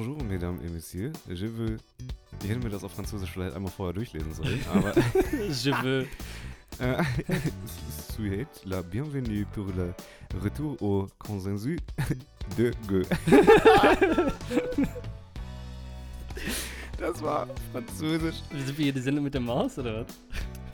Bonjour, 0.00 0.22
mesdames 0.24 0.58
et 0.64 0.70
messieurs. 0.70 1.12
Je 1.28 1.46
veux. 1.46 1.76
Ich 2.42 2.48
hätte 2.48 2.60
mir 2.60 2.70
das 2.70 2.82
auf 2.84 2.92
Französisch 2.92 3.30
vielleicht 3.32 3.54
einmal 3.54 3.70
vorher 3.70 3.92
durchlesen 3.92 4.32
sollen, 4.32 4.58
aber. 4.72 4.94
Je 4.96 5.72
veux. 5.82 6.06
Souhaite 8.16 8.48
la 8.64 8.80
bienvenue 8.80 9.44
pour 9.52 9.66
le 9.76 9.92
retour 10.42 10.80
au 10.80 11.06
consensus 11.18 11.80
de 12.56 12.72
Go. 12.88 13.02
Das 16.98 17.20
war 17.22 17.46
Französisch. 17.70 18.36
Sind 18.52 18.78
wir 18.78 18.84
hier 18.84 18.92
die 18.94 19.00
Sendung 19.02 19.24
mit 19.24 19.34
der 19.34 19.42
Maus 19.42 19.78
oder 19.78 20.00
was? 20.06 20.06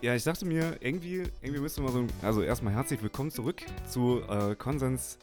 Ja, 0.02 0.14
ich 0.14 0.22
dachte 0.22 0.44
mir, 0.46 0.76
irgendwie, 0.78 1.24
irgendwie 1.42 1.60
müssen 1.62 1.82
wir 1.84 1.90
so. 1.90 1.98
ein- 1.98 2.08
Also, 2.22 2.42
erstmal 2.42 2.74
herzlich 2.74 3.02
willkommen 3.02 3.32
zurück 3.32 3.60
zu 3.88 4.20
äh, 4.28 4.54
Konsens 4.54 5.18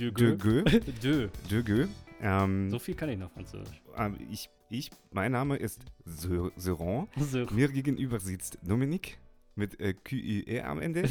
De 0.00 0.10
de 0.10 0.36
Go. 0.36 0.62
De. 0.62 1.28
De 1.48 1.62
Go. 1.62 1.88
Ähm, 2.20 2.70
So 2.70 2.78
viel 2.78 2.94
kann 2.94 3.08
ich 3.08 3.18
noch 3.18 3.30
Französisch. 3.30 3.82
ähm, 3.96 4.16
ich, 4.30 4.48
ich, 4.70 4.90
mein 5.12 5.32
Name 5.32 5.56
ist 5.56 5.80
Ser- 6.04 6.50
Seron. 6.56 7.08
Mir 7.52 7.68
gegenüber 7.68 8.18
sitzt 8.20 8.58
Dominik 8.62 9.18
mit 9.54 9.78
äh, 9.80 9.92
QIE 9.94 10.60
am 10.62 10.80
Ende. 10.80 11.02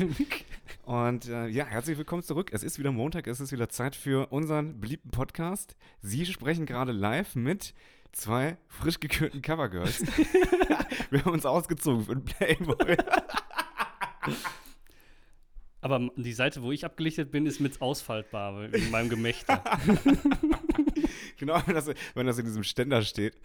Und 0.84 1.28
äh, 1.28 1.48
ja, 1.48 1.66
herzlich 1.66 1.98
willkommen 1.98 2.24
zurück. 2.24 2.52
Es 2.54 2.64
ist 2.64 2.80
wieder 2.80 2.92
Montag, 2.92 3.28
es 3.28 3.40
ist 3.40 3.52
wieder 3.52 3.70
Zeit 3.70 3.96
für 3.96 4.28
unseren 4.32 4.80
beliebten 4.80 5.12
Podcast. 5.12 5.76
Sie 6.02 6.26
sprechen 6.26 6.66
gerade 6.66 6.92
live 6.92 7.36
mit 7.36 7.74
zwei 8.12 8.58
frisch 8.68 9.00
gekürten 9.00 9.42
Covergirls. 9.42 10.02
Wir 11.12 11.24
haben 11.26 11.34
uns 11.34 11.46
ausgezogen 11.46 12.04
für 12.06 12.16
den 12.16 12.26
Playboy. 12.26 12.98
Aber 15.82 16.10
die 16.16 16.34
Seite, 16.34 16.64
wo 16.64 16.72
ich 16.72 16.84
abgelichtet 16.86 17.32
bin, 17.32 17.46
ist 17.46 17.60
mit 17.60 17.80
ausfaltbar 17.82 18.72
wegen 18.72 18.90
meinem 18.92 19.10
Gemächter. 19.10 19.64
genau, 21.38 21.62
wenn 21.66 21.76
das, 21.76 21.90
wenn 22.14 22.26
das 22.28 22.38
in 22.38 22.46
diesem 22.46 22.64
Ständer 22.64 23.02
steht. 23.02 23.36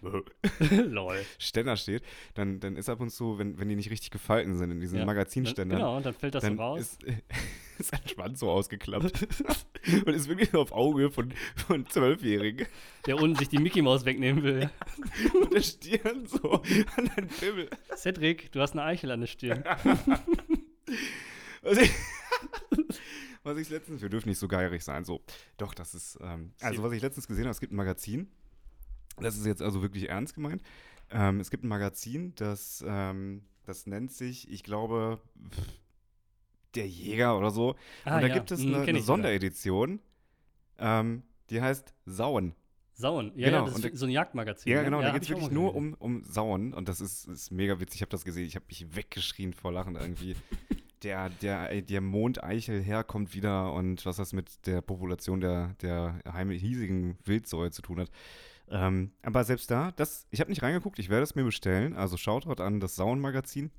Lol. 0.70 1.24
Ständer 1.38 1.76
steht, 1.76 2.04
dann, 2.34 2.60
dann 2.60 2.76
ist 2.76 2.88
ab 2.88 3.00
und 3.00 3.10
zu, 3.10 3.36
wenn, 3.40 3.58
wenn 3.58 3.68
die 3.68 3.74
nicht 3.74 3.90
richtig 3.90 4.10
gefalten 4.12 4.56
sind 4.56 4.70
in 4.70 4.78
diesen 4.80 5.00
Ja. 5.00 5.04
Magazinständern, 5.04 5.78
Genau, 5.80 5.96
und 5.96 6.06
dann 6.06 6.14
fällt 6.14 6.36
das 6.36 6.44
dann 6.44 6.56
so 6.56 6.62
raus. 6.62 6.78
Ist, 6.80 7.02
ist 7.80 7.92
ein 7.92 8.08
Schwanz 8.08 8.38
so 8.38 8.48
ausgeklappt. 8.48 9.26
und 10.06 10.14
ist 10.14 10.28
wirklich 10.28 10.50
so 10.50 10.60
auf 10.60 10.70
Auge 10.70 11.10
von, 11.10 11.32
von 11.66 11.84
Zwölfjährigen. 11.88 12.68
der 13.06 13.16
unten 13.16 13.34
sich 13.36 13.48
die 13.48 13.58
Mickey 13.58 13.82
Maus 13.82 14.04
wegnehmen 14.04 14.44
will. 14.44 14.70
Und 15.42 15.52
der 15.52 15.62
Stirn 15.62 16.26
so 16.28 16.62
an 16.96 17.10
den 17.16 17.26
Pimmel. 17.26 17.68
Cedric, 17.96 18.52
du 18.52 18.60
hast 18.60 18.72
eine 18.74 18.84
Eichel 18.84 19.10
an 19.10 19.18
der 19.20 19.26
Stirn. 19.26 19.64
Was 21.62 21.78
ich, 21.78 21.90
was 23.48 23.58
ich 23.58 23.68
letztens, 23.70 24.00
wir 24.02 24.08
dürfen 24.08 24.28
nicht 24.28 24.38
so 24.38 24.46
geierig 24.48 24.84
sein, 24.84 25.04
so. 25.04 25.20
Doch, 25.56 25.74
das 25.74 25.94
ist, 25.94 26.18
ähm, 26.20 26.52
also 26.60 26.82
was 26.82 26.92
ich 26.92 27.02
letztens 27.02 27.26
gesehen 27.26 27.44
habe, 27.44 27.52
es 27.52 27.60
gibt 27.60 27.72
ein 27.72 27.76
Magazin, 27.76 28.28
das 29.20 29.36
ist 29.36 29.46
jetzt 29.46 29.62
also 29.62 29.82
wirklich 29.82 30.08
ernst 30.08 30.34
gemeint. 30.34 30.62
Ähm, 31.10 31.40
es 31.40 31.50
gibt 31.50 31.64
ein 31.64 31.68
Magazin, 31.68 32.34
das, 32.36 32.84
ähm, 32.86 33.42
das 33.64 33.86
nennt 33.86 34.12
sich, 34.12 34.50
ich 34.50 34.62
glaube, 34.62 35.20
der 36.74 36.86
Jäger 36.86 37.36
oder 37.38 37.50
so. 37.50 37.74
Ah, 38.04 38.16
Und 38.16 38.22
da 38.22 38.28
ja. 38.28 38.34
gibt 38.34 38.50
es 38.50 38.62
Hm, 38.62 38.74
eine, 38.74 38.82
eine. 38.84 39.00
Sonderedition, 39.00 40.00
ähm, 40.78 41.22
die 41.50 41.60
heißt 41.60 41.94
Sauen. 42.06 42.54
Sauen. 42.92 43.32
Ja, 43.36 43.46
Genau, 43.50 43.58
ja, 43.60 43.64
das 43.66 43.76
ist 43.76 43.84
da- 43.84 43.96
so 43.96 44.06
ein 44.06 44.10
Jagdmagazin. 44.10 44.70
Ja, 44.72 44.78
ne? 44.80 44.84
genau, 44.84 45.00
da 45.00 45.06
hab 45.08 45.14
geht 45.14 45.22
es 45.22 45.28
wirklich 45.30 45.50
nur 45.50 45.74
um, 45.74 45.94
um 45.94 46.22
Sauen 46.24 46.74
und 46.74 46.88
das 46.88 47.00
ist, 47.00 47.26
ist 47.28 47.50
mega 47.52 47.80
witzig. 47.80 47.96
Ich 47.96 48.02
habe 48.02 48.10
das 48.10 48.24
gesehen, 48.24 48.44
ich 48.46 48.56
habe 48.56 48.66
mich 48.68 48.94
weggeschrien 48.94 49.52
vor 49.52 49.72
Lachen 49.72 49.96
irgendwie. 49.96 50.36
der, 51.04 51.30
der, 51.30 51.82
der 51.82 52.00
Mondeichel 52.00 52.82
herkommt 52.82 53.34
wieder 53.34 53.72
und 53.72 54.04
was 54.06 54.16
das 54.16 54.32
mit 54.32 54.66
der 54.66 54.80
Population 54.80 55.40
der, 55.40 55.74
der 55.80 56.20
heim- 56.32 56.50
hiesigen 56.50 57.18
Wildsäue 57.24 57.70
zu 57.70 57.82
tun 57.82 58.00
hat. 58.00 58.10
Ähm, 58.70 59.12
aber 59.22 59.44
selbst 59.44 59.70
da, 59.70 59.92
das, 59.92 60.26
ich 60.30 60.40
habe 60.40 60.50
nicht 60.50 60.62
reingeguckt, 60.62 60.98
ich 60.98 61.08
werde 61.08 61.22
es 61.22 61.34
mir 61.34 61.44
bestellen. 61.44 61.94
Also 61.96 62.16
Shoutout 62.16 62.62
an 62.62 62.80
das 62.80 62.96
Sauen-Magazin. 62.96 63.70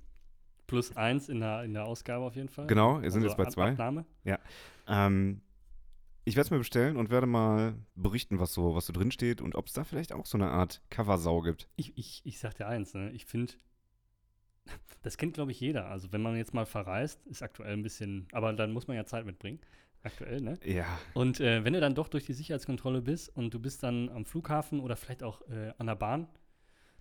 Plus 0.67 0.95
eins 0.97 1.29
in 1.29 1.39
der, 1.39 1.63
in 1.63 1.73
der 1.73 1.85
Ausgabe 1.85 2.25
auf 2.25 2.35
jeden 2.35 2.49
Fall. 2.49 2.67
Genau, 2.67 3.01
wir 3.01 3.11
sind 3.11 3.23
Also 3.23 3.35
jetzt 3.35 3.37
bei 3.37 3.49
zwei. 3.49 3.71
Abnahme. 3.71 4.05
Ähm, 4.87 5.41
ich 6.25 6.35
werde 6.35 6.45
es 6.45 6.51
mir 6.51 6.57
bestellen 6.59 6.97
und 6.97 7.09
werde 7.09 7.25
mal 7.25 7.75
berichten, 7.95 8.39
was 8.39 8.53
so, 8.53 8.75
was 8.75 8.85
so 8.85 8.93
drin 8.93 9.11
steht 9.11 9.41
und 9.41 9.55
ob 9.55 9.67
es 9.67 9.73
da 9.73 9.83
vielleicht 9.83 10.13
auch 10.13 10.25
so 10.27 10.37
eine 10.37 10.49
Art 10.51 10.81
Coversau 10.91 11.41
gibt. 11.41 11.67
Ich, 11.75 11.97
ich, 11.97 12.21
ich 12.23 12.39
sag 12.39 12.55
dir 12.55 12.67
eins, 12.67 12.93
ne? 12.93 13.11
ich 13.11 13.25
finde, 13.25 13.53
das 15.01 15.17
kennt, 15.17 15.33
glaube 15.33 15.51
ich, 15.51 15.59
jeder. 15.59 15.87
Also, 15.87 16.11
wenn 16.11 16.21
man 16.21 16.35
jetzt 16.35 16.53
mal 16.53 16.65
verreist, 16.65 17.25
ist 17.27 17.41
aktuell 17.41 17.73
ein 17.73 17.83
bisschen, 17.83 18.27
aber 18.31 18.53
dann 18.53 18.71
muss 18.73 18.87
man 18.87 18.97
ja 18.97 19.05
Zeit 19.05 19.25
mitbringen. 19.25 19.59
Aktuell, 20.01 20.39
ne? 20.41 20.57
Ja, 20.63 20.85
Und 21.13 21.41
äh, 21.41 21.63
wenn 21.65 21.73
du 21.73 21.81
dann 21.81 21.93
doch 21.95 22.07
durch 22.07 22.25
die 22.25 22.33
Sicherheitskontrolle 22.33 23.01
bist 23.01 23.35
und 23.35 23.53
du 23.53 23.59
bist 23.59 23.83
dann 23.83 24.09
am 24.09 24.25
Flughafen 24.25 24.79
oder 24.79 24.95
vielleicht 24.95 25.23
auch 25.23 25.41
äh, 25.49 25.73
an 25.77 25.87
der 25.87 25.95
Bahn, 25.95 26.27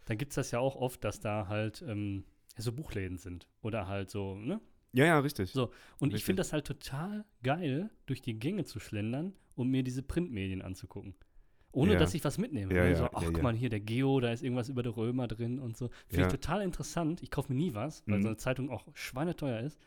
dann 0.07 0.19
gibt 0.19 0.33
es 0.33 0.37
das 0.37 0.51
ja 0.51 0.59
auch 0.59 0.75
oft, 0.75 1.05
dass 1.05 1.21
da 1.21 1.47
halt 1.49 1.83
ähm, 1.87 2.25
so 2.57 2.73
Buchläden 2.73 3.19
sind. 3.19 3.47
Oder 3.63 3.87
halt 3.87 4.11
so, 4.11 4.35
ne? 4.37 4.61
ja, 4.93 5.05
ja, 5.05 5.19
richtig. 5.21 5.53
So, 5.53 5.71
Und 5.99 6.09
ich 6.09 6.15
Richtig. 6.15 6.25
finde 6.25 6.41
das 6.41 6.53
halt 6.53 6.67
total 6.67 7.25
geil, 7.43 7.91
durch 8.07 8.21
die 8.23 8.39
Gänge 8.39 8.65
zu 8.65 8.81
schlendern 8.81 9.35
und 9.55 9.69
mir 9.69 9.83
diese 9.85 10.03
Printmedien 10.03 10.63
anzugucken. 10.63 11.15
Ohne 11.73 11.93
Ja. 11.95 11.99
dass 11.99 12.15
ich 12.15 12.25
was 12.25 12.39
mitnehme. 12.39 12.75
Ja, 12.75 12.85
ne? 12.85 12.97
so, 12.97 13.05
ach, 13.13 13.23
guck 13.25 13.43
mal, 13.43 13.55
hier 13.55 13.69
der 13.69 13.81
Geo, 13.81 14.21
da 14.21 14.33
ist 14.33 14.43
irgendwas 14.43 14.69
über 14.69 14.83
die 14.83 14.89
Römer 14.89 15.29
drin 15.29 15.59
und 15.59 15.77
so. 15.77 15.91
Finde 16.09 16.27
ich 16.27 16.33
total 16.33 16.63
interessant. 16.63 17.23
Ich 17.23 17.31
kaufe 17.31 17.53
mir 17.53 17.59
nie 17.59 17.75
was, 17.75 18.03
weil 18.07 18.19
Mhm. 18.19 18.23
so 18.23 18.29
eine 18.29 18.37
Zeitung 18.39 18.71
auch 18.71 18.87
schweineteuer 18.95 19.61
ist. 19.61 19.79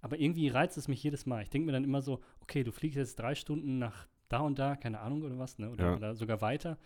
Aber 0.00 0.18
irgendwie 0.18 0.48
reizt 0.48 0.78
es 0.78 0.88
mich 0.88 1.02
jedes 1.02 1.26
Mal. 1.26 1.42
Ich 1.42 1.50
denke 1.50 1.66
mir 1.66 1.72
dann 1.72 1.84
immer 1.84 2.00
so, 2.02 2.20
okay, 2.40 2.64
du 2.64 2.72
fliegst 2.72 2.96
jetzt 2.96 3.18
drei 3.18 3.34
Stunden 3.34 3.78
nach 3.78 4.06
da 4.28 4.40
und 4.40 4.58
da, 4.58 4.76
keine 4.76 5.00
Ahnung 5.00 5.22
oder 5.22 5.38
was, 5.38 5.58
ne? 5.58 5.70
Oder, 5.70 5.96
oder 5.96 6.14
sogar 6.14 6.40
weiter. 6.40 6.78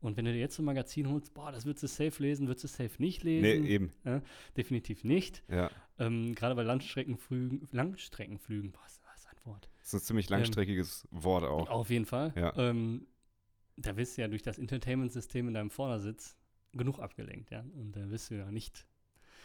Und 0.00 0.16
wenn 0.16 0.24
du 0.26 0.32
dir 0.32 0.38
jetzt 0.38 0.54
so 0.56 0.62
ein 0.62 0.66
Magazin 0.66 1.08
holst, 1.10 1.34
boah, 1.34 1.50
das 1.50 1.66
würdest 1.66 1.82
du 1.82 1.86
safe 1.88 2.22
lesen, 2.22 2.46
würdest 2.46 2.64
du 2.64 2.68
safe 2.68 2.90
nicht 3.02 3.24
Nee, 3.24 3.40
lesen. 3.40 3.66
eben. 3.66 3.92
Definitiv 4.56 5.02
nicht. 5.04 5.42
Ja. 5.48 5.70
Ähm, 5.98 6.34
Gerade 6.34 6.54
bei 6.54 6.62
Langstreckenflügen, 6.62 7.68
Langstreckenflügen, 7.72 8.70
boah, 8.70 8.84
ist 8.86 9.00
das 9.04 9.26
ein 9.26 9.36
Wort. 9.44 9.68
Das 9.80 9.94
ist 9.94 10.02
ein 10.02 10.06
ziemlich 10.06 10.28
langstreckiges 10.30 11.08
Wort 11.10 11.44
auch. 11.44 11.68
Auf 11.68 11.90
jeden 11.90 12.06
Fall. 12.06 12.32
Ja. 12.36 12.52
Ähm, 12.56 13.06
da 13.78 13.96
wirst 13.96 14.16
du 14.16 14.22
ja 14.22 14.28
durch 14.28 14.42
das 14.42 14.58
Entertainment-System 14.58 15.48
in 15.48 15.54
deinem 15.54 15.70
Vordersitz 15.70 16.36
genug 16.72 16.98
abgelenkt, 16.98 17.50
ja. 17.50 17.64
Und 17.74 17.92
da 17.96 18.10
wirst 18.10 18.30
du 18.30 18.34
ja 18.34 18.50
nicht 18.50 18.86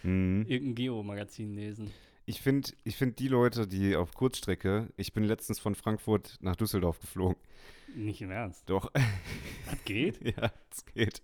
Mhm. 0.04 0.46
irgendein 0.48 0.76
Geo-Magazin 0.76 1.54
lesen. 1.54 1.92
Ich 2.26 2.42
finde 2.42 2.72
ich 2.84 2.96
find 2.98 3.20
die 3.20 3.28
Leute, 3.28 3.68
die 3.68 3.96
auf 3.96 4.14
Kurzstrecke, 4.14 4.90
ich 4.98 5.14
bin 5.14 5.24
letztens 5.24 5.60
von 5.60 5.76
Frankfurt 5.76 6.38
nach 6.42 6.56
Düsseldorf 6.56 7.00
geflogen. 7.00 7.36
Nicht 7.96 8.22
im 8.22 8.32
Ernst. 8.32 8.70
Doch, 8.70 8.92
Das 8.94 9.84
geht? 9.86 10.20
ja, 10.38 10.52
es 10.72 10.86
geht. 10.86 11.22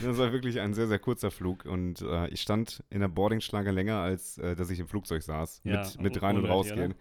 Das 0.00 0.18
war 0.18 0.32
wirklich 0.32 0.58
ein 0.60 0.74
sehr, 0.74 0.88
sehr 0.88 0.98
kurzer 0.98 1.30
Flug 1.30 1.64
und 1.64 2.00
äh, 2.02 2.28
ich 2.28 2.40
stand 2.40 2.82
in 2.90 3.00
der 3.00 3.08
Boardingschlange 3.08 3.70
länger, 3.70 3.98
als 3.98 4.38
äh, 4.38 4.56
dass 4.56 4.70
ich 4.70 4.80
im 4.80 4.88
Flugzeug 4.88 5.22
saß. 5.22 5.60
Ja, 5.64 5.80
mit, 5.82 6.00
mit 6.00 6.22
rein 6.22 6.36
und 6.36 6.46
rausgehen. 6.46 6.92
Äh, 6.92 6.94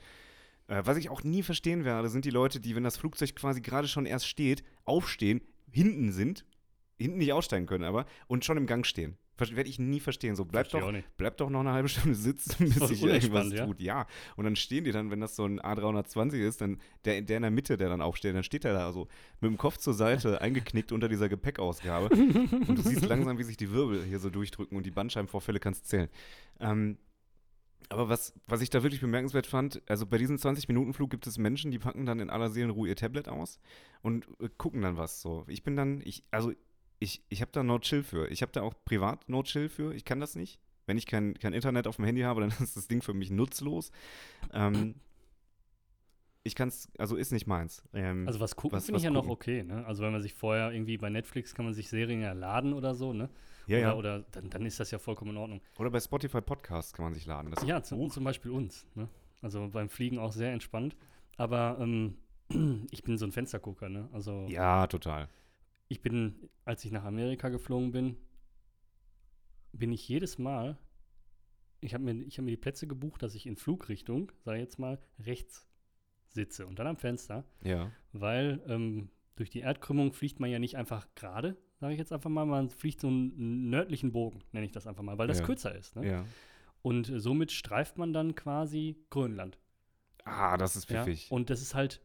was 0.84 0.98
ich 0.98 1.10
auch 1.10 1.24
nie 1.24 1.44
verstehen 1.44 1.84
werde, 1.84 2.10
sind 2.10 2.26
die 2.26 2.30
Leute, 2.30 2.60
die, 2.60 2.76
wenn 2.76 2.84
das 2.84 2.98
Flugzeug 2.98 3.36
quasi 3.36 3.62
gerade 3.62 3.88
schon 3.88 4.06
erst 4.06 4.28
steht, 4.28 4.64
aufstehen, 4.86 5.42
hinten 5.70 6.12
sind, 6.12 6.46
hinten 6.98 7.18
nicht 7.18 7.34
aussteigen 7.34 7.66
können, 7.66 7.84
aber 7.84 8.06
und 8.28 8.46
schon 8.46 8.58
im 8.58 8.68
Gang 8.68 8.86
stehen. 8.86 9.18
Werde 9.38 9.70
ich 9.70 9.80
nie 9.80 10.00
verstehen. 10.00 10.36
So, 10.36 10.46
bleib 10.46 10.70
Versteh 10.70 11.02
doch, 11.02 11.04
bleib 11.18 11.38
doch 11.38 11.50
noch 11.50 11.62
eine 11.62 11.72
halbe 11.72 11.90
Stunde 11.90 12.14
sitzen, 12.14 12.70
bis 12.80 12.90
sich 12.90 13.02
irgendwas 13.02 13.52
ja? 13.52 13.66
tut. 13.66 13.80
Ja. 13.82 14.06
Und 14.36 14.46
dann 14.46 14.56
stehen 14.56 14.84
die 14.84 14.92
dann, 14.92 15.10
wenn 15.10 15.20
das 15.20 15.36
so 15.36 15.46
ein 15.46 15.60
A320 15.60 16.36
ist, 16.36 16.62
dann 16.62 16.78
der, 17.06 17.24
der 17.24 17.38
in 17.38 17.42
der 17.42 17.50
Mitte, 17.50 17.76
der 17.76 17.90
dann 17.90 18.04
aufsteht, 18.04 18.36
dann 18.36 18.44
steht 18.44 18.66
er 18.66 18.74
da 18.74 18.94
so 18.94 19.08
mit 19.40 19.50
dem 19.50 19.58
Kopf 19.58 19.78
zur 19.78 19.96
Seite, 19.96 20.42
eingeknickt 20.42 20.92
unter 20.92 21.10
dieser 21.10 21.28
Gepäckausgabe. 21.28 22.10
und 22.16 22.76
du 22.78 22.82
siehst 22.84 23.04
langsam, 23.08 23.40
wie 23.40 23.44
sich 23.44 23.58
die 23.58 23.72
Wirbel 23.72 24.04
hier 24.04 24.20
so 24.20 24.30
durchdrücken 24.30 24.78
und 24.78 24.86
die 24.86 24.92
Bandscheibenvorfälle 24.92 25.60
kannst 25.60 25.88
zählen. 25.88 26.10
Ähm, 26.60 27.00
aber 27.90 28.10
was, 28.10 28.34
was 28.48 28.62
ich 28.62 28.70
da 28.70 28.84
wirklich 28.84 29.02
bemerkenswert 29.02 29.48
fand, 29.48 29.82
also 29.88 30.06
bei 30.06 30.18
diesem 30.18 30.38
20-Minuten-Flug 30.38 31.10
gibt 31.10 31.28
es 31.28 31.38
Menschen, 31.38 31.72
die 31.72 31.80
packen 31.80 32.06
dann 32.06 32.20
in 32.20 32.30
aller 32.30 32.50
Seelenruhe 32.50 32.88
ihr 32.88 32.96
Tablet 32.96 33.28
aus 33.28 33.60
und 34.02 34.28
äh, 34.40 34.50
gucken 34.58 34.82
dann 34.82 34.98
was 34.98 35.22
so. 35.22 35.46
Ich 35.48 35.64
bin 35.64 35.76
dann, 35.76 36.02
ich, 36.04 36.24
also 36.32 36.54
ich, 37.00 37.24
ich 37.30 37.42
habe 37.42 37.52
da 37.52 37.64
No 37.64 37.80
Chill 37.80 38.04
für. 38.04 38.30
Ich 38.30 38.42
habe 38.42 38.52
da 38.52 38.62
auch 38.62 38.74
privat 38.86 39.28
No 39.28 39.44
Chill 39.44 39.70
für. 39.70 39.94
Ich 39.94 40.06
kann 40.06 40.20
das 40.20 40.36
nicht. 40.36 40.60
Wenn 40.86 40.98
ich 40.98 41.06
kein, 41.08 41.34
kein 41.40 41.54
Internet 41.54 41.88
auf 41.88 41.96
dem 41.96 42.06
Handy 42.06 42.22
habe, 42.22 42.42
dann 42.48 42.50
ist 42.50 42.78
das 42.78 42.88
Ding 42.88 43.02
für 43.02 43.14
mich 43.14 43.32
nutzlos. 43.32 43.92
Ähm, 44.54 44.96
ich 46.44 46.56
kann 46.56 46.70
es, 46.70 46.90
also 46.98 47.16
ist 47.16 47.32
nicht 47.32 47.48
meins. 47.48 47.84
Ähm, 47.94 48.28
Also 48.28 48.40
was 48.40 48.56
gucken 48.56 48.80
finde 48.82 48.98
ich 48.98 49.04
ja 49.04 49.12
noch 49.12 49.28
okay, 49.28 49.64
ne? 49.64 49.86
Also 49.86 50.04
wenn 50.04 50.12
man 50.12 50.22
sich 50.22 50.34
vorher 50.34 50.72
irgendwie 50.72 50.98
bei 50.98 51.10
Netflix 51.10 51.54
kann 51.54 51.66
man 51.66 51.74
sich 51.74 51.90
Serien 51.90 52.22
ja 52.22 52.34
laden 52.34 52.74
oder 52.74 52.96
so, 52.96 53.14
ne? 53.14 53.30
ja, 53.68 53.78
oder 53.78 53.88
ja. 53.88 53.96
oder 53.96 54.20
dann, 54.32 54.50
dann 54.50 54.66
ist 54.66 54.80
das 54.80 54.92
ja 54.92 55.00
vollkommen 55.00 55.32
in 55.32 55.38
Ordnung. 55.38 55.62
Oder 55.78 55.92
bei 55.92 56.00
Spotify 56.00 56.42
Podcasts 56.42 56.94
kann 56.94 57.06
man 57.06 57.14
sich 57.14 57.26
laden. 57.26 57.52
Das 57.52 57.66
Ja, 57.66 57.82
zum, 57.84 58.10
zum 58.10 58.24
Beispiel 58.24 58.52
uns, 58.52 58.88
ne? 58.96 59.08
Also 59.42 59.70
beim 59.72 59.90
Fliegen 59.90 60.20
auch 60.20 60.32
sehr 60.32 60.52
entspannt. 60.52 60.96
Aber 61.38 61.78
ähm, 61.80 62.18
ich 62.92 63.04
bin 63.04 63.18
so 63.18 63.26
ein 63.26 63.32
Fenstergucker, 63.32 63.90
ne? 63.90 64.10
Also 64.12 64.46
ja, 64.50 64.88
total. 64.88 65.30
ich 65.90 66.02
bin, 66.02 66.50
als 66.66 66.84
ich 66.86 66.92
nach 66.92 67.04
Amerika 67.04 67.50
geflogen 67.50 67.92
bin, 67.92 68.18
bin 69.74 69.92
ich 69.92 70.08
jedes 70.08 70.38
Mal, 70.38 70.78
ich 71.80 71.94
habe 71.94 72.04
mir, 72.04 72.14
ich 72.26 72.38
hab 72.38 72.46
mir 72.46 72.52
die 72.52 72.58
Plätze 72.58 72.88
gebucht, 72.88 73.24
dass 73.24 73.36
ich 73.36 73.46
in 73.48 73.56
Flugrichtung, 73.56 74.32
sag 74.44 74.56
ich 74.56 74.62
jetzt 74.62 74.80
mal, 74.80 75.00
rechts 75.20 75.71
sitze 76.34 76.66
und 76.68 76.80
dann 76.80 76.88
am 76.88 76.98
Fenster, 76.98 77.44
Ja. 77.64 77.92
weil 78.14 78.62
ähm, 78.68 79.10
durch 79.36 79.50
die 79.50 79.60
Erdkrümmung 79.60 80.14
fliegt 80.14 80.40
man 80.40 80.50
ja 80.50 80.60
nicht 80.60 80.78
einfach 80.78 81.08
gerade, 81.16 81.58
sage 81.80 81.94
ich 81.94 82.00
jetzt 82.00 82.12
einfach 82.14 82.30
mal, 82.30 82.46
man 82.46 82.70
fliegt 82.70 83.02
so 83.02 83.08
einen 83.08 83.70
nördlichen 83.70 84.12
Bogen, 84.12 84.40
nenne 84.52 84.66
ich 84.66 84.72
das 84.72 84.88
einfach 84.88 85.04
mal, 85.04 85.18
weil 85.18 85.28
das 85.28 85.40
Ja. 85.40 85.46
kürzer 85.46 85.74
ist. 85.76 85.96
Ne? 85.96 86.08
Ja. 86.08 86.26
Und 86.82 87.10
äh, 87.10 87.20
somit 87.20 87.52
streift 87.52 87.98
man 87.98 88.14
dann 88.14 88.36
quasi 88.36 88.98
Grönland. 89.10 89.58
Ah, 90.24 90.58
das 90.58 90.76
ist 90.76 90.90
Ja? 90.90 91.04
pfiffig. 91.04 91.32
Und 91.32 91.50
das 91.50 91.62
ist 91.62 91.74
halt, 91.76 92.02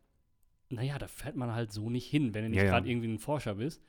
naja, 0.70 0.98
da 0.98 1.08
fährt 1.08 1.36
man 1.36 1.52
halt 1.54 1.72
so 1.72 1.90
nicht 1.90 2.06
hin, 2.08 2.34
wenn 2.34 2.44
du 2.44 2.48
nicht 2.50 2.58
Ja, 2.58 2.64
ja. 2.64 2.70
gerade 2.70 2.88
irgendwie 2.88 3.08
ein 3.08 3.18
Forscher 3.18 3.54
bist. 3.56 3.82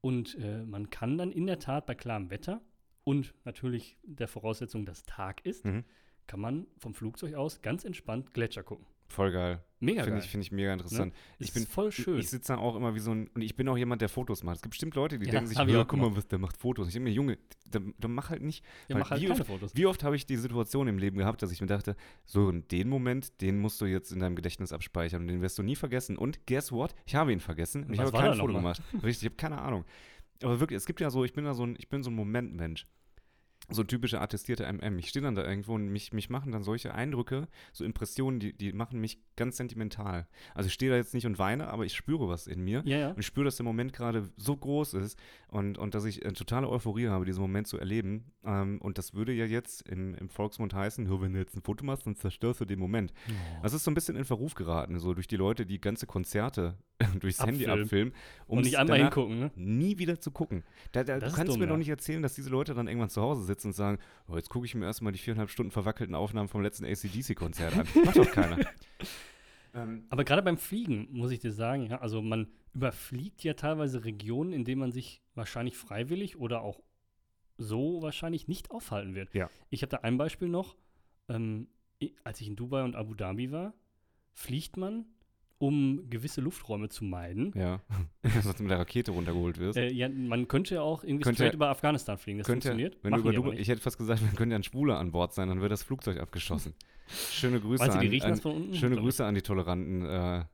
Und 0.00 0.36
äh, 0.38 0.62
man 0.64 0.90
kann 0.90 1.16
dann 1.18 1.32
in 1.32 1.46
der 1.46 1.58
Tat 1.58 1.86
bei 1.86 1.94
klarem 1.94 2.30
Wetter 2.30 2.60
und 3.04 3.34
natürlich 3.44 3.96
der 4.02 4.28
Voraussetzung, 4.28 4.84
dass 4.84 5.04
Tag 5.04 5.44
ist, 5.46 5.64
Mhm. 5.64 5.84
kann 6.26 6.40
man 6.40 6.66
vom 6.78 6.94
Flugzeug 6.94 7.34
aus 7.34 7.62
ganz 7.62 7.84
entspannt 7.84 8.34
Gletscher 8.34 8.62
gucken. 8.62 8.86
Voll 9.14 9.30
geil. 9.32 9.62
Mega 9.80 10.02
Finde 10.02 10.16
geil. 10.18 10.24
ich, 10.24 10.30
find 10.30 10.42
ich 10.44 10.50
mega 10.50 10.72
interessant. 10.72 11.12
Ist 11.38 11.48
ich 11.48 11.54
bin 11.54 11.66
voll 11.66 11.88
Ich, 11.90 11.96
schön. 11.96 12.18
ich 12.18 12.30
sitze 12.30 12.54
da 12.54 12.58
auch 12.58 12.74
immer 12.74 12.94
wie 12.94 13.00
so 13.00 13.10
ein. 13.12 13.28
Und 13.28 13.42
ich 13.42 13.54
bin 13.54 13.68
auch 13.68 13.76
jemand, 13.76 14.00
der 14.00 14.08
Fotos 14.08 14.42
macht. 14.42 14.56
Es 14.56 14.62
gibt 14.62 14.70
bestimmt 14.70 14.94
Leute, 14.94 15.18
die 15.18 15.26
Ja, 15.26 15.32
denken 15.32 15.48
sich, 15.48 15.58
ich 15.58 15.68
"Ja, 15.68 15.84
guck 15.84 15.98
mal, 16.00 16.16
was 16.16 16.26
der 16.26 16.38
macht 16.38 16.56
Fotos. 16.56 16.88
Ich 16.88 16.94
denke 16.94 17.10
mir, 17.10 17.14
Junge, 17.14 17.38
dann, 17.70 17.94
dann 17.98 18.12
mach 18.12 18.30
halt 18.30 18.42
nicht. 18.42 18.64
ja, 18.88 18.96
mach 18.98 19.10
halt 19.10 19.20
wie 19.20 19.30
oft- 19.30 19.46
Fotos. 19.46 19.72
Wie 19.76 19.84
oft 19.86 20.02
habe 20.02 20.16
ich 20.16 20.24
die 20.26 20.36
Situation 20.36 20.88
im 20.88 20.98
Leben 20.98 21.18
gehabt, 21.18 21.42
dass 21.42 21.52
ich 21.52 21.60
mir 21.60 21.66
dachte, 21.66 21.96
so, 22.24 22.46
und 22.46 22.72
den 22.72 22.88
Moment, 22.88 23.40
den 23.42 23.58
musst 23.58 23.80
du 23.80 23.84
jetzt 23.84 24.10
in 24.10 24.20
deinem 24.20 24.36
Gedächtnis 24.36 24.72
abspeichern 24.72 25.22
und 25.22 25.28
den 25.28 25.42
wirst 25.42 25.58
du 25.58 25.62
nie 25.62 25.76
vergessen. 25.76 26.16
Und 26.16 26.46
guess 26.46 26.72
what? 26.72 26.94
Ich 27.06 27.14
habe 27.14 27.32
ihn 27.32 27.40
vergessen 27.40 27.84
und 27.84 27.92
ich 27.92 27.98
Was 27.98 28.06
habe 28.06 28.16
war 28.18 28.22
kein 28.30 28.38
Foto 28.40 28.54
gemacht. 28.54 28.82
Richtig, 28.94 29.18
ich 29.22 29.24
habe 29.26 29.36
keine 29.36 29.60
Ahnung. 29.60 29.84
Aber 30.42 30.58
wirklich, 30.60 30.78
es 30.78 30.86
gibt 30.86 31.00
ja 31.00 31.10
so, 31.10 31.24
ich 31.24 31.32
bin 31.34 31.44
da 31.44 31.54
so 31.54 31.64
ein, 31.64 31.76
ich 31.78 31.88
bin 31.88 32.02
so 32.02 32.10
ein 32.10 32.14
Momentmensch. 32.14 32.86
So 33.70 33.82
ein 33.82 33.88
typischer 33.88 34.20
attestierter 34.20 34.70
MM. 34.70 34.98
Ich 34.98 35.08
stehe 35.08 35.22
dann 35.22 35.34
da 35.34 35.44
irgendwo 35.44 35.74
und 35.74 35.88
mich, 35.88 36.12
mich 36.12 36.28
machen 36.28 36.52
dann 36.52 36.62
solche 36.62 36.94
Eindrücke, 36.94 37.48
so 37.72 37.84
Impressionen, 37.84 38.40
die, 38.40 38.52
die 38.52 38.72
machen 38.72 39.00
mich 39.00 39.18
ganz 39.36 39.56
sentimental. 39.56 40.26
Also 40.54 40.68
ich 40.68 40.72
stehe 40.72 40.90
da 40.90 40.96
jetzt 40.96 41.14
nicht 41.14 41.26
und 41.26 41.38
weine, 41.38 41.68
aber 41.68 41.84
ich 41.84 41.94
spüre 41.94 42.28
was 42.28 42.46
in 42.46 42.62
mir. 42.62 42.82
Ja, 42.84 42.98
ja. 42.98 43.08
Und 43.10 43.18
ich 43.18 43.26
spüre, 43.26 43.44
dass 43.44 43.56
der 43.56 43.64
Moment 43.64 43.92
gerade 43.92 44.28
so 44.36 44.56
groß 44.56 44.94
ist 44.94 45.18
und, 45.48 45.78
und 45.78 45.94
dass 45.94 46.04
ich 46.04 46.24
äh, 46.24 46.32
totale 46.32 46.68
Euphorie 46.68 47.08
habe, 47.08 47.24
diesen 47.24 47.40
Moment 47.40 47.66
zu 47.66 47.78
erleben. 47.78 48.32
Ähm, 48.44 48.78
und 48.80 48.98
das 48.98 49.14
würde 49.14 49.32
ja 49.32 49.44
jetzt 49.44 49.88
im, 49.88 50.14
im 50.14 50.28
Volksmund 50.28 50.74
heißen, 50.74 51.04
nur 51.04 51.22
wenn 51.22 51.32
du 51.32 51.38
jetzt 51.38 51.56
ein 51.56 51.62
Foto 51.62 51.84
machst, 51.84 52.06
dann 52.06 52.16
zerstörst 52.16 52.60
du 52.60 52.64
den 52.64 52.78
Moment. 52.78 53.12
Das 53.62 53.72
ist 53.72 53.84
so 53.84 53.90
ein 53.90 53.94
bisschen 53.94 54.16
in 54.16 54.24
Verruf 54.24 54.54
geraten, 54.54 54.98
so 54.98 55.14
durch 55.14 55.26
die 55.26 55.36
Leute, 55.36 55.66
die 55.66 55.80
ganze 55.80 56.06
Konzerte 56.06 56.76
durchs 57.20 57.40
Handy 57.44 57.66
Abfilmen. 57.66 57.82
abfilmen, 57.84 58.14
um 58.46 58.58
und 58.58 58.64
nicht 58.64 58.78
einmal 58.78 58.98
hingucken, 58.98 59.38
ne? 59.38 59.50
nie 59.56 59.98
wieder 59.98 60.20
zu 60.20 60.30
gucken. 60.30 60.64
Da, 60.92 61.04
da, 61.04 61.18
du 61.18 61.26
kannst 61.32 61.52
dumm, 61.52 61.60
mir 61.60 61.66
doch 61.66 61.74
ja. 61.74 61.78
nicht 61.78 61.88
erzählen, 61.88 62.22
dass 62.22 62.34
diese 62.34 62.50
Leute 62.50 62.74
dann 62.74 62.86
irgendwann 62.86 63.10
zu 63.10 63.20
Hause 63.20 63.44
sitzen 63.44 63.68
und 63.68 63.72
sagen, 63.74 63.98
oh, 64.28 64.36
jetzt 64.36 64.48
gucke 64.48 64.66
ich 64.66 64.74
mir 64.74 64.86
erstmal 64.86 65.12
die 65.12 65.18
viereinhalb 65.18 65.50
Stunden 65.50 65.72
verwackelten 65.72 66.14
Aufnahmen 66.14 66.48
vom 66.48 66.62
letzten 66.62 66.84
ACDC-Konzert 66.84 67.76
an. 67.76 67.86
Macht 68.04 68.16
doch 68.16 68.30
keiner. 68.30 68.58
ähm, 69.74 70.06
Aber 70.08 70.24
gerade 70.24 70.42
beim 70.42 70.56
Fliegen, 70.56 71.08
muss 71.10 71.30
ich 71.30 71.40
dir 71.40 71.52
sagen, 71.52 71.86
ja, 71.86 72.00
also 72.00 72.22
man 72.22 72.48
überfliegt 72.72 73.42
ja 73.44 73.54
teilweise 73.54 74.04
Regionen, 74.04 74.52
in 74.52 74.64
denen 74.64 74.80
man 74.80 74.92
sich 74.92 75.22
wahrscheinlich 75.34 75.76
freiwillig 75.76 76.36
oder 76.36 76.62
auch 76.62 76.80
so 77.56 78.02
wahrscheinlich 78.02 78.48
nicht 78.48 78.70
aufhalten 78.70 79.14
wird. 79.14 79.32
Ja. 79.34 79.48
Ich 79.70 79.82
habe 79.82 79.90
da 79.90 79.98
ein 79.98 80.18
Beispiel 80.18 80.48
noch. 80.48 80.76
Ähm, 81.28 81.68
als 82.22 82.40
ich 82.40 82.48
in 82.48 82.56
Dubai 82.56 82.82
und 82.84 82.96
Abu 82.96 83.14
Dhabi 83.14 83.50
war, 83.50 83.72
fliegt 84.32 84.76
man, 84.76 85.06
um 85.58 86.08
gewisse 86.10 86.40
Lufträume 86.40 86.88
zu 86.88 87.04
meiden. 87.04 87.52
ja, 87.56 87.80
dass 88.22 88.56
du 88.56 88.62
mit 88.62 88.70
der 88.72 88.78
Rakete 88.80 89.12
runtergeholt 89.12 89.58
wirst. 89.58 89.78
Äh, 89.78 89.92
ja, 89.92 90.08
man 90.08 90.48
könnte 90.48 90.74
ja 90.74 90.82
auch 90.82 91.04
irgendwie 91.04 91.22
Könnte- 91.24 91.36
straight 91.42 91.54
über 91.54 91.68
Afghanistan 91.68 92.18
fliegen. 92.18 92.38
Das 92.38 92.46
könnte, 92.46 92.68
funktioniert. 92.68 92.98
wenn 93.02 93.12
du 93.12 93.30
über 93.30 93.50
nicht. 93.52 93.60
ich 93.60 93.68
hätte 93.68 93.80
fast 93.80 93.98
gesagt, 93.98 94.22
man 94.22 94.34
könnte 94.34 94.54
ein 94.56 94.62
Schwuler 94.62 94.98
an 94.98 95.12
Bord 95.12 95.32
sein, 95.32 95.48
dann 95.48 95.60
wird 95.60 95.72
das 95.72 95.82
Flugzeug 95.82 96.18
abgeschossen. 96.20 96.74
Schöne 97.30 97.60
Grüße, 97.60 97.84
du, 97.84 97.90
an, 97.90 97.98
an, 98.32 98.40
unten? 98.40 98.74
schöne. 98.74 98.96
Grüße 98.96 99.24
an 99.24 99.34
die 99.34 99.42
Toleranten. 99.42 100.04
Äh, 100.06 100.44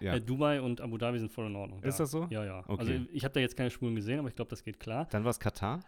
ja. 0.00 0.14
Äh, 0.14 0.20
Dubai 0.20 0.60
und 0.62 0.80
Abu 0.80 0.96
Dhabi 0.96 1.18
sind 1.18 1.30
voll 1.30 1.46
in 1.46 1.56
Ordnung. 1.56 1.82
Ist 1.82 1.98
da. 1.98 2.04
das 2.04 2.10
so? 2.10 2.26
Ja, 2.30 2.44
ja. 2.44 2.60
Okay. 2.66 2.80
Also 2.80 2.92
ich 3.12 3.22
habe 3.24 3.34
da 3.34 3.40
jetzt 3.40 3.56
keine 3.56 3.70
Schwulen 3.70 3.94
gesehen, 3.94 4.18
aber 4.18 4.28
ich 4.28 4.34
glaube, 4.34 4.48
das 4.48 4.62
geht 4.64 4.80
klar. 4.80 5.06
Dann 5.10 5.24
war 5.24 5.30
es 5.30 5.38
Katar. 5.38 5.80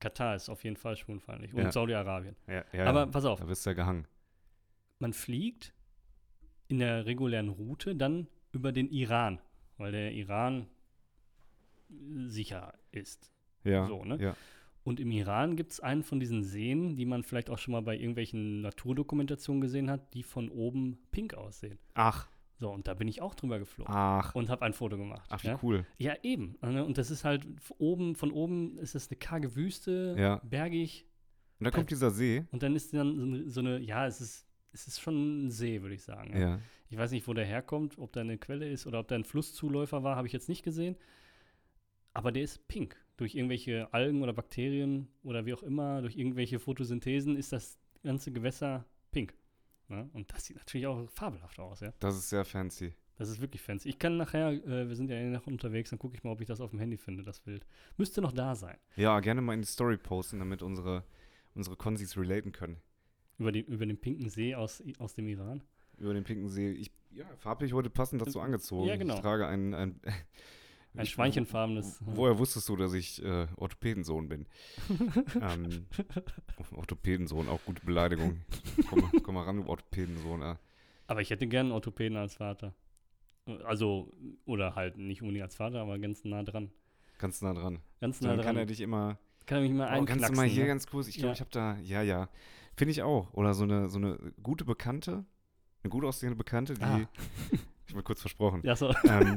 Katar 0.00 0.34
ist 0.34 0.48
auf 0.48 0.64
jeden 0.64 0.76
Fall 0.76 0.96
schwulenfeindlich. 0.96 1.54
Und 1.54 1.62
Ja. 1.62 1.70
Saudi-Arabien. 1.72 2.34
Ja, 2.48 2.64
ja, 2.72 2.86
Aber 2.86 3.00
ja. 3.00 3.06
pass 3.06 3.24
auf, 3.24 3.38
Da 3.38 3.44
bist 3.46 3.64
du 3.66 3.70
ja 3.70 3.74
gehangen. 3.74 4.06
man 4.98 5.12
fliegt 5.12 5.72
in 6.70 6.78
der 6.78 7.04
regulären 7.06 7.48
Route 7.48 7.94
dann 7.96 8.26
über 8.52 8.72
den 8.72 8.88
Iran, 8.90 9.40
weil 9.76 9.92
der 9.92 10.12
Iran 10.12 10.66
sicher 12.26 12.74
ist. 12.92 13.32
Ja, 13.64 13.86
So, 13.86 14.04
ne? 14.04 14.16
ja. 14.20 14.36
Und 14.82 14.98
im 14.98 15.10
Iran 15.12 15.56
gibt 15.56 15.72
es 15.72 15.80
einen 15.80 16.02
von 16.02 16.20
diesen 16.20 16.42
Seen, 16.42 16.96
die 16.96 17.04
man 17.04 17.22
vielleicht 17.22 17.50
auch 17.50 17.58
schon 17.58 17.72
mal 17.72 17.82
bei 17.82 17.96
irgendwelchen 17.96 18.62
Naturdokumentationen 18.62 19.60
gesehen 19.60 19.90
hat, 19.90 20.14
die 20.14 20.22
von 20.22 20.48
oben 20.48 20.98
pink 21.12 21.34
aussehen. 21.34 21.78
Ach, 21.94 22.28
So, 22.58 22.70
und 22.70 22.88
da 22.88 22.94
bin 22.94 23.06
ich 23.08 23.20
auch 23.20 23.34
drüber 23.34 23.58
geflogen 23.58 23.92
ach, 23.94 24.34
und 24.34 24.48
habe 24.48 24.62
ein 24.64 24.72
Foto 24.72 24.96
gemacht. 24.96 25.26
ach, 25.30 25.42
wie 25.42 25.48
ja? 25.48 25.58
cool. 25.62 25.86
ja, 25.98 26.14
eben. 26.22 26.56
ne? 26.62 26.84
Und 26.84 26.96
das 26.98 27.10
ist 27.10 27.24
halt 27.24 27.46
oben, 27.78 28.14
von 28.14 28.30
oben 28.30 28.78
ist 28.78 28.94
es 28.94 29.10
eine 29.10 29.18
karge 29.18 29.54
Wüste, 29.56 30.14
Ja. 30.18 30.40
bergig. 30.44 31.06
Und 31.58 31.64
da 31.64 31.70
kommt 31.70 31.90
dieser 31.90 32.10
See. 32.10 32.44
Und 32.52 32.62
dann 32.62 32.74
ist 32.74 32.94
dann 32.94 33.16
so 33.18 33.22
eine, 33.24 33.50
so 33.50 33.60
eine 33.60 33.78
ja, 33.80 34.06
es 34.06 34.20
ist, 34.22 34.46
es 34.72 34.86
ist 34.86 35.00
schon 35.00 35.46
ein 35.46 35.50
See, 35.50 35.82
würde 35.82 35.94
ich 35.94 36.02
sagen. 36.02 36.38
Ja. 36.38 36.60
Ich 36.88 36.98
weiß 36.98 37.10
nicht, 37.12 37.28
wo 37.28 37.34
der 37.34 37.44
herkommt, 37.44 37.98
ob 37.98 38.12
da 38.12 38.20
eine 38.20 38.38
Quelle 38.38 38.68
ist 38.68 38.86
oder 38.86 39.00
ob 39.00 39.08
da 39.08 39.14
ein 39.14 39.24
Flusszuläufer 39.24 40.02
war, 40.02 40.16
habe 40.16 40.26
ich 40.26 40.32
jetzt 40.32 40.48
nicht 40.48 40.62
gesehen. 40.62 40.96
Aber 42.12 42.32
der 42.32 42.42
ist 42.42 42.66
pink. 42.68 42.96
Durch 43.16 43.34
irgendwelche 43.34 43.92
Algen 43.92 44.22
oder 44.22 44.32
Bakterien 44.32 45.08
oder 45.22 45.46
wie 45.46 45.54
auch 45.54 45.62
immer, 45.62 46.00
durch 46.00 46.16
irgendwelche 46.16 46.58
Photosynthesen 46.58 47.36
ist 47.36 47.52
das 47.52 47.78
ganze 48.02 48.32
Gewässer 48.32 48.86
pink. 49.12 49.34
Ne? 49.88 50.08
Und 50.14 50.32
das 50.32 50.46
sieht 50.46 50.56
natürlich 50.56 50.86
auch 50.86 51.08
fabelhaft 51.10 51.58
aus, 51.58 51.80
ja. 51.80 51.92
Das 51.98 52.16
ist 52.16 52.30
sehr 52.30 52.44
fancy. 52.44 52.94
Das 53.18 53.28
ist 53.28 53.40
wirklich 53.40 53.60
fancy. 53.60 53.88
Ich 53.88 53.98
kann 53.98 54.16
nachher, 54.16 54.50
äh, 54.50 54.88
wir 54.88 54.96
sind 54.96 55.10
ja 55.10 55.20
noch 55.22 55.46
unterwegs, 55.46 55.90
dann 55.90 55.98
gucke 55.98 56.16
ich 56.16 56.24
mal, 56.24 56.30
ob 56.30 56.40
ich 56.40 56.46
das 56.46 56.60
auf 56.60 56.70
dem 56.70 56.78
Handy 56.78 56.96
finde, 56.96 57.22
das 57.22 57.40
Bild. 57.40 57.66
Müsste 57.98 58.22
noch 58.22 58.32
da 58.32 58.54
sein. 58.54 58.78
Ja, 58.96 59.20
gerne 59.20 59.42
mal 59.42 59.52
in 59.52 59.60
die 59.60 59.68
Story 59.68 59.98
posten, 59.98 60.38
damit 60.38 60.62
unsere, 60.62 61.04
unsere 61.54 61.76
Konsis 61.76 62.16
relaten 62.16 62.52
können. 62.52 62.78
Über, 63.40 63.52
die, 63.52 63.60
über 63.62 63.86
den 63.86 63.98
pinken 63.98 64.28
See 64.28 64.54
aus, 64.54 64.82
aus 64.98 65.14
dem 65.14 65.26
Iran. 65.26 65.62
Über 65.98 66.12
den 66.14 66.24
pinken 66.24 66.48
See. 66.50 66.70
Ich, 66.72 66.90
ja, 67.10 67.24
farblich 67.38 67.72
heute 67.72 67.88
passend 67.90 68.20
dazu 68.22 68.40
angezogen. 68.40 68.86
Ja, 68.86 68.96
genau. 68.96 69.14
Ich 69.14 69.20
trage 69.20 69.46
ein, 69.46 69.72
ein, 69.74 70.00
Ein 70.94 71.06
schweinchenfarbenes. 71.06 72.00
Woher 72.04 72.38
wusstest 72.38 72.68
du, 72.68 72.76
dass 72.76 72.92
ich 72.92 73.22
äh, 73.24 73.46
Orthopädensohn 73.56 74.28
bin? 74.28 74.46
ähm, 75.40 75.86
Orthopädensohn, 76.76 77.48
auch 77.48 77.60
gute 77.64 77.84
Beleidigung. 77.84 78.40
Komm, 78.88 79.00
mal- 79.00 79.20
komm 79.22 79.34
mal 79.34 79.44
ran, 79.44 79.56
du 79.56 79.66
Orthopädensohn. 79.68 80.42
Äh. 80.42 80.56
Aber 81.06 81.20
ich 81.20 81.30
hätte 81.30 81.46
gern 81.46 81.66
einen 81.66 81.72
Orthopäden 81.72 82.16
als 82.16 82.34
Vater. 82.34 82.74
Also, 83.64 84.12
oder 84.44 84.74
halt 84.74 84.96
nicht 84.98 85.22
unbedingt 85.22 85.44
als 85.44 85.56
Vater, 85.56 85.80
aber 85.80 85.98
ganz 85.98 86.24
nah 86.24 86.42
dran. 86.42 86.70
Ganz 87.18 87.40
nah 87.42 87.54
dran. 87.54 87.80
Ganz 88.00 88.20
nah 88.20 88.28
Dann 88.28 88.36
dran. 88.38 88.46
kann 88.46 88.56
er 88.58 88.66
dich 88.66 88.80
immer. 88.80 89.18
kann 89.46 89.58
er 89.58 89.62
mich 89.62 89.72
mal 89.72 89.98
Oh, 90.00 90.04
kannst 90.04 90.28
du 90.28 90.32
mal 90.34 90.46
hier 90.46 90.62
ne? 90.64 90.68
ganz 90.68 90.86
kurz? 90.86 91.08
Ich 91.08 91.14
glaube, 91.16 91.28
Ja. 91.28 91.32
ich 91.32 91.40
habe 91.40 91.50
da. 91.50 91.76
Ja, 91.78 92.02
ja. 92.02 92.28
Finde 92.76 92.92
ich 92.92 93.02
auch. 93.02 93.32
Oder 93.34 93.54
so 93.54 93.64
eine, 93.64 93.88
so 93.88 93.98
eine 93.98 94.18
gute 94.42 94.64
Bekannte. 94.64 95.24
Eine 95.82 95.90
gut 95.90 96.04
aussehende 96.04 96.36
Bekannte, 96.36 96.74
die. 96.74 96.82
Ah. 96.82 97.08
Ich 97.86 97.94
habe 97.94 98.04
kurz 98.04 98.20
versprochen. 98.20 98.60
Ja, 98.62 98.76
so. 98.76 98.94
ähm, 99.08 99.36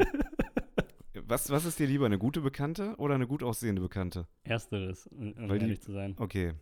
was, 1.25 1.50
was 1.50 1.66
ist 1.66 1.80
dir 1.80 1.88
lieber, 1.88 2.06
eine 2.06 2.20
gute 2.20 2.40
Bekannte 2.42 2.94
oder 2.98 3.16
eine 3.16 3.25
gut 3.25 3.42
aussehende 3.42 3.82
Bekannte? 3.82 4.28
Ersteres, 4.44 5.08
um 5.08 5.34
Weil 5.50 5.58
die- 5.58 5.66
ehrlich 5.66 5.82
zu 5.82 5.92
sein. 5.92 6.13
Okay. 6.20 6.54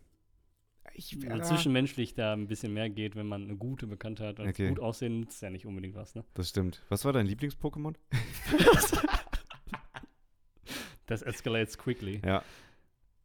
Ich 0.94 1.20
wär- 1.20 1.42
zwischenmenschlich 1.42 2.14
da 2.14 2.32
ein 2.32 2.48
bisschen 2.48 2.72
mehr 2.72 2.88
geht, 2.88 3.14
wenn 3.14 3.26
man 3.26 3.42
eine 3.44 3.56
gute 3.56 3.86
Bekannte 3.86 4.26
hat. 4.26 4.40
Und 4.40 4.48
Okay. 4.48 4.70
gut 4.70 4.80
aussehen 4.80 5.20
nützt 5.20 5.42
ja 5.42 5.50
nicht 5.50 5.66
unbedingt 5.66 5.94
was, 5.94 6.14
ne? 6.14 6.24
Das 6.32 6.48
stimmt. 6.48 6.82
Was 6.88 7.04
war 7.04 7.12
dein 7.12 7.26
Lieblings-Pokémon? 7.26 7.94
Das 11.06 11.22
escalates 11.22 11.76
quickly. 11.78 12.22
Ja. 12.24 12.42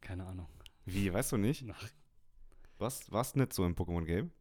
Keine 0.01 0.25
Ahnung. 0.25 0.48
Wie, 0.86 1.13
weißt 1.13 1.32
du 1.32 1.38
nicht? 1.38 1.63
Ach, 1.72 1.89
Was 2.79 3.12
war's 3.12 3.36
nicht 3.36 3.53
so 3.53 3.65
im 3.65 3.75
Pokémon-Game? 3.75 4.31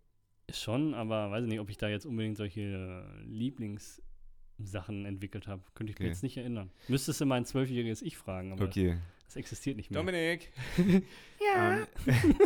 schon, 0.51 0.95
aber 0.95 1.31
weiß 1.33 1.43
ich 1.45 1.51
nicht, 1.51 1.59
ob 1.59 1.69
ich 1.71 1.77
da 1.77 1.89
jetzt 1.89 2.07
unbedingt 2.07 2.37
solche 2.37 2.61
äh, 2.61 3.23
Lieblingssachen 3.25 5.05
entwickelt 5.05 5.49
habe. 5.49 5.63
Könnte 5.75 5.91
ich 5.93 5.99
mir 5.99 6.05
Okay. 6.05 6.13
jetzt 6.13 6.23
nicht 6.23 6.37
erinnern. 6.37 6.71
Müsstest 6.87 7.21
du 7.21 7.27
mein 7.27 7.45
zwölfjähriges 7.45 8.01
Ich 8.03 8.17
fragen, 8.17 8.53
aber 8.53 8.65
Okay. 8.67 8.97
das 9.25 9.35
existiert 9.37 9.77
nicht 9.77 9.91
mehr. 9.91 9.99
Dominik! 10.01 10.53
ja. 11.41 11.79
Ähm, 11.81 11.87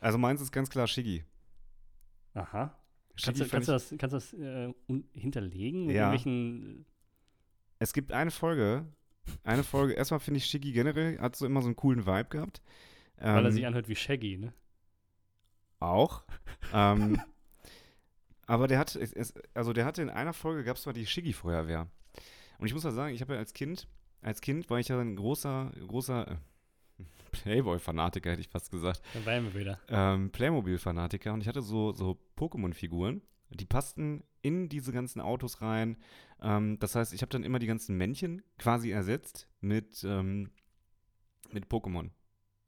also 0.00 0.16
meins 0.18 0.40
ist 0.40 0.52
ganz 0.52 0.70
klar 0.70 0.86
Shiggy. 0.86 1.22
Aha. 2.34 2.74
Shiggy 3.16 3.40
Kannst 3.40 3.40
du, 3.40 3.48
kannst 3.48 3.68
du 3.68 3.72
das, 3.72 3.94
kannst 3.98 4.12
du 4.12 4.16
das 4.16 4.32
äh, 4.34 4.72
hinterlegen? 5.18 5.90
Ja. 5.90 6.12
irgendwelchen. 6.12 6.86
es 7.78 7.92
gibt 7.92 8.12
eine 8.12 8.30
Folge, 8.30 8.86
eine 9.42 9.64
Folge, 9.64 9.94
erstmal 9.94 10.20
finde 10.20 10.38
ich 10.38 10.46
Shiggy 10.46 10.72
generell, 10.72 11.18
hat 11.18 11.36
so 11.36 11.44
immer 11.44 11.60
so 11.60 11.66
einen 11.68 11.76
coolen 11.76 12.06
Vibe 12.06 12.28
gehabt. 12.30 12.62
Weil 13.18 13.44
er 13.44 13.46
Ähm, 13.46 13.52
sich 13.52 13.66
anhört 13.66 13.88
wie 13.88 13.96
Shaggy, 13.96 14.36
ne? 14.38 14.52
Auch. 15.80 16.22
ähm, 16.72 17.20
aber 18.46 18.66
der 18.68 18.78
hat, 18.78 18.94
es, 18.96 19.34
also 19.54 19.72
der 19.72 19.84
hatte 19.84 20.02
in 20.02 20.10
einer 20.10 20.32
Folge 20.32 20.64
gab 20.64 20.76
es 20.76 20.86
mal 20.86 20.92
die 20.92 21.06
Shiggy-Feuerwehr. 21.06 21.88
Und 22.58 22.66
ich 22.66 22.74
muss 22.74 22.84
mal 22.84 22.92
sagen, 22.92 23.14
ich 23.14 23.20
habe 23.20 23.34
ja 23.34 23.38
als 23.38 23.52
Kind, 23.52 23.88
als 24.22 24.40
Kind 24.40 24.70
war 24.70 24.78
ich 24.78 24.88
ja 24.88 24.98
ein 24.98 25.16
großer, 25.16 25.72
großer 25.86 26.30
äh, 26.30 26.36
Playboy-Fanatiker, 27.32 28.30
hätte 28.30 28.40
ich 28.40 28.48
fast 28.48 28.70
gesagt. 28.70 29.02
Da 29.12 29.42
wir 29.44 29.54
wieder. 29.54 29.78
Ähm, 29.88 30.30
Playmobil-Fanatiker 30.30 31.32
und 31.32 31.42
ich 31.42 31.48
hatte 31.48 31.62
so, 31.62 31.92
so 31.92 32.18
Pokémon-Figuren 32.36 33.22
Die 33.50 33.66
passten 33.66 34.24
in 34.42 34.68
diese 34.68 34.92
ganzen 34.92 35.20
Autos 35.20 35.60
rein. 35.60 35.98
Ähm, 36.40 36.78
das 36.78 36.94
heißt, 36.94 37.12
ich 37.12 37.22
habe 37.22 37.30
dann 37.30 37.44
immer 37.44 37.58
die 37.58 37.66
ganzen 37.66 37.96
Männchen 37.96 38.42
quasi 38.58 38.90
ersetzt 38.90 39.48
mit, 39.60 40.02
ähm, 40.04 40.50
mit 41.50 41.66
Pokémon. 41.66 42.10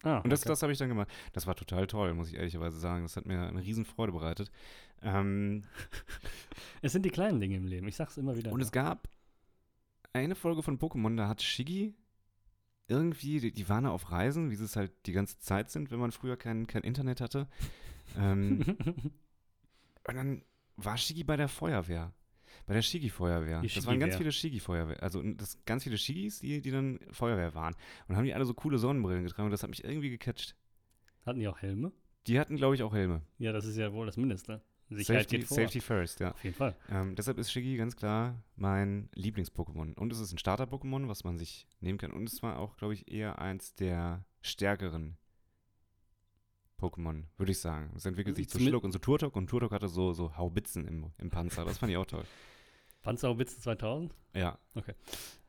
Ah, 0.03 0.19
Und 0.19 0.31
das, 0.31 0.41
okay. 0.43 0.49
das 0.51 0.63
habe 0.63 0.73
ich 0.73 0.79
dann 0.79 0.89
gemacht. 0.89 1.09
Das 1.33 1.47
war 1.47 1.57
total 1.57 1.87
toll, 1.87 2.15
muss 2.15 2.29
ich 2.29 2.35
ehrlicherweise 2.37 2.79
sagen. 2.79 3.03
Das 3.03 3.17
hat 3.17 3.27
mir 3.27 3.49
eine 3.49 3.63
riesen 3.63 3.85
Freude 3.85 4.13
bereitet. 4.13 4.51
Ähm, 5.03 5.65
Es 6.83 6.93
sind 6.93 7.05
die 7.05 7.11
kleinen 7.11 7.41
Dinge 7.41 7.57
im 7.57 7.67
Leben. 7.67 7.89
Ich 7.89 7.97
sag's 7.97 8.17
immer 8.17 8.37
wieder. 8.37 8.53
und 8.53 8.61
es 8.61 8.71
gab 8.73 9.09
eine 10.13 10.35
Folge 10.35 10.63
von 10.63 10.79
Pokémon, 10.79 11.17
da 11.17 11.29
hat 11.29 11.43
Shiggy 11.43 11.95
irgendwie, 12.87 13.41
die, 13.41 13.53
die 13.53 13.69
waren 13.69 13.87
auf 13.87 14.11
Reisen, 14.11 14.51
wie 14.51 14.57
sie 14.57 14.65
es 14.65 14.77
halt 14.77 14.93
die 15.07 15.13
ganze 15.13 15.39
Zeit 15.39 15.71
sind, 15.71 15.91
wenn 15.91 15.99
man 16.01 16.11
früher 16.13 16.37
kein, 16.37 16.67
kein 16.67 16.83
Internet 16.83 17.21
hatte. 17.21 17.47
Ähm, 18.17 18.65
und 20.09 20.15
dann 20.15 20.43
war 20.77 20.97
Shiggy 20.97 21.25
bei 21.25 21.37
der 21.37 21.49
Feuerwehr. 21.49 22.13
Bei 22.69 22.75
der 22.75 22.83
Shiggy-Feuerwehr. 22.83 23.63
Die 23.63 23.69
Das 23.69 23.87
waren 23.87 23.99
ganz 23.99 24.17
viele 24.17 24.31
Shiggy-Feuerwehr. 24.31 25.03
Also 25.03 25.23
das, 25.23 25.59
ganz 25.65 25.85
viele 25.85 25.97
Shigis, 25.97 26.41
die, 26.41 26.61
die 26.61 26.71
dann 26.71 27.01
Feuerwehr 27.13 27.55
waren. 27.55 27.75
Und 28.09 28.17
haben 28.17 28.27
die 28.27 28.35
alle 28.35 28.45
so 28.45 28.53
coole 28.53 28.77
Sonnenbrillen 28.77 29.25
getragen 29.25 29.47
und 29.47 29.53
das 29.53 29.63
hat 29.63 29.71
mich 29.71 29.85
irgendwie 29.85 30.11
gecatcht. 30.11 30.55
Hatten 31.25 31.41
die 31.41 31.49
auch 31.49 31.63
Helme? 31.63 31.93
Die 32.27 32.39
hatten, 32.39 32.57
glaube 32.57 32.75
ich, 32.75 32.83
auch 32.83 32.93
Helme. 32.93 33.23
Ja, 33.39 33.53
das 33.53 33.65
ist 33.65 33.79
ja 33.79 33.91
wohl 33.95 34.05
das 34.05 34.19
Mindeste. 34.19 34.61
Sicherheit 34.91 35.23
Safety, 35.23 35.39
geht 35.39 35.47
vor. 35.47 35.57
Safety 35.57 35.81
first, 35.81 36.21
ja. 36.21 36.33
Auf 36.33 36.45
jeden 36.45 36.57
Fall. 36.57 36.77
Ähm, 36.91 37.17
deshalb 37.17 37.39
ist 37.39 37.51
Shiggy 37.51 37.79
ganz 37.79 37.97
klar 37.97 38.43
mein 38.55 39.09
Lieblings-Pokémon. 39.15 39.95
Und 39.95 40.13
es 40.13 40.21
ist 40.21 40.33
ein 40.33 40.39
Starter-Pokémon, 40.39 41.09
was 41.09 41.25
man 41.25 41.39
sich 41.39 41.67
nehmen 41.81 41.97
kann. 41.97 42.13
Und 42.13 42.29
es 42.29 42.43
war 42.43 42.59
auch, 42.59 42.77
glaube 42.77 42.93
ich, 42.93 43.11
eher 43.11 43.39
eins 43.39 43.75
der 43.77 44.27
stärkeren 44.43 45.17
Pokémon, 46.79 47.25
würde 47.39 47.53
ich 47.53 47.61
sagen. 47.61 47.93
Es 47.97 48.05
entwickelt 48.05 48.37
sich 48.37 48.51
zu 48.51 48.59
Schluck 48.59 48.85
und 48.85 48.93
zu 48.93 48.99
Turtok 48.99 49.37
und 49.37 49.49
Turtok 49.49 49.73
hatte 49.73 49.89
so, 49.89 50.13
so 50.13 50.37
Haubitzen 50.37 50.87
im, 50.87 51.13
im 51.17 51.31
Panzer. 51.31 51.65
Das 51.65 51.79
fand 51.79 51.91
ich 51.91 51.97
auch 51.97 52.05
toll. 52.05 52.25
Panzerhaubitze 53.03 53.61
2000? 53.61 54.15
Ja. 54.35 54.59
Okay. 54.75 54.95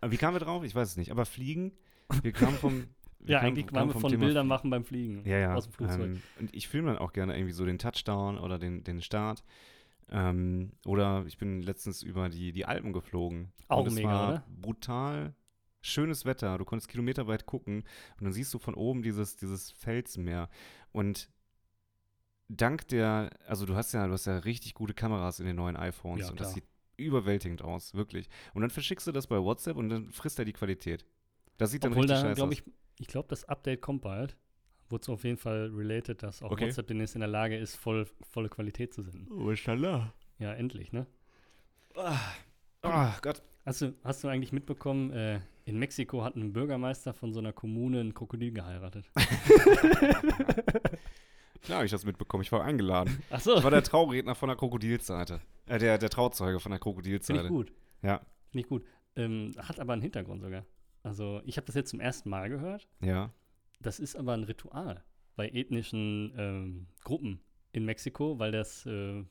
Aber 0.02 0.12
wie 0.12 0.18
kamen 0.18 0.36
wir 0.36 0.40
drauf? 0.40 0.64
Ich 0.64 0.74
weiß 0.76 0.90
es 0.90 0.98
nicht. 0.98 1.12
Aber 1.12 1.26
Fliegen, 1.26 1.74
wir 2.22 2.32
kamen 2.32 2.56
vom. 2.58 2.88
wir 3.20 3.32
Ja, 3.34 3.40
kamen- 3.40 3.48
eigentlich 3.50 3.68
kamen 3.68 3.76
waren 3.76 3.88
wir 3.90 3.94
vom 3.94 4.02
von 4.02 4.12
Thema 4.12 4.26
Bildern 4.26 4.48
machen 4.48 4.70
beim 4.70 4.86
Fliegen. 4.86 5.24
Ja, 5.26 5.38
ja. 5.38 5.56
Aus 5.56 5.66
dem 5.66 5.74
Flugzeug. 5.74 6.02
Ähm, 6.02 6.22
und 6.40 6.54
ich 6.56 6.68
filme 6.68 6.90
dann 6.90 6.98
auch 7.00 7.14
gerne 7.14 7.36
irgendwie 7.36 7.54
so 7.54 7.66
den 7.66 7.78
Touchdown 7.80 8.38
oder 8.38 8.58
den, 8.60 8.84
den 8.84 9.02
Start. 9.02 9.44
Ähm, 10.12 10.72
oder 10.86 11.24
ich 11.28 11.38
bin 11.38 11.62
letztens 11.62 12.02
über 12.02 12.30
die, 12.30 12.52
die 12.52 12.66
Alpen 12.66 12.94
geflogen. 12.94 13.52
Auch 13.68 13.86
und 13.86 13.94
mega, 13.94 14.08
war 14.10 14.30
oder? 14.30 14.46
brutal 14.62 15.36
schönes 15.82 16.26
Wetter. 16.26 16.58
Du 16.58 16.66
konntest 16.66 16.90
kilometerweit 16.90 17.46
gucken 17.46 17.84
und 18.20 18.24
dann 18.24 18.34
siehst 18.34 18.54
du 18.54 18.60
von 18.60 18.74
oben 18.74 19.02
dieses, 19.04 19.36
dieses 19.36 19.72
Felsmeer. 19.72 20.50
Und 20.92 21.30
dank 22.48 22.88
der, 22.88 23.30
also 23.48 23.66
du 23.66 23.76
hast 23.76 23.94
ja, 23.94 24.08
du 24.08 24.14
hast 24.14 24.26
ja 24.26 24.38
richtig 24.40 24.74
gute 24.74 24.94
Kameras 24.94 25.40
in 25.40 25.46
den 25.46 25.56
neuen 25.56 25.78
iPhones 25.78 26.26
Ja, 26.26 26.32
und 26.32 26.40
das 26.40 26.54
sieht 26.54 26.66
überwältigend 27.00 27.62
aus, 27.64 27.94
wirklich. 27.94 28.30
Und 28.54 28.62
dann 28.62 28.70
verschickst 28.70 29.08
du 29.08 29.12
das 29.12 29.28
bei 29.28 29.42
WhatsApp 29.42 29.78
und 29.78 29.90
dann 29.90 30.12
frisst 30.12 30.40
er 30.40 30.46
die 30.46 30.54
Qualität. 30.54 31.06
Das 31.58 31.72
sieht 31.72 31.84
dann 31.84 31.92
Obwohl 31.92 32.04
richtig 32.06 32.22
da, 32.22 32.30
scheiße 32.30 32.44
aus. 32.44 32.54
ich, 32.54 32.64
ich 33.00 33.08
glaube, 33.08 33.28
das 33.30 33.46
Update 33.46 33.82
kommt 33.82 34.02
bald. 34.02 34.38
Wurde 34.90 35.12
auf 35.12 35.24
jeden 35.24 35.38
Fall 35.38 35.72
related, 35.74 36.24
dass 36.24 36.42
auch 36.42 36.52
Okay. 36.52 36.68
WhatsApp 36.68 36.88
demnächst 36.88 37.16
in 37.16 37.20
der 37.22 37.30
Lage 37.30 37.58
ist, 37.58 37.76
voll, 37.76 38.08
volle 38.30 38.50
Qualität 38.50 38.94
zu 38.94 39.04
senden. 39.04 39.28
Oh, 39.32 39.50
inshallah. 39.50 40.14
Ja, 40.40 40.54
endlich, 40.54 40.92
ne? 40.92 41.06
Oh 41.96 43.12
Gott. 43.22 43.44
Hast 43.66 43.82
du, 43.82 43.94
hast 44.04 44.24
du 44.24 44.30
eigentlich 44.30 44.52
mitbekommen, 44.52 45.12
äh, 45.12 45.42
in 45.66 45.78
Mexiko 45.78 46.24
hat 46.24 46.36
ein 46.36 46.54
Bürgermeister 46.54 47.14
von 47.14 47.34
so 47.34 47.40
einer 47.40 47.54
Kommune 47.54 48.00
ein 48.00 48.14
Krokodil 48.16 48.52
geheiratet? 48.52 49.12
Klar, 51.64 51.78
habe 51.78 51.86
ich 51.86 51.92
das 51.92 52.06
mitbekommen. 52.06 52.42
Ich 52.44 52.52
war 52.52 52.64
eingeladen. 52.64 53.22
Ach 53.30 53.40
so, 53.40 53.58
Ich 53.58 53.64
war 53.64 53.72
der 53.72 53.84
Trauredner 53.84 54.36
von 54.36 54.48
der 54.50 54.56
Krokodilseite. 54.56 55.42
Äh, 55.68 55.78
der, 55.80 55.98
der 55.98 56.10
Trauzeuge 56.10 56.60
von 56.60 56.72
der 56.72 56.80
finde 56.80 56.90
ich 56.90 56.96
Krokodilseite. 56.96 57.48
gut. 57.50 57.72
Ja, 58.02 58.20
Finde 58.52 58.62
ich 58.64 58.68
gut. 58.68 58.86
Ähm, 59.16 59.52
hat 59.58 59.80
aber 59.80 59.94
einen 59.94 60.02
Hintergrund 60.02 60.42
sogar. 60.42 60.66
Also, 61.04 61.42
ich 61.46 61.58
habe 61.58 61.66
das 61.66 61.76
jetzt 61.76 61.90
zum 61.90 62.00
ersten 62.00 62.30
Mal 62.30 62.50
gehört. 62.50 62.88
ja. 63.02 63.32
Das 63.82 63.98
ist 64.00 64.18
aber 64.18 64.34
ein 64.34 64.44
Ritual 64.44 65.06
bei 65.38 65.48
ethnischen 65.48 66.34
ähm, 66.38 66.88
Gruppen 67.06 67.40
in 67.72 67.86
Mexiko, 67.86 68.38
weil 68.38 68.52
das, 68.52 68.86
äh, 68.86 69.24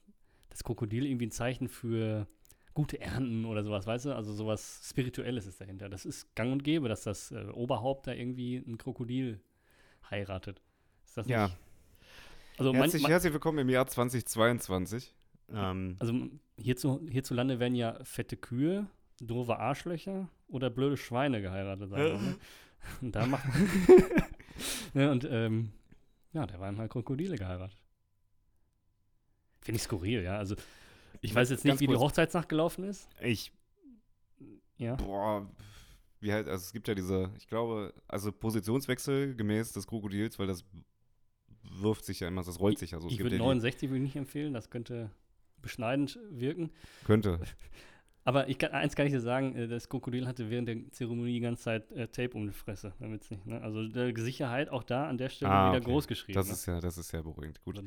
das 0.48 0.64
Krokodil 0.64 1.04
irgendwie 1.04 1.26
ein 1.26 1.30
Zeichen 1.30 1.68
für 1.68 2.26
gute 2.72 2.98
Ernten 2.98 3.44
oder 3.44 3.62
sowas, 3.62 3.86
weißt 3.86 4.06
du? 4.06 4.16
Also 4.16 4.32
sowas 4.32 4.80
Spirituelles 4.88 5.46
ist 5.46 5.60
dahinter. 5.60 5.90
Das 5.90 6.06
ist 6.06 6.34
gang 6.34 6.50
und 6.52 6.64
gäbe, 6.64 6.88
dass 6.88 7.02
das 7.02 7.30
äh, 7.32 7.48
Oberhaupt 7.52 8.06
da 8.06 8.14
irgendwie 8.14 8.56
ein 8.56 8.78
Krokodil 8.78 9.42
heiratet. 10.10 10.62
Ist 11.04 11.18
das 11.18 11.28
Ja. 11.28 11.48
nicht? 11.48 11.58
Also, 12.58 12.74
Herzlich, 12.74 13.02
man, 13.02 13.10
herzlich 13.12 13.32
willkommen 13.32 13.58
im 13.58 13.68
Jahr 13.68 13.86
2022. 13.86 15.14
Ähm, 15.52 15.94
also 16.00 16.28
hierzu, 16.56 17.00
hierzulande 17.08 17.60
werden 17.60 17.76
ja 17.76 18.02
fette 18.02 18.36
Kühe, 18.36 18.88
doofe 19.20 19.56
Arschlöcher 19.58 20.28
oder 20.48 20.68
blöde 20.68 20.96
Schweine 20.96 21.40
geheiratet. 21.40 21.90
Wir, 21.92 22.18
ne? 22.18 22.36
Und 23.00 23.14
da 23.14 23.26
macht 23.26 23.44
ja, 24.94 25.12
und 25.12 25.24
ähm, 25.30 25.70
ja, 26.32 26.46
da 26.46 26.58
waren 26.58 26.78
halt 26.78 26.90
Krokodile 26.90 27.36
geheiratet. 27.36 27.80
Finde 29.60 29.76
ich 29.76 29.82
skurril, 29.84 30.22
ja. 30.24 30.36
Also 30.36 30.56
ich 31.20 31.32
weiß 31.32 31.50
jetzt 31.50 31.64
nicht, 31.64 31.78
wie 31.78 31.86
die 31.86 31.92
kurz. 31.92 32.00
Hochzeitsnacht 32.00 32.48
gelaufen 32.48 32.82
ist. 32.82 33.08
ich, 33.20 33.52
Ja. 34.78 34.96
boah, 34.96 35.48
wie 36.20 36.32
halt, 36.32 36.48
also 36.48 36.64
es 36.64 36.72
gibt 36.72 36.88
ja 36.88 36.96
diese, 36.96 37.30
ich 37.38 37.46
glaube, 37.46 37.94
also 38.08 38.32
Positionswechsel 38.32 39.36
gemäß 39.36 39.72
des 39.72 39.86
Krokodils, 39.86 40.40
weil 40.40 40.48
das 40.48 40.64
wirft 41.80 42.04
sich 42.04 42.20
ja 42.20 42.28
immer, 42.28 42.42
das 42.42 42.60
rollt 42.60 42.78
sich 42.78 42.92
ja 42.92 43.00
so. 43.00 43.06
Es 43.08 43.12
ich 43.14 43.18
würde 43.20 43.36
ja 43.36 43.42
die- 43.42 43.46
69 43.48 43.88
würde 43.90 43.98
ich 43.98 44.02
nicht 44.04 44.16
empfehlen, 44.16 44.52
das 44.54 44.70
könnte 44.70 45.10
beschneidend 45.62 46.18
wirken. 46.30 46.70
Könnte. 47.04 47.40
Aber 48.24 48.48
ich 48.48 48.58
kann, 48.58 48.72
eins 48.72 48.94
kann 48.94 49.06
ich 49.06 49.12
dir 49.12 49.20
sagen, 49.22 49.54
äh, 49.56 49.68
das 49.68 49.88
Krokodil 49.88 50.26
hatte 50.26 50.50
während 50.50 50.68
der 50.68 50.90
Zeremonie 50.90 51.32
die 51.32 51.40
ganze 51.40 51.62
Zeit 51.62 51.90
äh, 51.92 52.08
Tape 52.08 52.34
um 52.36 52.46
die 52.46 52.52
Fresse, 52.52 52.92
damit 53.00 53.22
es 53.22 53.30
nicht, 53.30 53.46
ne? 53.46 53.60
Also 53.62 53.88
der 53.88 54.14
Sicherheit 54.18 54.68
auch 54.68 54.82
da 54.82 55.08
an 55.08 55.16
der 55.16 55.30
Stelle 55.30 55.50
Ah, 55.50 55.70
wieder 55.72 55.80
okay. 55.82 55.90
groß 55.90 56.06
geschrieben. 56.08 56.34
Das 56.36 56.48
ne? 56.48 56.52
ist 56.52 56.66
ja, 56.66 56.78
das 56.80 56.98
ist 56.98 57.10
ja 57.12 57.22
beruhigend. 57.22 57.62
Gut. 57.64 57.82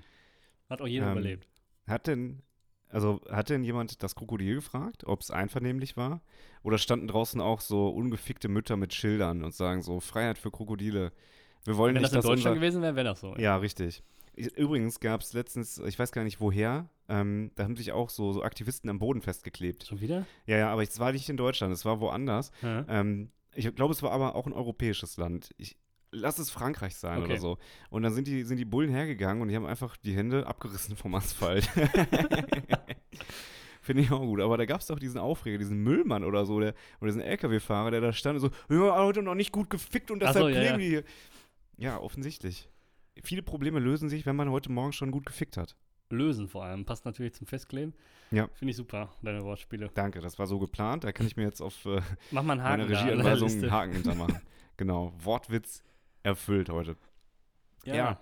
Hat 0.67 0.81
auch 0.81 0.87
jeder 0.87 1.07
ähm, 1.07 1.11
überlebt. 1.11 1.47
Hat 1.85 2.07
denn, 2.07 2.41
also 2.89 3.21
hat 3.29 3.49
denn 3.49 3.63
jemand 3.63 4.01
das 4.01 4.15
Krokodil 4.15 4.55
gefragt, 4.55 5.03
ob 5.05 5.21
es 5.21 5.29
einvernehmlich 5.29 5.95
war? 5.95 6.21
Oder 6.63 6.79
standen 6.79 7.07
draußen 7.07 7.39
auch 7.39 7.61
so 7.61 7.89
ungefickte 7.89 8.47
Mütter 8.47 8.77
mit 8.77 8.95
Schildern 8.95 9.43
und 9.43 9.53
sagen 9.53 9.83
so, 9.83 9.99
Freiheit 9.99 10.39
für 10.39 10.49
Krokodile. 10.49 11.11
Wir 11.65 11.77
wollen 11.77 11.95
Wenn 11.95 12.01
nicht, 12.01 12.13
das 12.15 12.23
in 12.23 12.29
Deutschland 12.29 12.55
gewesen 12.55 12.81
wäre, 12.81 12.95
wäre 12.95 13.05
das 13.05 13.19
so. 13.19 13.35
Ja, 13.37 13.57
richtig. 13.57 14.03
Ich- 14.35 14.55
Übrigens 14.57 14.99
gab 14.99 15.21
es 15.21 15.33
letztens, 15.33 15.77
ich 15.79 15.99
weiß 15.99 16.11
gar 16.11 16.23
nicht 16.23 16.39
woher, 16.41 16.89
ähm, 17.09 17.51
da 17.55 17.63
haben 17.65 17.75
sich 17.75 17.91
auch 17.91 18.09
so, 18.09 18.31
so 18.33 18.43
Aktivisten 18.43 18.89
am 18.89 18.99
Boden 18.99 19.21
festgeklebt. 19.21 19.85
Schon 19.87 20.01
wieder? 20.01 20.25
Ja, 20.45 20.57
ja, 20.57 20.71
aber 20.71 20.83
es 20.83 20.99
war 20.99 21.11
nicht 21.11 21.27
in 21.29 21.37
Deutschland, 21.37 21.73
es 21.73 21.85
war 21.85 21.99
woanders. 21.99 22.51
Ja. 22.61 22.85
Ähm, 22.87 23.29
ich 23.53 23.73
glaube, 23.75 23.93
es 23.93 24.01
war 24.01 24.11
aber 24.11 24.35
auch 24.35 24.47
ein 24.47 24.53
europäisches 24.53 25.17
Land. 25.17 25.51
Ich 25.57 25.75
lass 26.13 26.39
es 26.39 26.49
Frankreich 26.49 26.95
sein 26.95 27.19
Okay. 27.19 27.33
oder 27.33 27.37
so. 27.41 27.57
Und 27.89 28.03
dann 28.03 28.13
sind 28.13 28.27
die, 28.27 28.43
sind 28.43 28.57
die 28.57 28.65
Bullen 28.65 28.89
hergegangen 28.89 29.41
und 29.41 29.49
die 29.49 29.55
haben 29.55 29.65
einfach 29.65 29.97
die 29.97 30.15
Hände 30.15 30.47
abgerissen 30.47 30.95
vom 30.95 31.13
Asphalt. 31.15 31.69
Finde 33.83 34.03
ich 34.03 34.11
auch 34.11 34.19
gut. 34.21 34.39
Aber 34.41 34.57
da 34.57 34.65
gab 34.65 34.81
es 34.81 34.87
doch 34.87 34.99
diesen 34.99 35.19
Aufreger, 35.19 35.57
diesen 35.57 35.79
Müllmann 35.79 36.23
oder 36.23 36.45
so, 36.45 36.59
der, 36.59 36.75
oder 36.99 37.07
diesen 37.09 37.21
LKW-Fahrer, 37.21 37.89
der 37.91 38.01
da 38.01 38.13
stand 38.13 38.39
und 38.41 38.51
so, 38.69 38.73
ja, 38.75 38.95
heute 39.03 39.23
noch 39.23 39.33
nicht 39.35 39.51
gut 39.51 39.69
gefickt 39.71 40.11
und 40.11 40.19
deshalb 40.21 40.37
so, 40.37 40.47
ja, 40.49 40.55
kleben 40.59 40.71
ja. 40.73 40.77
die 40.77 40.87
hier. 40.87 41.03
Ja, 41.81 41.99
offensichtlich. 41.99 42.69
Viele 43.23 43.41
Probleme 43.43 43.79
lösen 43.79 44.07
sich, 44.09 44.25
wenn 44.25 44.35
man 44.35 44.49
heute 44.51 44.71
Morgen 44.71 44.93
schon 44.93 45.11
gut 45.11 45.25
gefickt 45.25 45.57
hat. 45.57 45.75
Lösen 46.09 46.47
vor 46.47 46.63
allem. 46.65 46.85
Passt 46.85 47.05
natürlich 47.05 47.33
zum 47.33 47.47
Festkleben. 47.47 47.93
Ja. 48.31 48.47
Finde 48.53 48.71
ich 48.71 48.77
super, 48.77 49.09
deine 49.21 49.43
Wortspiele. 49.43 49.89
Danke, 49.93 50.19
das 50.21 50.37
war 50.39 50.45
so 50.47 50.59
geplant. 50.59 51.03
Da 51.03 51.11
kann 51.11 51.25
ich 51.25 51.35
mir 51.37 51.43
jetzt 51.43 51.61
auf 51.61 51.85
äh, 51.85 52.01
Mach 52.31 52.43
mal 52.43 52.53
einen 52.53 52.63
Haken 52.63 52.81
meine 52.87 52.99
Regieanweisung 52.99 53.49
einen 53.49 53.71
Haken 53.71 53.93
hintermachen. 53.93 54.39
genau, 54.77 55.13
Wortwitz 55.23 55.83
erfüllt 56.23 56.69
heute. 56.69 56.95
Ja. 57.85 57.95
Ja. 57.95 58.19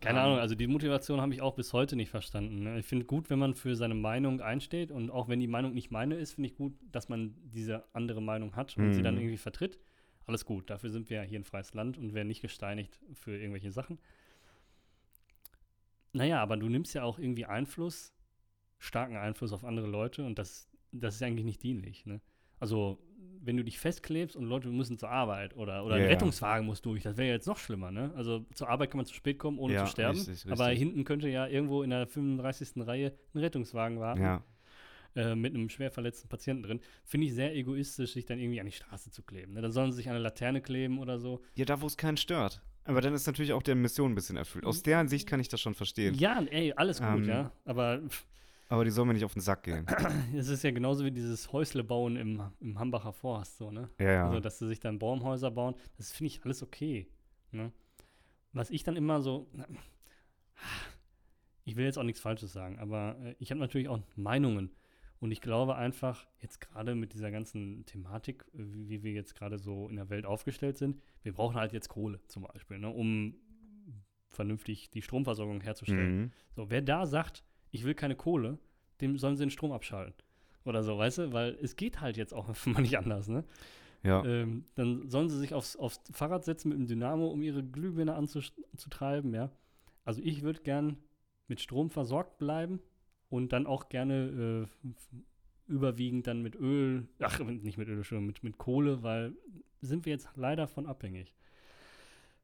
Keine 0.00 0.18
Ähm, 0.18 0.24
Ahnung, 0.24 0.38
also 0.38 0.54
die 0.56 0.66
Motivation 0.66 1.20
habe 1.20 1.32
ich 1.34 1.42
auch 1.42 1.54
bis 1.54 1.72
heute 1.72 1.94
nicht 1.94 2.10
verstanden. 2.10 2.62
ne? 2.64 2.78
Ich 2.78 2.86
finde 2.86 3.04
gut, 3.04 3.30
wenn 3.30 3.38
man 3.38 3.54
für 3.54 3.76
seine 3.76 3.94
Meinung 3.94 4.40
einsteht 4.40 4.90
und 4.90 5.10
auch 5.10 5.28
wenn 5.28 5.38
die 5.40 5.46
Meinung 5.46 5.74
nicht 5.74 5.90
meine 5.92 6.14
ist, 6.16 6.32
finde 6.34 6.48
ich 6.48 6.56
gut, 6.56 6.72
dass 6.90 7.08
man 7.08 7.34
diese 7.44 7.84
andere 7.92 8.20
Meinung 8.22 8.56
hat 8.56 8.76
und 8.76 8.94
sie 8.94 9.02
dann 9.02 9.14
Mhm. 9.14 9.20
irgendwie 9.20 9.36
vertritt. 9.38 9.78
Alles 10.26 10.44
gut, 10.44 10.70
dafür 10.70 10.90
sind 10.90 11.10
wir 11.10 11.18
ja 11.18 11.22
hier 11.22 11.38
ein 11.40 11.44
freies 11.44 11.74
Land 11.74 11.98
und 11.98 12.14
werden 12.14 12.28
nicht 12.28 12.42
gesteinigt 12.42 13.00
für 13.14 13.36
irgendwelche 13.36 13.72
Sachen. 13.72 13.98
Naja, 16.12 16.40
aber 16.42 16.56
du 16.56 16.68
nimmst 16.68 16.94
ja 16.94 17.02
auch 17.04 17.18
irgendwie 17.18 17.46
Einfluss, 17.46 18.12
starken 18.78 19.16
Einfluss 19.16 19.52
auf 19.52 19.64
andere 19.64 19.86
Leute 19.86 20.24
und 20.24 20.38
das, 20.38 20.68
das 20.92 21.14
ist 21.16 21.22
eigentlich 21.22 21.46
nicht 21.46 21.62
dienlich. 21.62 22.04
Ne? 22.06 22.20
Also, 22.60 22.98
wenn 23.44 23.56
du 23.56 23.64
dich 23.64 23.78
festklebst 23.80 24.36
und 24.36 24.44
Leute 24.44 24.68
müssen 24.68 24.98
zur 24.98 25.08
Arbeit 25.08 25.56
oder, 25.56 25.84
oder 25.84 25.96
Ja, 25.98 26.04
ein. 26.04 26.10
Rettungswagen 26.10 26.66
muss 26.66 26.82
durch, 26.82 27.02
das 27.02 27.16
wäre 27.16 27.28
ja 27.28 27.34
jetzt 27.34 27.46
noch 27.48 27.58
schlimmer. 27.58 27.90
Ne? 27.90 28.12
Also, 28.14 28.44
zur 28.54 28.68
Arbeit 28.68 28.90
kann 28.90 28.98
man 28.98 29.06
zu 29.06 29.14
spät 29.14 29.38
kommen, 29.38 29.58
ohne 29.58 29.74
Ja, 29.74 29.84
zu 29.86 29.90
sterben. 29.90 30.18
richtig, 30.18 30.50
Aber 30.52 30.68
richtig. 30.68 30.78
hinten 30.80 31.04
könnte 31.04 31.28
ja 31.28 31.46
irgendwo 31.48 31.82
in 31.82 31.90
der 31.90 32.06
35. 32.06 32.86
Reihe 32.86 33.12
ein 33.34 33.38
Rettungswagen 33.38 33.98
warten 33.98 34.22
Ja, 34.22 34.44
äh, 35.14 35.34
mit 35.34 35.54
einem 35.54 35.68
schwer 35.68 35.90
verletzten 35.90 36.28
Patienten 36.28 36.62
drin. 36.62 36.80
Finde 37.04 37.26
ich 37.26 37.34
sehr 37.34 37.54
egoistisch, 37.54 38.12
sich 38.14 38.24
dann 38.24 38.38
irgendwie 38.38 38.60
an 38.60 38.66
die 38.66 38.72
Straße 38.72 39.10
zu 39.10 39.22
kleben. 39.22 39.54
Ne? 39.54 39.62
Dann 39.62 39.72
sollen 39.72 39.90
sie 39.92 39.96
sich 39.96 40.08
an 40.08 40.14
eine 40.14 40.22
Laterne 40.22 40.60
kleben 40.60 40.98
oder 40.98 41.18
so. 41.18 41.40
ja 41.54 41.64
da, 41.64 41.80
wo 41.80 41.86
es 41.86 41.96
keinen 41.96 42.16
stört. 42.16 42.62
Aber 42.84 43.00
dann 43.00 43.14
ist 43.14 43.26
natürlich 43.26 43.52
auch 43.52 43.62
der 43.62 43.76
Mission 43.76 44.12
ein 44.12 44.14
bisschen 44.14 44.36
erfüllt. 44.36 44.64
Aus 44.64 44.82
deren 44.82 45.06
Sicht 45.08 45.28
kann 45.28 45.38
ich 45.38 45.48
das 45.48 45.60
schon 45.60 45.74
verstehen. 45.74 46.14
Ja, 46.14 46.42
ey, 46.50 46.72
alles 46.72 46.98
gut, 46.98 47.08
Ähm, 47.08 47.24
ja. 47.28 47.52
Aber 47.64 48.00
pff, 48.08 48.26
Aber 48.68 48.84
die 48.84 48.90
sollen 48.90 49.06
mir 49.06 49.14
nicht 49.14 49.24
auf 49.24 49.34
den 49.34 49.42
Sack 49.42 49.62
gehen. 49.64 49.86
Es 50.36 50.48
ist 50.48 50.64
ja 50.64 50.70
genauso 50.72 51.04
wie 51.04 51.12
dieses 51.12 51.52
Häusle 51.52 51.84
bauen 51.84 52.16
im, 52.16 52.42
im 52.60 52.78
Hambacher 52.78 53.12
Forst, 53.12 53.58
so, 53.58 53.70
ne? 53.70 53.88
Ja, 54.00 54.12
ja. 54.12 54.26
Also, 54.26 54.40
dass 54.40 54.58
sie 54.58 54.66
sich 54.66 54.80
dann 54.80 54.98
Baumhäuser 54.98 55.50
bauen, 55.50 55.74
das 55.96 56.10
finde 56.10 56.28
ich 56.28 56.44
alles 56.44 56.62
okay. 56.62 57.06
Ne? 57.52 57.70
Was 58.52 58.70
ich 58.70 58.82
dann 58.82 58.96
immer 58.96 59.20
so, 59.20 59.48
ich 61.64 61.76
will 61.76 61.84
jetzt 61.84 61.98
auch 61.98 62.02
nichts 62.02 62.20
Falsches 62.20 62.52
sagen, 62.52 62.78
aber 62.78 63.16
äh, 63.22 63.34
ich 63.38 63.50
habe 63.50 63.60
natürlich 63.60 63.88
auch 63.88 64.00
Meinungen. 64.16 64.70
Und 65.22 65.30
ich 65.30 65.40
glaube 65.40 65.76
einfach, 65.76 66.26
jetzt 66.40 66.60
gerade 66.60 66.96
mit 66.96 67.14
dieser 67.14 67.30
ganzen 67.30 67.86
Thematik, 67.86 68.44
wie, 68.54 68.88
wie 68.88 69.02
wir 69.04 69.12
jetzt 69.12 69.36
gerade 69.36 69.56
so 69.56 69.88
in 69.88 69.94
der 69.94 70.10
Welt 70.10 70.26
aufgestellt 70.26 70.78
sind, 70.78 71.00
wir 71.22 71.32
brauchen 71.32 71.54
halt 71.54 71.72
jetzt 71.72 71.88
Kohle 71.88 72.18
zum 72.26 72.42
Beispiel, 72.42 72.80
ne, 72.80 72.90
um 72.90 73.36
vernünftig 74.30 74.90
die 74.90 75.00
Stromversorgung 75.00 75.60
herzustellen. 75.60 76.22
Mhm. 76.22 76.30
So, 76.56 76.70
wer 76.70 76.82
da 76.82 77.06
sagt, 77.06 77.44
ich 77.70 77.84
will 77.84 77.94
keine 77.94 78.16
Kohle, 78.16 78.58
dem 79.00 79.16
sollen 79.16 79.36
sie 79.36 79.44
den 79.44 79.52
Strom 79.52 79.70
abschalten. 79.70 80.12
Oder 80.64 80.82
so, 80.82 80.98
weißt 80.98 81.18
du? 81.18 81.32
Weil 81.32 81.56
es 81.62 81.76
geht 81.76 82.00
halt 82.00 82.16
jetzt 82.16 82.34
auch 82.34 82.48
mal 82.66 82.82
nicht 82.82 82.98
anders, 82.98 83.28
ne? 83.28 83.44
Ja. 84.02 84.24
Ähm, 84.24 84.64
dann 84.74 85.08
sollen 85.08 85.28
sie 85.28 85.38
sich 85.38 85.54
aufs, 85.54 85.76
aufs 85.76 86.00
Fahrrad 86.10 86.44
setzen 86.44 86.70
mit 86.70 86.78
dem 86.78 86.88
Dynamo, 86.88 87.28
um 87.28 87.42
ihre 87.42 87.62
Glühbirne 87.62 88.16
anzutreiben, 88.16 89.32
ja. 89.32 89.52
Also 90.04 90.20
ich 90.24 90.42
würde 90.42 90.62
gern 90.62 90.96
mit 91.46 91.60
Strom 91.60 91.90
versorgt 91.90 92.38
bleiben 92.38 92.80
und 93.32 93.52
dann 93.54 93.66
auch 93.66 93.88
gerne 93.88 94.68
äh, 94.84 94.88
überwiegend 95.66 96.26
dann 96.26 96.42
mit 96.42 96.54
Öl, 96.54 97.08
ach, 97.18 97.38
nicht 97.40 97.78
mit 97.78 97.88
Öl, 97.88 97.96
Entschuldigung, 97.96 98.26
mit, 98.26 98.44
mit 98.44 98.58
Kohle, 98.58 99.02
weil 99.02 99.34
sind 99.80 100.04
wir 100.04 100.12
jetzt 100.12 100.28
leider 100.36 100.68
von 100.68 100.86
abhängig. 100.86 101.32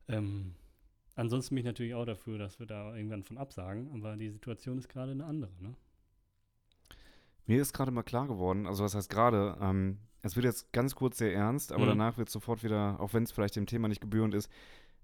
Ähm, 0.08 0.54
ansonsten 1.14 1.54
bin 1.54 1.60
ich 1.60 1.66
natürlich 1.66 1.94
auch 1.94 2.06
dafür, 2.06 2.38
dass 2.38 2.58
wir 2.58 2.66
da 2.66 2.96
irgendwann 2.96 3.22
von 3.22 3.36
absagen, 3.36 3.90
aber 3.92 4.16
die 4.16 4.30
Situation 4.30 4.78
ist 4.78 4.88
gerade 4.88 5.12
eine 5.12 5.26
andere, 5.26 5.52
ne? 5.60 5.74
Mir 7.46 7.60
ist 7.62 7.72
gerade 7.74 7.90
mal 7.90 8.02
klar 8.02 8.26
geworden, 8.26 8.66
also 8.66 8.84
was 8.84 8.94
heißt 8.94 9.10
gerade, 9.10 9.56
ähm, 9.60 9.98
es 10.22 10.36
wird 10.36 10.44
jetzt 10.44 10.72
ganz 10.72 10.94
kurz 10.94 11.18
sehr 11.18 11.34
ernst, 11.34 11.72
aber 11.72 11.84
Mhm. 11.84 11.90
danach 11.90 12.18
wird 12.18 12.28
sofort 12.30 12.62
wieder, 12.64 12.98
auch 13.00 13.12
wenn 13.14 13.22
es 13.24 13.32
vielleicht 13.32 13.56
dem 13.56 13.66
Thema 13.66 13.88
nicht 13.88 14.00
gebührend 14.00 14.34
ist, 14.34 14.50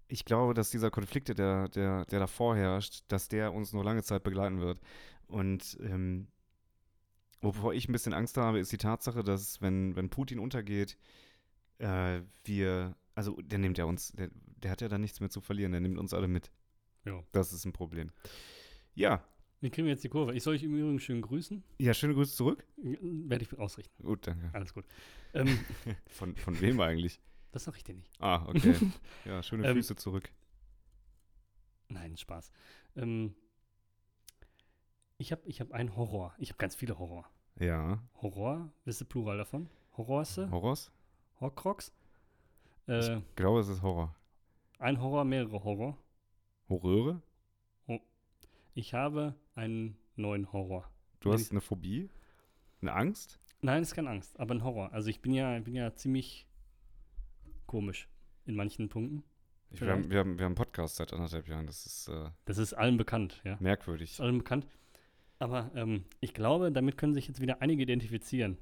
ich 0.08 0.24
glaube, 0.26 0.52
dass 0.52 0.70
dieser 0.70 0.90
Konflikt, 0.90 1.28
der, 1.38 1.68
der, 1.68 2.04
der 2.04 2.18
da 2.20 2.26
vorherrscht, 2.26 3.04
dass 3.08 3.28
der 3.28 3.54
uns 3.54 3.72
noch 3.72 3.82
lange 3.82 4.02
Zeit 4.02 4.22
begleiten 4.22 4.60
wird. 4.60 4.78
Und 5.28 5.76
ähm, 5.80 6.28
wovor 7.40 7.74
ich 7.74 7.88
ein 7.88 7.92
bisschen 7.92 8.14
Angst 8.14 8.36
habe, 8.36 8.58
ist 8.58 8.72
die 8.72 8.78
Tatsache, 8.78 9.22
dass 9.22 9.60
wenn, 9.60 9.96
wenn 9.96 10.10
Putin 10.10 10.38
untergeht, 10.38 10.96
äh, 11.78 12.20
wir, 12.44 12.96
also 13.14 13.40
der 13.42 13.58
nimmt 13.58 13.78
ja 13.78 13.84
uns, 13.84 14.12
der, 14.12 14.30
der 14.62 14.70
hat 14.70 14.80
ja 14.80 14.88
dann 14.88 15.00
nichts 15.00 15.20
mehr 15.20 15.30
zu 15.30 15.40
verlieren, 15.40 15.72
der 15.72 15.80
nimmt 15.80 15.98
uns 15.98 16.14
alle 16.14 16.28
mit. 16.28 16.50
Ja. 17.04 17.22
Das 17.32 17.52
ist 17.52 17.64
ein 17.64 17.72
Problem. 17.72 18.10
Ja, 18.94 19.22
Wie 19.60 19.70
kriegen 19.70 19.86
wir 19.86 19.92
jetzt 19.92 20.04
die 20.04 20.08
Kurve? 20.08 20.34
Ich 20.34 20.42
soll 20.42 20.54
euch 20.54 20.62
im 20.62 20.74
Übrigen 20.74 21.00
schön 21.00 21.20
grüßen. 21.20 21.62
ja, 21.78 21.92
schöne 21.94 22.14
Grüße 22.14 22.34
zurück. 22.36 22.64
Werde 22.76 23.44
ich 23.44 23.58
ausrichten. 23.58 24.02
Gut, 24.04 24.26
danke. 24.26 24.50
Alles 24.52 24.72
gut. 24.72 24.84
Ähm, 25.34 25.58
Von, 26.06 26.36
von 26.36 26.60
wem 26.60 26.80
eigentlich? 26.80 27.20
das 27.50 27.64
sag 27.64 27.76
ich 27.76 27.84
dir 27.84 27.94
nicht. 27.94 28.10
Ah, 28.20 28.44
okay. 28.48 28.74
Ja, 29.24 29.42
schöne 29.42 29.66
Ähm, 29.68 29.76
Füße 29.76 29.94
zurück. 29.96 30.30
Nein, 31.88 32.16
Spaß. 32.16 32.50
Ähm, 32.96 33.34
ich 35.24 35.32
habe 35.32 35.42
ich 35.46 35.60
hab 35.60 35.72
einen 35.72 35.96
Horror. 35.96 36.34
Ich 36.38 36.50
habe 36.50 36.58
ganz 36.58 36.74
viele 36.74 36.98
Horror. 36.98 37.24
Ja. 37.58 37.98
Horror, 38.20 38.70
wisst 38.84 39.00
ihr 39.00 39.06
Plural 39.06 39.38
davon? 39.38 39.70
Horrorse? 39.96 40.50
Horrors? 40.50 40.92
Horcrux? 41.40 41.92
Äh, 42.88 43.16
Ich 43.18 43.34
glaube, 43.36 43.60
es 43.60 43.68
ist 43.68 43.80
Horror. 43.82 44.14
ein 44.78 45.00
Horror, 45.00 45.24
mehrere 45.24 45.64
Horror. 45.64 45.96
Horröre? 46.68 47.22
Ich 48.74 48.92
habe 48.92 49.34
einen 49.54 49.96
neuen 50.16 50.52
Horror. 50.52 50.90
Du 51.20 51.32
hast 51.32 51.52
eine 51.52 51.60
Phobie? 51.60 52.10
Eine 52.82 52.92
Angst? 52.92 53.38
Nein, 53.62 53.82
ist 53.82 53.94
keine 53.94 54.10
Angst, 54.10 54.38
aber 54.38 54.54
ein 54.54 54.62
Horror. 54.64 54.92
Also 54.92 55.08
ich 55.08 55.22
bin 55.22 55.32
ja, 55.32 55.58
bin 55.60 55.74
ja 55.74 55.94
ziemlich 55.94 56.46
komisch 57.66 58.08
in 58.46 58.56
manchen 58.56 58.88
Punkten. 58.90 59.22
Ich, 59.70 59.80
wir, 59.80 59.90
haben, 59.92 60.10
wir, 60.10 60.18
haben, 60.18 60.38
wir 60.38 60.44
haben 60.44 60.50
einen 60.50 60.54
Podcast 60.56 60.96
seit 60.96 61.12
anderthalb 61.12 61.48
Jahren. 61.48 61.66
Das 61.66 61.86
ist 61.86 62.08
äh, 62.08 62.30
Das 62.44 62.58
ist 62.58 62.74
allen 62.74 62.96
bekannt, 62.96 63.40
ja. 63.44 63.56
merkwürdig. 63.60 64.10
Ist 64.12 64.20
allen 64.20 64.38
bekannt. 64.38 64.66
Aber 65.44 65.70
ähm, 65.74 66.06
ich 66.20 66.32
glaube, 66.32 66.72
damit 66.72 66.96
können 66.96 67.12
sich 67.12 67.28
jetzt 67.28 67.42
wieder 67.42 67.60
einige 67.60 67.82
identifizieren. 67.82 68.56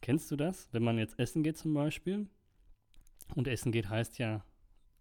Kennst 0.00 0.30
du 0.30 0.36
das, 0.36 0.70
wenn 0.72 0.82
man 0.82 0.96
jetzt 0.96 1.18
essen 1.18 1.42
geht 1.42 1.58
zum 1.58 1.74
Beispiel? 1.74 2.26
Und 3.34 3.46
essen 3.46 3.70
geht 3.70 3.90
heißt 3.90 4.18
ja, 4.18 4.46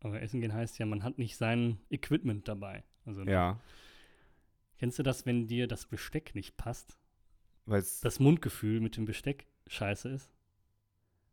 aber 0.01 0.21
essen 0.21 0.41
gehen 0.41 0.53
heißt 0.53 0.77
ja, 0.77 0.85
man 0.85 1.03
hat 1.03 1.19
nicht 1.19 1.37
sein 1.37 1.79
Equipment 1.89 2.49
dabei. 2.49 2.83
Also 3.05 3.23
Ja. 3.23 3.61
kennst 4.77 4.99
du 4.99 5.03
das, 5.03 5.25
wenn 5.25 5.47
dir 5.47 5.69
das 5.69 5.85
Besteck 5.85 6.35
nicht 6.35 6.57
passt? 6.57 6.97
Weil 7.65 7.79
es. 7.79 8.01
Das 8.01 8.19
Mundgefühl 8.19 8.81
mit 8.81 8.97
dem 8.97 9.05
Besteck 9.05 9.47
scheiße 9.67 10.09
ist? 10.09 10.29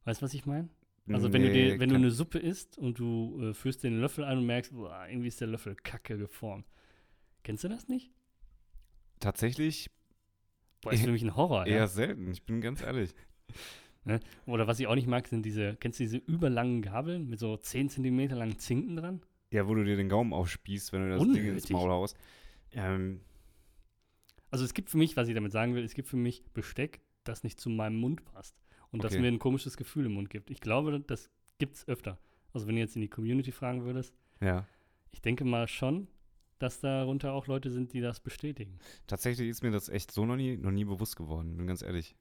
Weißt 0.04 0.22
du, 0.22 0.26
was 0.26 0.34
ich 0.34 0.46
meine? 0.46 0.68
Also 1.08 1.32
wenn 1.32 1.42
du 1.42 1.50
dir, 1.50 1.80
wenn 1.80 1.88
du 1.88 1.96
eine 1.96 2.12
Suppe 2.12 2.38
isst 2.38 2.78
und 2.78 3.00
du 3.00 3.50
äh, 3.50 3.52
führst 3.52 3.82
den 3.82 3.98
Löffel 3.98 4.22
ein 4.22 4.38
und 4.38 4.46
merkst, 4.46 4.72
boah, 4.72 5.08
irgendwie 5.08 5.26
ist 5.26 5.40
der 5.40 5.48
Löffel 5.48 5.74
kacke 5.74 6.16
geformt. 6.16 6.70
Kennst 7.42 7.64
du 7.64 7.68
das 7.68 7.88
nicht? 7.88 8.12
Tatsächlich 9.22 9.90
Boah, 10.82 10.92
ist 10.92 11.04
für 11.04 11.12
mich 11.12 11.22
ein 11.22 11.36
Horror. 11.36 11.66
eher 11.66 11.76
Ja? 11.78 11.86
selten, 11.86 12.30
ich 12.32 12.42
bin 12.44 12.60
ganz 12.60 12.82
ehrlich. 12.82 13.14
Oder 14.46 14.66
was 14.66 14.80
ich 14.80 14.88
auch 14.88 14.96
nicht 14.96 15.06
mag, 15.06 15.28
sind 15.28 15.46
diese, 15.46 15.76
kennst 15.76 16.00
du 16.00 16.04
diese 16.04 16.16
überlangen 16.16 16.82
Gabeln 16.82 17.28
mit 17.28 17.38
so 17.38 17.56
10 17.56 17.88
Zentimeter 17.88 18.34
langen 18.34 18.58
Zinken 18.58 18.96
dran? 18.96 19.22
Ja, 19.52 19.68
wo 19.68 19.74
du 19.74 19.84
dir 19.84 19.96
den 19.96 20.08
Gaumen 20.08 20.32
aufspießt, 20.32 20.92
wenn 20.92 21.02
du 21.08 21.10
das 21.10 21.22
Ding 21.22 21.34
ins 21.36 21.46
Unnötig. 21.46 21.70
Maul 21.70 21.90
haust. 21.90 22.16
Ähm, 22.72 23.20
Also 24.50 24.64
es 24.64 24.74
gibt 24.74 24.90
für 24.90 24.98
mich, 24.98 25.16
was 25.16 25.28
ich 25.28 25.34
damit 25.34 25.52
sagen 25.52 25.74
will, 25.76 25.84
es 25.84 25.94
gibt 25.94 26.08
für 26.08 26.16
mich 26.16 26.42
Besteck, 26.52 27.00
das 27.22 27.44
nicht 27.44 27.60
zu 27.60 27.70
meinem 27.70 27.96
Mund 27.96 28.24
passt. 28.24 28.56
Und 28.90 29.04
das 29.04 29.12
Okay. 29.12 29.22
mir 29.22 29.28
ein 29.28 29.38
komisches 29.38 29.76
Gefühl 29.76 30.06
im 30.06 30.14
Mund 30.14 30.30
gibt. 30.30 30.50
Ich 30.50 30.60
glaube, 30.60 30.98
das 31.00 31.30
gibt 31.58 31.76
es 31.76 31.86
öfter. 31.86 32.18
Also 32.52 32.66
wenn 32.66 32.74
du 32.74 32.80
jetzt 32.80 32.96
in 32.96 33.02
die 33.02 33.08
Community 33.08 33.52
fragen 33.52 33.84
würdest, 33.84 34.14
ja. 34.40 34.66
ich 35.12 35.22
denke 35.22 35.44
mal 35.44 35.68
schon, 35.68 36.08
dass 36.62 36.80
darunter 36.80 37.32
auch 37.32 37.46
Leute 37.46 37.70
sind, 37.70 37.92
die 37.92 38.00
das 38.00 38.20
bestätigen. 38.20 38.78
Tatsächlich 39.06 39.48
ist 39.48 39.62
mir 39.62 39.70
das 39.70 39.88
echt 39.88 40.10
so 40.12 40.24
noch 40.24 40.36
nie, 40.36 40.56
noch 40.56 40.70
nie 40.70 40.84
bewusst 40.84 41.16
geworden, 41.16 41.56
bin 41.56 41.66
ganz 41.66 41.82
ehrlich. 41.82 42.16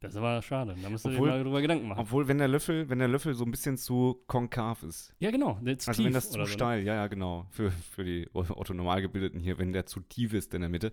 Das 0.00 0.12
ist 0.12 0.16
aber 0.16 0.42
schade. 0.42 0.74
Da 0.82 0.90
musst 0.90 1.04
du 1.04 1.10
Obwohl- 1.10 1.28
dir 1.28 1.36
mal 1.36 1.44
drüber 1.44 1.60
Gedanken 1.62 1.86
machen. 1.86 2.00
Obwohl, 2.00 2.26
wenn 2.26 2.38
der 2.38 2.48
Löffel, 2.48 2.88
wenn 2.88 2.98
der 2.98 3.06
Löffel 3.06 3.34
so 3.34 3.44
ein 3.44 3.52
bisschen 3.52 3.78
zu 3.78 4.20
konkav 4.26 4.82
ist. 4.82 5.14
ja, 5.20 5.30
genau. 5.30 5.60
Also 5.64 5.92
tief 5.92 6.04
wenn 6.04 6.12
das 6.12 6.26
zu 6.26 6.32
so, 6.32 6.38
ne? 6.40 6.46
steil, 6.46 6.82
ja, 6.84 6.94
ja, 6.96 7.06
genau. 7.06 7.46
Für, 7.50 7.70
für 7.70 8.02
die 8.02 8.28
Otto 8.32 8.74
Normalgebildeten 8.74 9.38
hier, 9.38 9.58
wenn 9.58 9.72
der 9.72 9.86
zu 9.86 10.00
tief 10.00 10.32
ist 10.32 10.54
in 10.54 10.62
der 10.62 10.70
Mitte. 10.70 10.92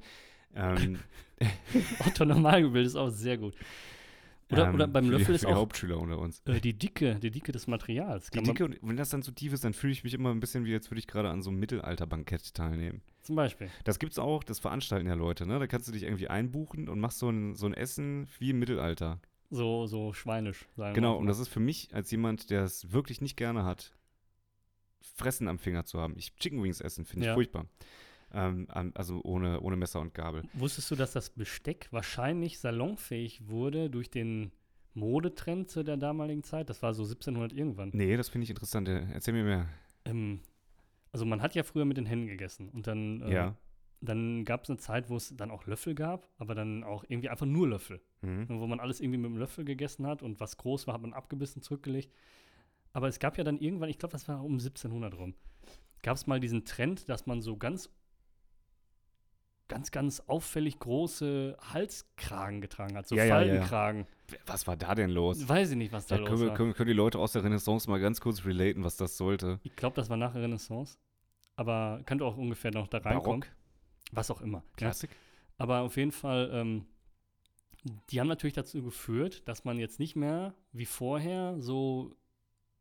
Ähm, 0.54 1.00
Otto 2.08 2.24
Normalgebild 2.24 2.86
ist 2.86 2.96
auch 2.96 3.10
sehr 3.10 3.40
gut. 3.40 3.56
Oder, 4.52 4.68
ähm, 4.70 4.76
oder 4.76 4.88
beim 4.88 5.10
Löffel 5.10 5.26
die, 5.28 5.32
ist 5.34 5.42
für 5.42 5.48
die 5.48 5.54
auch 5.54 5.58
Hauptschüler 5.58 6.00
unter 6.00 6.18
uns. 6.18 6.42
äh, 6.46 6.60
die 6.60 6.74
Dicke, 6.78 7.16
die 7.16 7.30
Dicke 7.32 7.52
des 7.52 7.68
Materials. 7.68 8.30
Die 8.32 8.38
Kann 8.38 8.46
man- 8.46 8.56
Dicke, 8.56 8.66
und 8.66 8.78
wenn 8.82 8.98
das 8.98 9.10
dann 9.10 9.22
zu 9.22 9.32
tief 9.32 9.54
ist, 9.54 9.64
dann 9.64 9.74
fühle 9.74 9.94
ich 9.94 10.04
mich 10.04 10.14
immer 10.16 10.32
ein 10.32 10.40
bisschen 10.40 10.66
wie, 10.66 10.74
als 10.74 10.90
würde 10.90 11.00
ich 11.00 11.08
gerade 11.08 11.30
an 11.30 11.42
so 11.44 11.50
einem 11.52 11.60
Mittelalterbankett 11.60 12.54
teilnehmen. 12.56 13.02
Zum 13.22 13.36
Beispiel. 13.36 13.70
Das 13.84 14.00
gibt's 14.00 14.18
auch, 14.18 14.44
das 14.44 14.60
veranstalten 14.60 15.08
ja 15.08 15.14
Leute, 15.14 15.46
ne? 15.46 15.60
Da 15.60 15.68
kannst 15.68 15.88
du 15.88 15.92
dich 15.92 16.04
irgendwie 16.04 16.30
einbuchen 16.30 16.90
und 16.90 17.00
machst 17.00 17.20
so 17.20 17.30
ein, 17.30 17.56
so 17.56 17.68
ein 17.68 17.74
Essen 17.76 18.28
wie 18.40 18.50
im 18.50 18.60
Mittelalter. 18.60 19.20
So, 19.52 19.86
so 19.88 20.14
schweinisch, 20.14 20.68
sagen 20.76 20.94
Genau, 20.96 21.16
und 21.18 21.26
mal. 21.26 21.30
das 21.30 21.40
ist 21.40 21.48
für 21.50 21.60
mich, 21.60 21.90
als 21.94 22.10
jemand, 22.12 22.50
der 22.50 22.64
es 22.64 22.92
wirklich 22.92 23.22
nicht 23.22 23.36
gerne 23.38 23.66
hat, 23.66 23.94
Fressen 25.02 25.48
am 25.48 25.60
Finger 25.60 25.86
zu 25.86 26.00
haben. 26.00 26.16
Ich 26.18 26.36
Chicken 26.36 26.62
Wings 26.64 26.82
essen, 26.82 27.06
finde 27.06 27.26
ich 27.26 27.28
Ja. 27.28 27.34
furchtbar. 27.34 27.66
Ähm, 28.34 28.68
also 28.96 29.22
ohne, 29.24 29.60
ohne 29.62 29.76
Messer 29.76 30.00
und 30.00 30.14
Gabel. 30.14 30.44
Wusstest 30.54 30.92
du, 30.92 30.96
dass 30.96 31.12
das 31.14 31.30
Besteck 31.32 31.88
wahrscheinlich 31.92 32.60
salonfähig 32.60 33.48
wurde 33.48 33.90
durch 33.90 34.10
den 34.12 34.52
Modetrend 34.94 35.70
zu 35.70 35.84
der 35.84 35.98
damaligen 35.98 36.44
Zeit? 36.44 36.70
Das 36.70 36.82
war 36.84 36.94
so 36.94 37.04
1700 37.04 37.54
irgendwann. 37.54 37.92
Nee, 37.94 38.18
das 38.18 38.30
finde 38.30 38.44
ich 38.44 38.50
interessant. 38.50 38.88
Äh, 38.88 39.06
Erzähl 39.14 39.34
mir 39.34 39.44
mehr. 39.44 39.68
Ähm, 40.06 40.40
also 41.12 41.26
man 41.26 41.42
hat 41.42 41.56
ja 41.56 41.64
früher 41.64 41.86
mit 41.86 41.98
den 41.98 42.06
Händen 42.06 42.28
gegessen 42.28 42.70
und 42.70 42.86
dann, 42.88 43.22
äh, 43.24 43.34
Ja. 43.34 43.56
dann 44.02 44.46
gab 44.46 44.64
es 44.64 44.70
eine 44.70 44.78
Zeit, 44.78 45.10
wo 45.10 45.16
es 45.16 45.36
dann 45.36 45.50
auch 45.52 45.66
Löffel 45.66 45.96
gab, 45.96 46.30
aber 46.38 46.54
dann 46.56 46.84
auch 46.84 47.04
irgendwie 47.08 47.30
einfach 47.30 47.46
nur 47.48 47.68
Löffel. 47.68 48.02
Mhm. 48.22 48.48
wo 48.50 48.68
man 48.68 48.82
alles 48.82 49.00
irgendwie 49.00 49.18
mit 49.18 49.32
dem 49.32 49.38
Löffel 49.38 49.64
gegessen 49.64 50.06
hat 50.06 50.22
und 50.24 50.42
was 50.42 50.58
groß 50.58 50.88
war, 50.88 50.94
hat 50.96 51.02
man 51.02 51.14
abgebissen 51.14 51.62
zurückgelegt. 51.62 52.14
Aber 52.92 53.08
es 53.08 53.18
gab 53.20 53.38
ja 53.38 53.46
dann 53.46 53.60
irgendwann, 53.60 53.88
ich 53.90 53.98
glaube, 53.98 54.12
das 54.12 54.28
war 54.28 54.44
um 54.44 54.54
1700 54.60 55.18
rum, 55.18 55.36
gab 56.04 56.18
es 56.18 56.28
mal 56.28 56.42
diesen 56.42 56.66
Trend, 56.66 57.08
dass 57.08 57.28
man 57.28 57.42
so 57.42 57.56
ganz, 57.56 57.90
ganz, 59.70 59.92
ganz 59.92 60.20
auffällig 60.28 60.80
große 60.80 61.56
Halskragen 61.74 62.60
getragen 62.60 62.98
hat, 62.98 63.08
so 63.08 63.16
Ja, 63.16 63.24
ja, 63.24 63.42
ja, 63.42 63.46
ja. 63.46 63.46
Faltenkragen. 63.54 64.08
Was 64.46 64.68
war 64.68 64.76
da 64.76 64.94
denn 64.96 65.10
los? 65.10 65.48
Weiß 65.48 65.72
ich 65.72 65.78
nicht, 65.78 65.94
was 65.94 66.08
da 66.08 66.18
los 66.18 66.28
können, 66.28 66.48
war. 66.48 66.56
können, 66.56 66.74
können 66.74 66.88
die 66.88 66.94
Leute 66.94 67.18
aus 67.18 67.32
der 67.32 67.44
Renaissance 67.44 67.90
mal 67.90 68.00
ganz 68.00 68.20
kurz 68.20 68.44
relaten, 68.46 68.84
was 68.84 68.98
das 68.98 69.16
sollte. 69.16 69.60
Ich 69.64 69.76
glaube, 69.76 69.96
das 69.96 70.10
war 70.10 70.18
nach 70.18 70.34
der 70.34 70.42
Renaissance. 70.42 70.98
Aber 71.56 72.02
könnte 72.06 72.26
auch 72.26 72.38
ungefähr 72.38 72.72
noch 72.72 72.88
da 72.88 72.98
reinkommen. 72.98 73.42
Barock? 73.42 73.48
Was 74.12 74.32
auch 74.32 74.42
immer. 74.42 74.58
Ja. 74.58 74.78
Klassik? 74.78 75.12
Aber 75.58 75.82
auf 75.82 75.98
jeden 75.98 76.12
Fall, 76.12 76.50
ähm, 76.54 76.86
die 78.10 78.20
haben 78.20 78.28
natürlich 78.28 78.54
dazu 78.54 78.82
geführt, 78.84 79.48
dass 79.48 79.66
man 79.66 79.78
jetzt 79.78 80.00
nicht 80.00 80.16
mehr 80.16 80.54
wie 80.72 80.86
vorher 80.86 81.56
so 81.60 82.16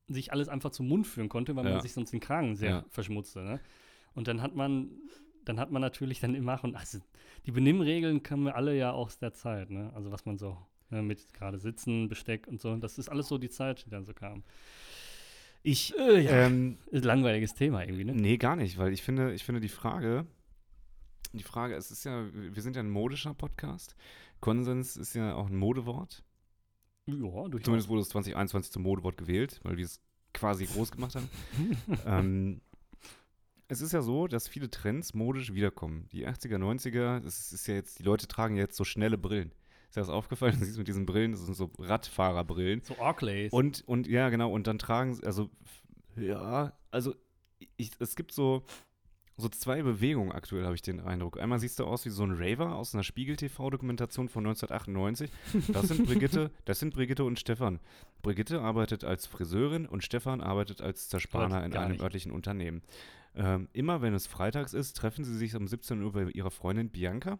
sich 0.06 0.32
alles 0.32 0.48
einfach 0.48 0.70
zum 0.70 0.88
Mund 0.88 1.06
führen 1.06 1.28
konnte, 1.28 1.54
weil 1.54 1.64
man 1.64 1.80
sich 1.80 1.92
sonst 1.92 2.12
den 2.12 2.20
Kragen 2.20 2.56
sehr 2.56 2.84
verschmutzte. 2.88 3.40
Ne? 3.42 3.60
Und 4.14 4.26
dann 4.26 4.40
hat 4.40 4.54
man 4.54 4.90
dann 5.48 5.58
hat 5.58 5.70
man 5.70 5.80
natürlich 5.80 6.20
dann 6.20 6.34
immer 6.34 6.62
und 6.62 6.76
also 6.76 6.98
die 7.46 7.52
Benimmregeln 7.52 8.22
kennen 8.22 8.44
wir 8.44 8.54
alle 8.54 8.76
ja 8.76 8.92
aus 8.92 9.18
der 9.18 9.32
Zeit, 9.32 9.70
ne? 9.70 9.90
Also 9.94 10.12
was 10.12 10.26
man 10.26 10.36
so 10.36 10.58
ne, 10.90 11.02
mit 11.02 11.32
gerade 11.32 11.58
Sitzen, 11.58 12.08
Besteck 12.08 12.46
und 12.46 12.60
so, 12.60 12.76
das 12.76 12.98
ist 12.98 13.08
alles 13.08 13.28
so 13.28 13.38
die 13.38 13.48
Zeit, 13.48 13.84
die 13.86 13.90
dann 13.90 14.04
so 14.04 14.12
kam. 14.12 14.42
Ich, 15.62 15.96
Äh, 15.98 16.20
ja. 16.20 16.30
ähm, 16.46 16.78
Ist 16.90 17.02
ein 17.02 17.06
langweiliges 17.06 17.54
Thema 17.54 17.82
irgendwie, 17.82 18.04
ne? 18.04 18.12
nee, 18.14 18.36
gar 18.36 18.56
nicht, 18.56 18.78
weil 18.78 18.92
ich 18.92 19.02
finde, 19.02 19.32
ich 19.32 19.44
finde 19.44 19.60
die 19.60 19.68
Frage, 19.68 20.26
die 21.32 21.42
Frage, 21.42 21.74
es 21.74 21.90
ist 21.90 22.04
ja, 22.04 22.26
wir 22.32 22.62
sind 22.62 22.76
ja 22.76 22.82
ein 22.82 22.90
modischer 22.90 23.34
Podcast. 23.34 23.96
Konsens 24.40 24.96
ist 24.96 25.14
ja 25.14 25.34
auch 25.34 25.48
ein 25.48 25.56
Modewort. 25.56 26.22
Ja, 27.06 27.14
durchaus. 27.16 27.62
Zumindest 27.64 27.88
wurde 27.88 28.02
es 28.02 28.08
2021 28.10 28.70
zum 28.72 28.82
Modewort 28.82 29.16
gewählt, 29.16 29.60
weil 29.62 29.76
wir 29.76 29.84
es 29.84 30.00
quasi 30.32 30.66
groß 30.66 30.92
gemacht 30.92 31.16
haben. 31.16 31.28
ähm, 32.06 32.60
es 33.68 33.82
ist 33.82 33.92
ja 33.92 34.02
so, 34.02 34.26
dass 34.26 34.48
viele 34.48 34.70
Trends 34.70 35.14
modisch 35.14 35.52
wiederkommen. 35.52 36.08
Die 36.12 36.26
80er, 36.26 36.56
90er, 36.56 37.20
das 37.20 37.52
ist 37.52 37.66
ja 37.66 37.74
jetzt, 37.74 37.98
die 37.98 38.02
Leute 38.02 38.26
tragen 38.26 38.56
jetzt 38.56 38.76
so 38.76 38.84
schnelle 38.84 39.18
Brillen. 39.18 39.52
Ist 39.88 39.96
dir 39.96 40.00
das 40.00 40.08
aufgefallen? 40.08 40.54
Du 40.58 40.64
siehst 40.64 40.78
mit 40.78 40.88
diesen 40.88 41.06
Brillen, 41.06 41.32
das 41.32 41.44
sind 41.44 41.54
so 41.54 41.70
Radfahrerbrillen. 41.78 42.80
So 42.82 42.98
Arclays. 42.98 43.52
Und, 43.52 43.86
und 43.86 44.06
ja, 44.06 44.30
genau, 44.30 44.50
und 44.50 44.66
dann 44.66 44.78
tragen 44.78 45.14
sie, 45.14 45.24
also, 45.24 45.50
ja, 46.16 46.72
also, 46.90 47.14
ich, 47.76 47.90
es 47.98 48.16
gibt 48.16 48.32
so, 48.32 48.64
so 49.36 49.48
zwei 49.48 49.82
Bewegungen 49.82 50.32
aktuell, 50.32 50.64
habe 50.64 50.74
ich 50.74 50.82
den 50.82 51.00
Eindruck. 51.00 51.38
Einmal 51.38 51.60
siehst 51.60 51.78
du 51.78 51.84
aus 51.84 52.04
wie 52.04 52.10
so 52.10 52.24
ein 52.24 52.32
Raver 52.32 52.74
aus 52.74 52.94
einer 52.94 53.04
Spiegel-TV-Dokumentation 53.04 54.28
von 54.28 54.46
1998. 54.46 55.30
Das 55.72 55.88
sind 55.88 56.06
Brigitte, 56.06 56.50
das 56.64 56.80
sind 56.80 56.94
Brigitte 56.94 57.24
und 57.24 57.38
Stefan. 57.38 57.78
Brigitte 58.22 58.60
arbeitet 58.60 59.04
als 59.04 59.26
Friseurin 59.26 59.86
und 59.86 60.02
Stefan 60.02 60.40
arbeitet 60.40 60.80
als 60.80 61.08
Zerspaner 61.08 61.64
in 61.64 61.76
einem 61.76 61.92
nicht. 61.92 62.02
örtlichen 62.02 62.32
Unternehmen. 62.32 62.82
Ähm, 63.34 63.68
immer 63.72 64.02
wenn 64.02 64.14
es 64.14 64.26
freitags 64.26 64.74
ist, 64.74 64.96
treffen 64.96 65.24
sie 65.24 65.36
sich 65.36 65.54
um 65.54 65.68
17 65.68 66.02
Uhr 66.02 66.12
bei 66.12 66.24
ihrer 66.24 66.50
Freundin 66.50 66.90
Bianca 66.90 67.38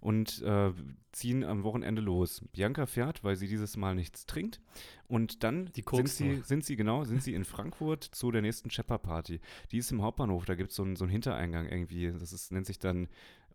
und 0.00 0.42
äh, 0.42 0.72
ziehen 1.12 1.44
am 1.44 1.62
Wochenende 1.62 2.02
los. 2.02 2.42
Bianca 2.52 2.86
fährt, 2.86 3.24
weil 3.24 3.36
sie 3.36 3.48
dieses 3.48 3.76
Mal 3.76 3.94
nichts 3.94 4.26
trinkt. 4.26 4.60
Und 5.06 5.42
dann 5.42 5.70
sind 5.72 6.08
sie, 6.08 6.42
sind 6.44 6.64
sie, 6.64 6.76
genau, 6.76 7.04
sind 7.04 7.22
sie 7.22 7.34
in 7.34 7.44
Frankfurt 7.44 8.04
zu 8.04 8.30
der 8.30 8.42
nächsten 8.42 8.68
Chepper-Party. 8.68 9.40
Die 9.72 9.78
ist 9.78 9.90
im 9.90 10.02
Hauptbahnhof, 10.02 10.44
da 10.44 10.54
gibt 10.54 10.70
es 10.70 10.76
so 10.76 10.82
einen 10.82 10.96
so 10.96 11.04
einen 11.04 11.12
Hintereingang 11.12 11.66
irgendwie. 11.66 12.12
Das 12.12 12.32
ist, 12.32 12.52
nennt 12.52 12.66
sich 12.66 12.78
dann 12.78 13.08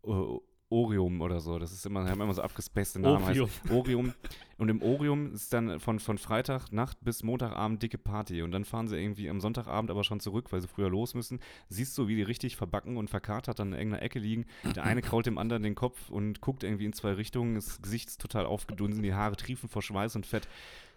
äh, 0.04 0.38
Orium 0.74 1.22
oder 1.22 1.40
so. 1.40 1.60
Das 1.60 1.72
ist 1.72 1.86
immer, 1.86 2.08
haben 2.10 2.20
immer 2.20 2.34
so 2.34 2.42
abgespacete 2.42 3.00
Namen. 3.00 3.24
Orium. 3.24 3.48
Heißt 3.48 3.72
Orium. 3.72 4.14
Und 4.58 4.70
im 4.70 4.82
Orium 4.82 5.34
ist 5.34 5.54
dann 5.54 5.80
von, 5.80 6.00
von 6.00 6.18
Freitagnacht 6.18 6.98
bis 7.02 7.24
Montagabend 7.24 7.82
dicke 7.84 7.98
Party. 7.98 8.42
Und 8.42 8.52
dann 8.52 8.66
fahren 8.66 8.88
sie 8.88 8.98
irgendwie 8.98 9.30
am 9.30 9.40
Sonntagabend 9.40 9.92
aber 9.92 10.04
schon 10.04 10.20
zurück, 10.20 10.52
weil 10.52 10.62
sie 10.62 10.68
früher 10.68 10.90
los 10.90 11.14
müssen. 11.14 11.40
Siehst 11.70 11.98
du, 11.98 12.08
wie 12.08 12.16
die 12.16 12.24
richtig 12.24 12.56
verbacken 12.56 12.98
und 12.98 13.10
verkatert 13.10 13.60
dann 13.60 13.74
in 13.74 13.80
irgendeiner 13.80 14.04
Ecke 14.04 14.20
liegen. 14.20 14.46
Der 14.76 14.84
eine 14.84 15.02
krault 15.04 15.26
dem 15.26 15.38
anderen 15.38 15.64
den 15.64 15.76
Kopf 15.76 16.10
und 16.10 16.42
guckt 16.42 16.64
irgendwie 16.64 16.86
in 16.86 16.94
zwei 16.94 17.14
Richtungen. 17.14 17.56
Das 17.56 17.82
Gesicht 17.82 18.10
ist 18.10 18.22
total 18.22 18.46
aufgedunsen, 18.46 19.04
die 19.04 19.14
Haare 19.14 19.36
triefen 19.36 19.70
vor 19.70 19.82
Schweiß 19.82 20.16
und 20.16 20.26
Fett. 20.26 20.48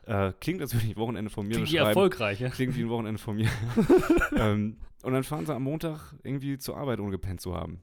Äh, 0.07 0.33
klingt, 0.41 0.61
als 0.61 0.73
würde 0.73 0.87
ich 0.87 0.97
Wochenende 0.97 1.31
von 1.31 1.47
mir 1.47 1.55
Klingt 1.55 1.69
wie 1.69 1.73
beschreiben. 1.73 1.89
erfolgreich, 1.89 2.41
ja? 2.41 2.49
Klingt 2.49 2.77
wie 2.77 2.83
ein 2.83 2.89
Wochenende 2.89 3.21
von 3.21 3.37
mir. 3.37 3.51
ähm, 4.37 4.77
und 5.03 5.13
dann 5.13 5.25
fahren 5.25 5.47
sie 5.47 5.55
am 5.55 5.65
Montag 5.65 6.15
irgendwie 6.23 6.59
zur 6.59 6.77
Arbeit, 6.77 7.01
ohne 7.01 7.11
gepennt 7.11 7.41
zu 7.41 7.55
haben. 7.55 7.83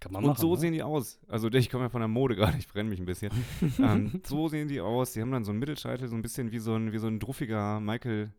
Kann 0.00 0.12
man 0.12 0.22
Und 0.22 0.30
machen, 0.30 0.40
so 0.40 0.54
ne? 0.54 0.60
sehen 0.60 0.72
die 0.74 0.82
aus. 0.82 1.18
Also 1.26 1.48
ich 1.50 1.70
komme 1.70 1.84
ja 1.84 1.88
von 1.88 2.00
der 2.00 2.08
Mode 2.08 2.36
gerade, 2.36 2.56
ich 2.58 2.68
brenne 2.68 2.88
mich 2.90 3.00
ein 3.00 3.04
bisschen. 3.06 3.32
ähm, 3.78 4.20
so 4.24 4.48
sehen 4.48 4.68
die 4.68 4.80
aus. 4.80 5.12
Die 5.12 5.20
haben 5.20 5.32
dann 5.32 5.44
so 5.44 5.50
einen 5.50 5.58
Mittelscheitel, 5.58 6.06
so 6.08 6.14
ein 6.14 6.22
bisschen 6.22 6.52
wie 6.52 6.58
so 6.60 6.74
ein, 6.74 6.92
wie 6.92 6.98
so 6.98 7.08
ein 7.08 7.18
druffiger 7.18 7.80
Michael, 7.80 8.32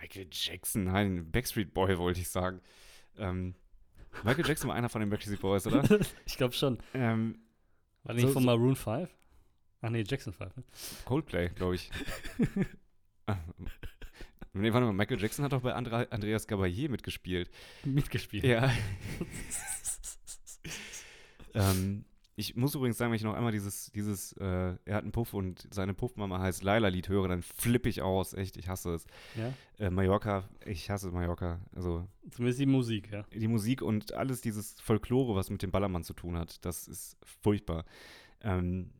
Michael 0.00 0.26
Jackson, 0.32 0.84
nein, 0.84 1.30
Backstreet 1.30 1.74
Boy 1.74 1.98
wollte 1.98 2.20
ich 2.20 2.28
sagen. 2.30 2.60
Ähm, 3.18 3.54
Michael 4.24 4.46
Jackson 4.46 4.68
war 4.68 4.76
einer 4.76 4.88
von 4.88 5.00
den 5.00 5.10
Backstreet 5.10 5.40
Boys, 5.40 5.66
oder? 5.66 5.84
ich 6.26 6.36
glaube 6.36 6.54
schon. 6.54 6.78
ähm, 6.94 7.38
War 8.04 8.14
nicht 8.14 8.26
So- 8.26 8.32
von 8.32 8.44
Maroon 8.44 8.76
5? 8.76 9.08
Ach 9.82 9.90
nee, 9.90 10.04
Jackson 10.06 10.32
5. 10.32 10.56
Ne? 10.56 10.64
Coldplay, 11.04 11.48
glaube 11.50 11.74
ich. 11.74 11.90
Ah, 13.26 13.36
nee, 14.52 14.72
warte 14.72 14.86
mal, 14.86 14.92
Michael 14.92 15.20
Jackson 15.20 15.44
hat 15.44 15.52
doch 15.52 15.60
bei 15.62 15.74
Andra 15.74 16.02
Andreas 16.10 16.48
Gabayé 16.48 16.88
mitgespielt. 16.88 17.50
Mitgespielt. 17.84 18.44
Ja. 18.44 18.70
Ähm, 21.54 22.04
ich 22.34 22.56
muss 22.56 22.74
übrigens 22.74 22.96
sagen, 22.96 23.12
wenn 23.12 23.16
ich 23.16 23.24
noch 23.24 23.34
einmal 23.34 23.52
dieses, 23.52 23.90
dieses, 23.92 24.32
äh, 24.34 24.44
er 24.84 24.94
hat 24.94 25.02
einen 25.02 25.12
Puff 25.12 25.34
und 25.34 25.68
seine 25.70 25.92
Puffmama 25.92 26.40
heißt 26.40 26.62
Laila-Lied 26.62 27.08
höre, 27.08 27.28
dann 27.28 27.42
flippe 27.42 27.88
ich 27.88 28.00
aus. 28.00 28.32
Echt, 28.32 28.56
ich 28.56 28.68
hasse 28.68 28.94
es. 28.94 29.06
ja. 29.36 29.52
Äh, 29.78 29.90
Mallorca, 29.90 30.48
ich 30.64 30.88
hasse 30.90 31.10
Mallorca. 31.10 31.60
Also 31.74 32.06
Zumindest 32.30 32.60
die 32.60 32.66
Musik, 32.66 33.10
ja. 33.12 33.24
die 33.34 33.48
Musik 33.48 33.82
und 33.82 34.14
alles 34.14 34.40
dieses 34.40 34.80
Folklore, 34.80 35.34
was 35.34 35.50
mit 35.50 35.62
dem 35.62 35.70
Ballermann 35.70 36.04
zu 36.04 36.14
tun 36.14 36.38
hat, 36.38 36.64
das 36.64 36.88
ist 36.88 37.18
furchtbar. 37.42 37.84
Ähm, 38.40 38.92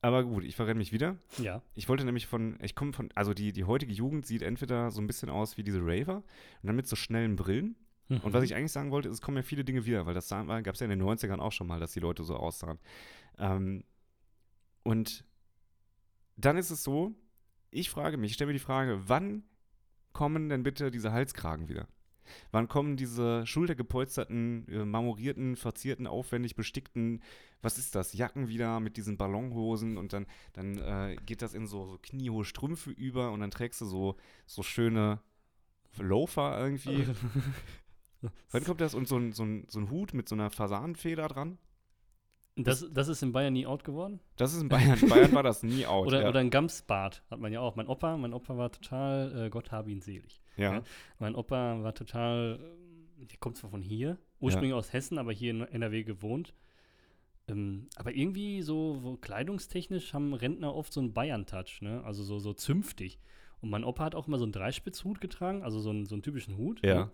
aber 0.00 0.24
gut, 0.24 0.42
ich 0.44 0.56
verrenne 0.56 0.78
mich 0.78 0.92
wieder. 0.92 1.16
Ja. 1.38 1.62
Ich 1.74 1.88
wollte 1.88 2.04
nämlich 2.04 2.26
von, 2.26 2.58
ich 2.60 2.74
komme 2.74 2.92
von, 2.92 3.10
also 3.14 3.34
die, 3.34 3.52
die 3.52 3.64
heutige 3.64 3.92
Jugend 3.92 4.26
sieht 4.26 4.42
entweder 4.42 4.90
so 4.90 5.00
ein 5.00 5.06
bisschen 5.06 5.30
aus 5.30 5.56
wie 5.56 5.62
diese 5.62 5.80
Raver 5.80 6.16
und 6.16 6.66
dann 6.66 6.74
mit 6.74 6.88
so 6.88 6.96
schnellen 6.96 7.36
Brillen. 7.36 7.76
Und 8.20 8.24
Mhm. 8.26 8.32
was 8.32 8.44
ich 8.44 8.54
eigentlich 8.54 8.72
sagen 8.72 8.90
wollte, 8.90 9.08
ist, 9.08 9.14
es 9.14 9.20
kommen 9.22 9.36
ja 9.38 9.42
viele 9.42 9.64
Dinge 9.64 9.86
wieder, 9.86 10.06
weil 10.06 10.14
das 10.14 10.28
gab 10.28 10.66
es 10.66 10.80
ja 10.80 10.84
in 10.84 10.90
den 10.90 11.02
90ern 11.02 11.38
auch 11.38 11.52
schon 11.52 11.66
mal, 11.66 11.80
dass 11.80 11.92
die 11.92 12.00
Leute 12.00 12.24
so 12.24 12.36
aussahen. 12.36 12.78
Ähm, 13.38 13.84
und 14.82 15.24
dann 16.36 16.56
ist 16.56 16.70
es 16.70 16.82
so, 16.82 17.14
ich 17.70 17.90
frage 17.90 18.16
mich, 18.16 18.30
ich 18.30 18.34
stelle 18.34 18.48
mir 18.48 18.54
die 18.54 18.58
Frage, 18.58 19.00
wann 19.06 19.44
kommen 20.12 20.48
denn 20.48 20.62
bitte 20.62 20.90
diese 20.90 21.12
Halskragen 21.12 21.68
wieder? 21.68 21.88
Wann 22.52 22.68
kommen 22.68 22.96
diese 22.96 23.46
schultergepolsterten, 23.46 24.68
äh, 24.68 24.84
marmorierten, 24.84 25.56
verzierten, 25.56 26.06
aufwendig 26.06 26.54
bestickten, 26.54 27.20
was 27.62 27.78
ist 27.78 27.94
das, 27.94 28.12
Jacken 28.12 28.48
wieder 28.48 28.78
mit 28.80 28.96
diesen 28.96 29.16
Ballonhosen 29.16 29.96
und 29.96 30.12
dann, 30.12 30.26
dann 30.52 30.78
äh, 30.78 31.16
geht 31.26 31.42
das 31.42 31.54
in 31.54 31.66
so, 31.66 31.86
so 31.86 31.98
kniehohe 32.00 32.44
Strümpfe 32.44 32.90
über 32.90 33.32
und 33.32 33.40
dann 33.40 33.50
trägst 33.50 33.80
du 33.80 33.86
so, 33.86 34.16
so 34.46 34.62
schöne 34.62 35.20
Loafer 35.98 36.58
irgendwie. 36.58 37.06
Wann 38.50 38.64
kommt 38.64 38.80
das? 38.80 38.94
Und 38.94 39.08
so 39.08 39.16
ein, 39.16 39.32
so, 39.32 39.44
ein, 39.44 39.66
so 39.68 39.80
ein 39.80 39.90
Hut 39.90 40.14
mit 40.14 40.28
so 40.28 40.34
einer 40.34 40.50
Fasanenfeder 40.50 41.28
dran? 41.28 41.58
Das, 42.56 42.86
das 42.92 43.08
ist 43.08 43.22
in 43.22 43.32
Bayern 43.32 43.54
nie 43.54 43.66
out 43.66 43.82
geworden? 43.82 44.20
Das 44.36 44.52
ist 44.52 44.60
in 44.60 44.68
Bayern. 44.68 44.98
In 45.00 45.08
Bayern 45.08 45.32
war 45.32 45.42
das 45.42 45.62
nie 45.62 45.86
out. 45.86 46.06
Oder, 46.06 46.22
ja. 46.22 46.28
oder 46.28 46.40
ein 46.40 46.50
Gamsbart 46.50 47.22
hat 47.30 47.40
man 47.40 47.50
ja 47.50 47.60
auch. 47.60 47.76
Mein 47.76 47.86
Opa, 47.86 48.16
mein 48.18 48.34
Opa 48.34 48.56
war 48.58 48.70
total, 48.70 49.46
äh, 49.46 49.50
Gott 49.50 49.72
habe 49.72 49.90
ihn 49.90 50.02
selig. 50.02 50.42
ja. 50.56 50.74
ja. 50.74 50.82
Mein 51.18 51.34
Opa 51.34 51.82
war 51.82 51.94
total, 51.94 52.58
ähm, 52.60 53.26
der 53.26 53.38
kommt 53.38 53.56
zwar 53.56 53.70
von 53.70 53.80
hier, 53.80 54.18
ursprünglich 54.40 54.74
aus 54.74 54.92
Hessen, 54.92 55.18
aber 55.18 55.32
hier 55.32 55.50
in 55.50 55.62
NRW 55.62 56.04
gewohnt. 56.04 56.52
Ähm, 57.48 57.88
aber 57.96 58.14
irgendwie 58.14 58.60
so, 58.62 58.98
so 59.02 59.16
kleidungstechnisch 59.16 60.12
haben 60.12 60.34
Rentner 60.34 60.74
oft 60.74 60.92
so 60.92 61.00
einen 61.00 61.14
Bayern-Touch, 61.14 61.80
ne? 61.80 62.04
Also 62.04 62.22
so, 62.22 62.38
so 62.38 62.52
zünftig. 62.52 63.18
Und 63.62 63.70
mein 63.70 63.84
Opa 63.84 64.04
hat 64.04 64.14
auch 64.14 64.28
immer 64.28 64.38
so 64.38 64.44
einen 64.44 64.52
Dreispitzhut 64.52 65.20
getragen, 65.20 65.62
also 65.62 65.80
so 65.80 65.90
einen, 65.90 66.04
so 66.04 66.14
einen 66.14 66.22
typischen 66.22 66.56
Hut. 66.58 66.84
Ja. 66.84 67.06
Ne? 67.06 67.10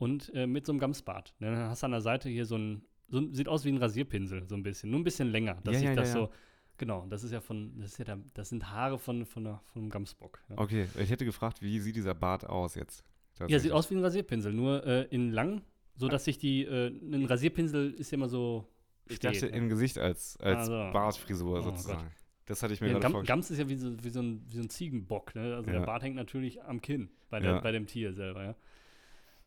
Und 0.00 0.32
äh, 0.34 0.46
mit 0.46 0.64
so 0.64 0.72
einem 0.72 0.80
Gamsbart. 0.80 1.34
Ne? 1.40 1.50
Dann 1.50 1.68
hast 1.68 1.82
du 1.82 1.84
an 1.84 1.92
der 1.92 2.00
Seite 2.00 2.30
hier 2.30 2.46
so 2.46 2.56
ein, 2.56 2.82
so 3.08 3.18
ein, 3.18 3.34
sieht 3.34 3.48
aus 3.48 3.66
wie 3.66 3.68
ein 3.68 3.76
Rasierpinsel, 3.76 4.48
so 4.48 4.54
ein 4.54 4.62
bisschen. 4.62 4.90
Nur 4.90 4.98
ein 4.98 5.04
bisschen 5.04 5.28
länger, 5.28 5.58
dass 5.62 5.74
Ja, 5.74 5.80
sich 5.80 5.88
ja, 5.90 5.94
das 5.94 6.08
ja, 6.08 6.14
so. 6.14 6.30
Genau, 6.78 7.04
das 7.10 7.22
ist 7.22 7.32
ja 7.32 7.42
von, 7.42 7.78
das 7.78 7.92
ist 7.92 7.98
ja 7.98 8.06
der, 8.06 8.18
das 8.32 8.48
sind 8.48 8.70
Haare 8.70 8.98
von, 8.98 9.26
von, 9.26 9.44
der, 9.44 9.60
von 9.66 9.82
einem 9.82 9.90
Gamsbock. 9.90 10.40
Okay, 10.56 10.88
ich 10.98 11.10
hätte 11.10 11.26
gefragt, 11.26 11.60
wie 11.60 11.78
sieht 11.80 11.96
dieser 11.96 12.14
Bart 12.14 12.46
aus 12.48 12.74
jetzt? 12.76 13.04
Ja, 13.46 13.58
sieht 13.58 13.72
aus 13.72 13.90
wie 13.90 13.96
ein 13.96 14.02
Rasierpinsel, 14.02 14.54
nur 14.54 14.86
äh, 14.86 15.02
in 15.10 15.32
lang, 15.32 15.60
so 15.96 16.08
dass 16.08 16.24
sich 16.24 16.38
die, 16.38 16.64
äh, 16.64 16.88
ein 16.88 17.26
Rasierpinsel 17.26 17.92
ist 17.92 18.10
ja 18.10 18.16
immer 18.16 18.28
so. 18.28 18.66
Ich 19.06 19.16
steht, 19.16 19.34
dachte 19.34 19.50
ne? 19.50 19.56
im 19.58 19.68
Gesicht 19.68 19.98
als, 19.98 20.38
als 20.38 20.70
Also. 20.70 20.92
Bartfrisur 20.92 21.58
Oh 21.58 21.62
sozusagen. 21.62 22.10
Das 22.46 22.62
hatte 22.62 22.72
ich 22.72 22.80
mir 22.80 22.88
ja, 22.88 22.98
gerade 22.98 23.12
Gam. 23.12 23.24
Gams 23.24 23.50
ist 23.50 23.58
ja 23.58 23.68
wie 23.68 23.76
so, 23.76 24.02
wie 24.02 24.08
so, 24.08 24.20
ein, 24.20 24.42
wie 24.48 24.56
so 24.56 24.62
ein 24.62 24.70
Ziegenbock, 24.70 25.34
ne? 25.34 25.54
Also 25.56 25.70
der 25.70 25.80
Bart 25.80 26.02
hängt 26.02 26.16
natürlich 26.16 26.62
am 26.62 26.80
Kinn 26.80 27.10
bei, 27.28 27.38
der, 27.40 27.60
bei 27.60 27.70
dem 27.70 27.86
Tier 27.86 28.14
selber, 28.14 28.42
ja. 28.42 28.56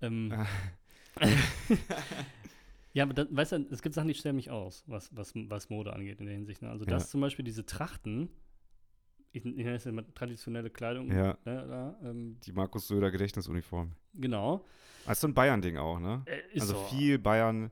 Ähm, 0.04 0.32
Ah. 0.34 0.46
ja, 2.94 3.04
aber 3.04 3.14
das, 3.14 3.28
weißt 3.30 3.52
du, 3.54 3.68
es 3.72 3.82
gibt 3.82 3.96
Sachen, 3.96 4.08
die 4.08 4.14
stellen 4.14 4.36
mich 4.36 4.50
aus, 4.52 4.84
was, 4.88 5.16
was, 5.16 5.34
was 5.36 5.70
Mode 5.70 5.94
angeht 5.94 6.20
in 6.20 6.26
der 6.26 6.36
Hinsicht. 6.36 6.62
Ne? 6.62 6.70
Also 6.70 6.86
das 6.86 7.04
Ja. 7.04 7.10
zum 7.10 7.22
Beispiel 7.22 7.44
diese 7.46 7.66
Trachten, 7.66 8.30
ich, 9.32 9.44
ich 9.46 9.56
nenne 9.56 9.76
es 9.76 9.86
immer 9.86 10.04
traditionelle 10.14 10.70
Kleidung, 10.70 11.12
Ja. 11.12 11.38
ne, 11.46 11.66
da, 11.68 12.00
ähm, 12.04 12.38
Die 12.46 12.52
Markus 12.52 12.88
Söder 12.88 13.10
Gedächtnisuniform. 13.12 13.92
genau. 14.14 14.66
Das 15.06 15.18
ist 15.18 15.22
so 15.22 15.28
ein 15.28 15.34
Bayern-Ding 15.34 15.78
auch, 15.78 16.00
ne? 16.00 16.22
Äh, 16.26 16.60
also 16.60 16.74
so. 16.76 16.84
viel 16.86 17.18
Bayern. 17.20 17.72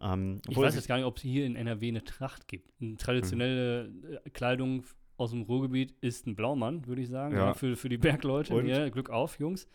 Ähm, 0.00 0.40
Ich 0.48 0.56
weiß 0.56 0.74
jetzt 0.74 0.88
gar 0.88 0.96
nicht, 0.96 1.04
ob 1.04 1.16
es 1.18 1.22
hier 1.22 1.44
in 1.44 1.54
NRW 1.54 1.88
eine 1.88 2.02
Tracht 2.04 2.48
gibt. 2.48 2.70
Eine 2.80 2.96
traditionelle 2.96 3.92
äh, 4.24 4.30
Kleidung 4.30 4.84
aus 5.18 5.30
dem 5.32 5.42
Ruhrgebiet 5.42 5.94
ist 6.00 6.26
ein 6.26 6.34
Blaumann, 6.34 6.86
würde 6.86 7.02
ich 7.02 7.08
sagen. 7.08 7.34
Ja. 7.34 7.46
Ja. 7.48 7.54
für, 7.54 7.76
für 7.76 7.88
die 7.88 7.98
Bergleute. 7.98 8.54
Und? 8.54 8.66
Ja, 8.66 8.88
Glück 8.88 9.10
auf, 9.10 9.38
Jungs. 9.38 9.68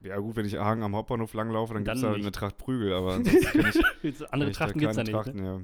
Ja, 0.00 0.18
gut, 0.18 0.36
wenn 0.36 0.46
ich 0.46 0.56
Hagen 0.56 0.82
am 0.82 0.94
Hauptbahnhof 0.94 1.34
langlaufe, 1.34 1.74
dann 1.74 1.84
gibt 1.84 1.96
es 1.96 2.02
Dann 2.02 2.10
da 2.10 2.16
nicht. 2.16 2.24
eine 2.24 2.32
Tracht 2.32 2.58
Prügel, 2.58 2.92
aber 2.92 3.20
ich, 4.02 4.32
Andere 4.32 4.52
Trachten 4.52 4.78
gibt 4.80 4.90
es 4.90 4.96
da 4.96 5.02
nicht. 5.02 5.12
Ne? 5.12 5.22
Trachten, 5.22 5.44
ja. 5.44 5.60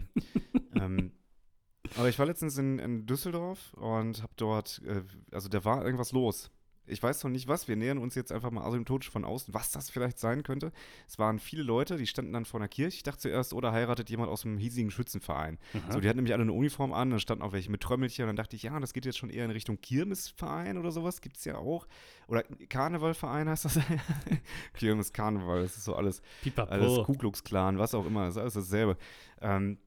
ähm, 0.85 1.13
aber 1.97 2.09
ich 2.09 2.19
war 2.19 2.27
letztens 2.27 2.59
in, 2.59 2.79
in 2.79 3.07
Düsseldorf 3.07 3.73
und 3.75 4.23
habe 4.23 4.33
dort, 4.37 4.83
äh, 4.85 5.03
also 5.33 5.49
da 5.49 5.65
war 5.65 5.85
irgendwas 5.85 6.13
los 6.13 6.51
Ich 6.89 7.03
weiß 7.03 7.25
noch 7.25 7.31
nicht 7.31 7.49
was. 7.49 7.69
Wir 7.69 7.77
nähern 7.77 7.99
uns 7.99 8.15
jetzt 8.15 8.33
einfach 8.33 8.51
mal 8.51 8.65
asymptotisch 8.65 9.11
von 9.11 9.25
außen, 9.25 9.55
was 9.55 9.71
das 9.71 9.91
vielleicht 9.91 10.19
sein 10.19 10.43
könnte. 10.43 10.73
Es 11.07 11.19
waren 11.19 11.39
viele 11.39 11.63
Leute, 11.63 11.97
die 11.97 12.07
standen 12.07 12.33
dann 12.33 12.45
vor 12.45 12.61
einer 12.61 12.69
Kirche. 12.69 12.97
Ich 12.97 13.03
dachte 13.03 13.21
zuerst, 13.21 13.53
oder 13.53 13.73
heiratet 13.73 14.11
jemand 14.11 14.31
aus 14.31 14.45
einem 14.45 14.59
hiesigen 14.59 14.91
Schützenverein. 14.91 15.59
Aha. 15.75 15.93
So, 15.93 16.01
die 16.01 16.09
hatten 16.09 16.19
nämlich 16.19 16.35
alle 16.35 16.43
eine 16.43 16.53
Uniform 16.53 16.93
an, 16.93 17.11
dann 17.11 17.21
standen 17.21 17.43
auch 17.43 17.53
welche 17.53 17.71
mit 17.71 17.81
Trömmelchen. 17.81 18.25
Und 18.25 18.29
dann 18.29 18.37
dachte 18.37 18.57
ich, 18.57 18.63
ja, 18.63 18.79
das 18.81 18.93
geht 18.93 19.05
jetzt 19.05 19.19
schon 19.19 19.31
eher 19.31 19.45
in 19.45 19.51
Richtung 19.51 19.81
Kirmesverein 19.81 20.79
oder 20.79 20.91
sowas. 20.91 21.21
Gibt 21.21 21.37
es 21.37 21.45
ja 21.45 21.57
auch. 21.57 21.87
Oder 22.27 22.43
Karnevalverein 22.69 23.49
heißt 23.49 23.65
das. 23.65 23.79
Kirmes, 24.75 25.13
Karneval, 25.13 25.63
das 25.63 25.77
ist 25.77 25.85
so 25.85 25.95
alles 25.95 26.23
Pipapo. 26.43 26.71
alles 26.71 27.05
Ku 27.05 27.15
Klux 27.15 27.45
Klan, 27.45 27.79
was 27.79 27.95
auch 27.95 28.07
immer, 28.07 28.27
das 28.27 28.37
ist 28.37 28.41
alles 28.41 28.55
dasselbe. 28.55 28.97
Ähm, 29.41 29.79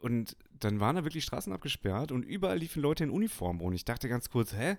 und 0.00 0.36
dann 0.60 0.80
waren 0.80 0.96
da 0.96 1.04
wirklich 1.04 1.24
Straßen 1.24 1.52
abgesperrt 1.52 2.12
und 2.12 2.24
überall 2.24 2.58
liefen 2.58 2.82
Leute 2.82 3.04
in 3.04 3.10
Uniform 3.10 3.60
und 3.60 3.72
ich 3.72 3.84
dachte 3.84 4.08
ganz 4.08 4.30
kurz, 4.30 4.52
hä? 4.52 4.76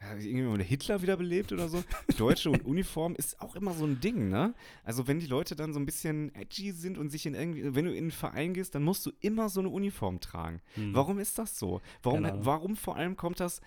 Ja, 0.00 0.14
irgendwie 0.14 0.58
der 0.58 0.66
Hitler 0.66 1.02
wiederbelebt 1.02 1.52
oder 1.52 1.68
so. 1.68 1.82
Deutsche 2.16 2.50
und 2.50 2.64
Uniform 2.64 3.16
ist 3.16 3.40
auch 3.40 3.56
immer 3.56 3.74
so 3.74 3.84
ein 3.84 4.00
Ding, 4.00 4.28
ne? 4.28 4.54
Also 4.84 5.08
wenn 5.08 5.18
die 5.18 5.26
Leute 5.26 5.56
dann 5.56 5.72
so 5.72 5.80
ein 5.80 5.86
bisschen 5.86 6.32
edgy 6.36 6.70
sind 6.70 6.98
und 6.98 7.10
sich 7.10 7.26
in 7.26 7.34
irgendwie, 7.34 7.74
wenn 7.74 7.84
du 7.84 7.92
in 7.92 8.04
einen 8.04 8.10
Verein 8.12 8.54
gehst, 8.54 8.74
dann 8.74 8.84
musst 8.84 9.04
du 9.06 9.12
immer 9.20 9.48
so 9.48 9.60
eine 9.60 9.70
Uniform 9.70 10.20
tragen. 10.20 10.60
Hm. 10.74 10.94
Warum 10.94 11.18
ist 11.18 11.38
das 11.38 11.58
so? 11.58 11.80
Warum, 12.02 12.24
Ahnung. 12.24 12.44
warum 12.44 12.76
vor 12.76 12.96
allem 12.96 13.16
kommt 13.16 13.40
das 13.40 13.60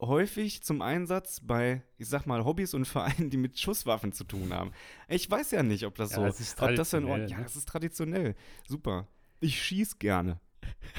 häufig 0.00 0.62
zum 0.62 0.80
Einsatz 0.80 1.40
bei, 1.40 1.82
ich 1.98 2.08
sag 2.08 2.26
mal, 2.26 2.44
Hobbys 2.44 2.74
und 2.74 2.84
Vereinen, 2.86 3.30
die 3.30 3.36
mit 3.36 3.58
Schusswaffen 3.58 4.12
zu 4.12 4.22
tun 4.22 4.52
haben? 4.52 4.70
Ich 5.08 5.28
weiß 5.28 5.50
ja 5.50 5.64
nicht, 5.64 5.86
ob 5.86 5.96
das 5.96 6.10
Ja, 6.10 6.16
so 6.16 6.22
das 6.24 6.40
ist 6.40 6.62
ob 6.62 6.74
das 6.76 6.92
in 6.92 7.04
Ordnung 7.04 7.28
Ja, 7.28 7.38
ne? 7.38 7.42
das 7.42 7.56
ist 7.56 7.68
traditionell. 7.68 8.36
Super. 8.68 9.08
Ich 9.40 9.60
schieß 9.60 9.98
gerne. 9.98 10.40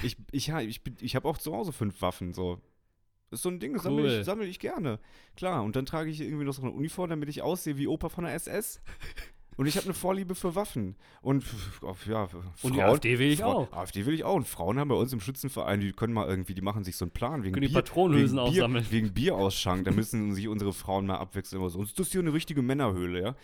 Ich, 0.03 0.17
ich, 0.31 0.49
ich, 0.49 0.81
ich 1.01 1.15
habe 1.15 1.27
auch 1.27 1.37
zu 1.37 1.53
Hause 1.53 1.71
fünf 1.71 2.01
Waffen. 2.01 2.33
So. 2.33 2.61
Ist 3.31 3.41
so 3.43 3.49
ein 3.49 3.59
Ding, 3.59 3.73
das 3.73 3.83
sammle 3.83 4.03
Cool. 4.03 4.19
ich, 4.19 4.25
sammel 4.25 4.47
ich 4.47 4.59
gerne. 4.59 4.99
Klar, 5.35 5.63
und 5.63 5.75
dann 5.75 5.85
trage 5.85 6.09
ich 6.09 6.21
irgendwie 6.21 6.45
noch 6.45 6.53
so 6.53 6.61
eine 6.61 6.71
Uniform, 6.71 7.09
damit 7.09 7.27
ich 7.29 7.41
aussehe 7.41 7.77
wie 7.77 7.87
Opa 7.87 8.09
von 8.09 8.23
der 8.23 8.33
SS. 8.33 8.81
Und 9.57 9.67
ich 9.67 9.77
habe 9.77 9.85
eine 9.85 9.93
Vorliebe 9.93 10.35
für 10.35 10.53
Waffen. 10.53 10.97
Und 11.21 11.45
ja, 12.05 12.25
f- 12.25 12.33
Und 12.61 12.73
die 12.75 12.79
Frauen- 12.81 12.89
AfD 12.89 13.17
will 13.19 13.31
ich 13.31 13.39
Frau- 13.39 13.61
auch. 13.61 13.71
AfD 13.71 14.05
will 14.05 14.13
ich 14.13 14.25
auch. 14.25 14.35
Und 14.35 14.45
Frauen 14.45 14.77
haben 14.79 14.89
bei 14.89 14.95
uns 14.95 15.13
im 15.13 15.21
Schützenverein, 15.21 15.79
die 15.79 15.93
können 15.93 16.11
mal 16.11 16.27
irgendwie, 16.27 16.53
die 16.53 16.61
machen 16.61 16.83
sich 16.83 16.97
so 16.97 17.05
einen 17.05 17.11
Plan 17.11 17.41
wegen 17.43 17.53
Können 17.53 17.61
die 17.61 17.67
Bier, 17.69 17.75
Patronenhülsen 17.81 18.37
wegen 18.37 18.51
Bier, 18.51 18.61
aussammeln. 18.63 18.85
Wegen 18.89 19.13
Bierausschank. 19.13 19.85
Da 19.85 19.91
müssen 19.91 20.33
sich 20.35 20.49
unsere 20.49 20.73
Frauen 20.73 21.05
mal 21.05 21.15
abwechseln. 21.19 21.61
Immer 21.61 21.69
so. 21.69 21.81
Ist 21.83 21.97
das 21.97 22.11
hier 22.11 22.19
eine 22.19 22.33
richtige 22.33 22.61
Männerhöhle, 22.61 23.21
ja? 23.21 23.35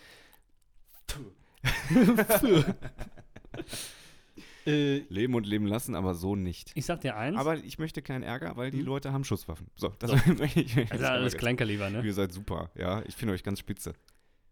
Äh, 4.66 4.98
Leben 5.08 5.34
und 5.34 5.46
leben 5.46 5.66
lassen, 5.66 5.94
aber 5.94 6.14
so 6.14 6.36
nicht. 6.36 6.70
ich 6.74 6.84
sag 6.86 7.00
dir 7.00 7.16
eins, 7.16 7.36
Aber 7.38 7.56
ich 7.56 7.78
möchte 7.78 8.00
keinen 8.02 8.22
Ärger, 8.22 8.56
weil 8.56 8.70
die 8.70 8.78
Hm? 8.78 8.86
Leute 8.86 9.12
haben 9.12 9.24
Schusswaffen. 9.24 9.66
So, 9.76 9.88
das 9.98 10.10
So. 10.10 10.16
möchte 10.34 10.60
ich. 10.60 10.90
also 10.92 11.04
alles 11.06 11.36
Kleinkaliber, 11.36 11.90
ne? 11.90 12.02
Ihr 12.04 12.14
seid 12.14 12.32
super, 12.32 12.70
ja. 12.76 13.02
Ich 13.06 13.16
finde 13.16 13.34
euch 13.34 13.42
ganz 13.42 13.58
spitze. 13.58 13.94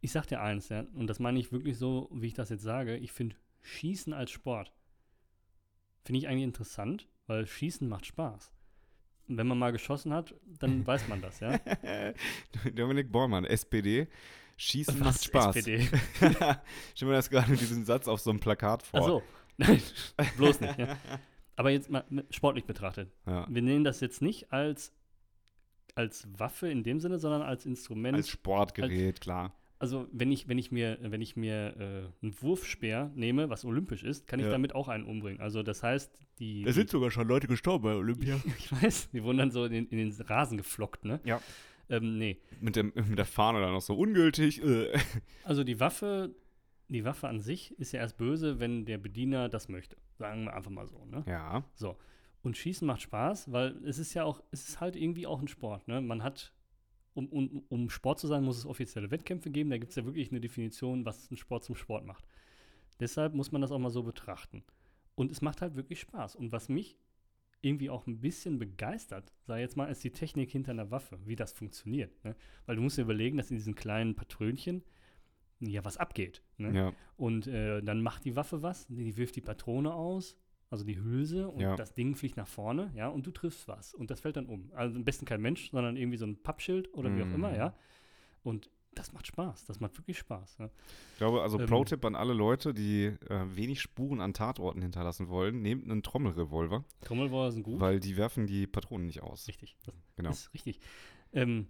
Ich 0.01 0.13
sag 0.13 0.27
dir 0.27 0.41
eins, 0.43 0.69
ja, 0.71 0.85
und 0.95 1.07
das 1.07 1.19
meine 1.21 1.39
ich 1.39 1.53
wirklich 1.53 1.77
so, 1.79 2.09
wie 2.13 2.27
ich 2.29 2.35
das 2.35 2.49
jetzt 2.49 2.63
sage. 2.63 2.97
Ich 2.97 3.13
finde 3.13 3.37
Schießen 3.63 4.13
als 4.13 4.31
Sport 4.31 4.73
finde 6.05 6.19
ich 6.21 6.29
eigentlich 6.29 6.45
interessant, 6.45 7.07
weil 7.27 7.47
Schießen 7.47 7.87
macht 7.89 8.07
Spaß. 8.07 8.51
Und 9.29 9.37
wenn 9.37 9.47
man 9.47 9.59
mal 9.59 9.71
geschossen 9.71 10.13
hat, 10.13 10.35
dann 10.59 10.85
weiß 10.87 11.07
man 11.09 11.21
das, 11.21 11.41
ja. 11.41 11.61
Dominik 12.75 13.13
Bormann, 13.13 13.45
SPD. 13.45 14.09
Schießen 14.57 14.99
macht 14.99 15.15
Was, 15.15 15.25
Spaß. 15.25 15.57
SPD? 15.57 15.89
Stell 16.95 17.09
mir 17.09 17.15
das 17.15 17.31
gerade 17.31 17.55
diesen 17.57 17.85
Satz 17.85 18.09
auf 18.09 18.21
so 18.21 18.31
einem 18.31 18.41
Plakat 18.41 18.83
vor. 18.83 19.01
Ach 19.01 19.07
so. 19.07 19.23
Nein, 19.61 19.81
bloß 20.37 20.61
nicht, 20.61 20.79
ja. 20.79 20.97
Aber 21.57 21.71
jetzt 21.71 21.91
mal 21.91 22.05
mit- 22.09 22.35
sportlich 22.35 22.65
betrachtet. 22.65 23.11
Ja. 23.27 23.47
Wir 23.51 23.63
nehmen 23.63 23.85
das 23.85 24.01
jetzt 24.01 24.23
nicht 24.23 24.53
als, 24.53 24.93
als 25.95 26.27
Waffe 26.39 26.69
in 26.71 26.83
dem 26.83 27.01
Sinne, 27.01 27.19
sondern 27.19 27.43
als 27.43 27.67
Instrument. 27.67 28.17
Als 28.17 28.29
Sportgerät, 28.31 29.21
klar. 29.21 29.53
also 29.79 30.07
wenn 30.13 30.33
ich, 30.33 30.49
wenn 30.49 30.57
ich 30.59 30.73
mir, 30.73 30.97
wenn 31.03 31.21
ich 31.21 31.37
mir 31.37 31.75
äh, 31.79 32.25
einen 32.25 32.35
Wurfspeer 32.41 33.11
nehme, 33.15 33.51
was 33.51 33.65
olympisch 33.65 34.03
ist, 34.05 34.27
kann 34.27 34.41
ich 34.41 34.47
Ja. 34.47 34.53
damit 34.53 34.75
auch 34.75 34.89
einen 34.89 35.05
umbringen. 35.05 35.41
Also 35.41 35.63
das 35.63 35.83
heißt, 35.83 36.11
die, 36.39 36.63
die 36.65 36.83
sogar 36.89 37.11
schon 37.11 37.29
Leute 37.29 37.47
gestorben 37.47 37.85
bei 37.85 37.95
Olympia. 37.95 38.41
ich 38.59 38.73
weiß, 38.73 39.11
die 39.11 39.23
wurden 39.23 39.39
dann 39.39 39.51
so 39.51 39.65
in, 39.67 39.73
den- 39.73 39.89
in 39.89 39.99
den 39.99 40.27
Rasen 40.27 40.57
geflockt, 40.57 41.05
ne? 41.05 41.21
Ja. 41.25 41.43
Ähm, 41.91 42.17
nee. 42.19 42.39
Mit, 42.61 42.77
dem, 42.77 42.93
mit 42.95 43.19
der 43.19 43.27
Fahne 43.27 43.61
dann 43.61 43.73
noch 43.73 43.81
so 43.83 43.95
ungültig. 43.99 44.63
Äh. 44.65 44.97
Also 45.45 45.65
die 45.65 45.81
Waffe, 45.81 46.35
die 46.93 47.05
Waffe 47.05 47.29
an 47.29 47.41
sich 47.41 47.79
ist 47.79 47.93
ja 47.93 48.01
erst 48.01 48.17
böse, 48.17 48.59
wenn 48.59 48.85
der 48.85 48.99
Bediener 48.99 49.49
das 49.49 49.69
möchte. 49.69 49.97
Sagen 50.19 50.45
wir 50.45 50.55
einfach 50.55 50.71
mal 50.71 50.87
so, 50.87 51.05
ne? 51.07 51.25
Ja. 51.27 51.65
So. 51.75 51.97
Und 52.43 52.57
Schießen 52.57 52.87
macht 52.87 53.03
Spaß, 53.03 53.53
weil 53.53 53.77
es 53.85 53.99
ist 53.99 54.15
ja 54.15 54.25
auch, 54.25 54.43
es 54.51 54.69
ist 54.69 54.81
halt 54.81 54.97
irgendwie 54.97 55.27
auch 55.27 55.41
ein 55.41 55.49
Sport, 55.49 55.87
ne? 55.89 56.01
Man 56.01 56.23
hat, 56.23 56.53
um, 57.15 57.29
um, 57.29 57.65
um 57.69 57.91
Sport 57.91 58.19
zu 58.19 58.27
sein, 58.27 58.45
muss 58.45 58.59
es 58.59 58.67
offizielle 58.67 59.11
Wettkämpfe 59.11 59.51
geben. 59.51 59.71
Da 59.71 59.79
gibt 59.79 59.91
es 59.91 59.97
ja 59.97 60.05
wirklich 60.05 60.31
eine 60.31 60.41
Definition, 60.41 61.05
was 61.05 61.31
ein 61.31 61.37
Sport 61.37 61.65
zum 61.65 61.77
Sport 61.77 62.05
macht. 62.05 62.27
Deshalb 62.99 63.35
muss 63.35 63.53
man 63.53 63.63
das 63.63 63.73
auch 63.73 63.79
mal 63.79 63.91
so 63.91 64.03
betrachten. 64.03 64.65
Und 65.15 65.31
es 65.31 65.43
macht 65.43 65.63
halt 65.63 65.77
wirklich 65.77 66.01
Spaß. 66.01 66.37
Und 66.37 66.51
was 66.53 66.69
mich 66.69 66.99
irgendwie 67.63 67.91
auch 67.91 68.07
ein 68.07 68.21
bisschen 68.21 68.59
begeistert, 68.59 69.33
sei 69.43 69.61
jetzt 69.61 69.77
mal, 69.77 69.87
ist 69.87 70.03
die 70.03 70.13
Technik 70.13 70.51
hinter 70.51 70.73
einer 70.73 70.91
Waffe, 70.91 71.19
wie 71.25 71.37
das 71.37 71.53
funktioniert. 71.53 72.25
Ne? 72.25 72.35
Weil 72.67 72.77
du 72.77 72.83
musst 72.83 72.99
dir 72.99 73.03
überlegen, 73.03 73.37
dass 73.37 73.51
in 73.51 73.57
diesen 73.57 73.75
kleinen 73.75 74.15
Patrönchen 74.15 74.83
ja 75.61 75.85
was 75.85 75.97
abgeht. 75.97 76.43
Ne? 76.57 76.73
Ja. 76.75 76.93
Und 77.17 77.47
äh, 77.47 77.83
dann 77.83 78.03
macht 78.03 78.25
die 78.25 78.35
Waffe 78.37 78.63
was, 78.63 78.87
die 78.89 79.17
wirft 79.17 79.37
die 79.37 79.41
Patrone 79.43 79.93
aus, 79.95 80.37
also 80.71 80.85
die 80.85 80.99
Hülse, 80.99 81.49
und 81.49 81.61
Ja. 81.61 81.77
das 81.77 81.95
Ding 81.95 82.15
fliegt 82.17 82.37
nach 82.37 82.49
vorne, 82.49 82.91
ja, 82.95 83.09
und 83.09 83.27
du 83.27 83.31
triffst 83.31 83.67
was. 83.69 83.93
Und 83.95 84.11
das 84.11 84.21
fällt 84.21 84.37
dann 84.37 84.47
um. 84.47 84.71
Also 84.75 84.97
am 84.97 85.05
besten 85.05 85.25
kein 85.27 85.41
Mensch, 85.43 85.71
sondern 85.71 85.97
irgendwie 85.97 86.17
so 86.19 86.27
ein 86.27 86.43
Pappschild 86.43 86.93
oder 86.95 87.15
wie 87.17 87.23
auch 87.23 87.35
immer, 87.35 87.51
Mhm. 87.51 87.57
ja. 87.57 87.75
Und 88.43 88.71
das 88.95 89.13
macht 89.13 89.27
Spaß, 89.27 89.67
das 89.67 89.79
macht 89.81 89.97
wirklich 89.99 90.19
Spaß. 90.19 90.59
Ja. 90.59 90.71
Ich 91.13 91.19
glaube, 91.19 91.43
also 91.43 91.61
Ähm. 91.61 91.67
Pro-Tipp 91.67 92.05
an 92.05 92.15
alle 92.17 92.33
Leute, 92.33 92.73
die 92.75 93.05
äh, 93.05 93.45
wenig 93.57 93.81
Spuren 93.81 94.21
an 94.21 94.33
Tatorten 94.35 94.83
hinterlassen 94.83 95.29
wollen, 95.29 95.61
nehmt 95.63 95.85
einen 95.89 96.03
Trommelrevolver, 96.03 96.85
Trommelfeuer 97.03 97.53
sind 97.53 97.63
gut. 97.63 97.79
weil 97.81 98.01
die 98.01 98.17
werfen 98.17 98.47
die 98.47 98.67
Patronen 98.67 99.07
nicht 99.07 99.23
aus. 99.23 99.47
Richtig, 99.47 99.77
das 99.85 99.95
Genau. 100.17 100.31
ist 100.31 100.53
richtig. 100.55 100.81
Ähm, 101.33 101.69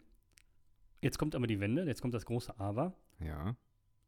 jetzt 1.02 1.18
kommt 1.18 1.34
aber 1.34 1.46
die 1.46 1.60
Wende, 1.60 1.84
jetzt 1.84 2.00
kommt 2.00 2.14
das 2.14 2.24
große 2.24 2.58
Aber. 2.58 2.94
Ja. 3.22 3.54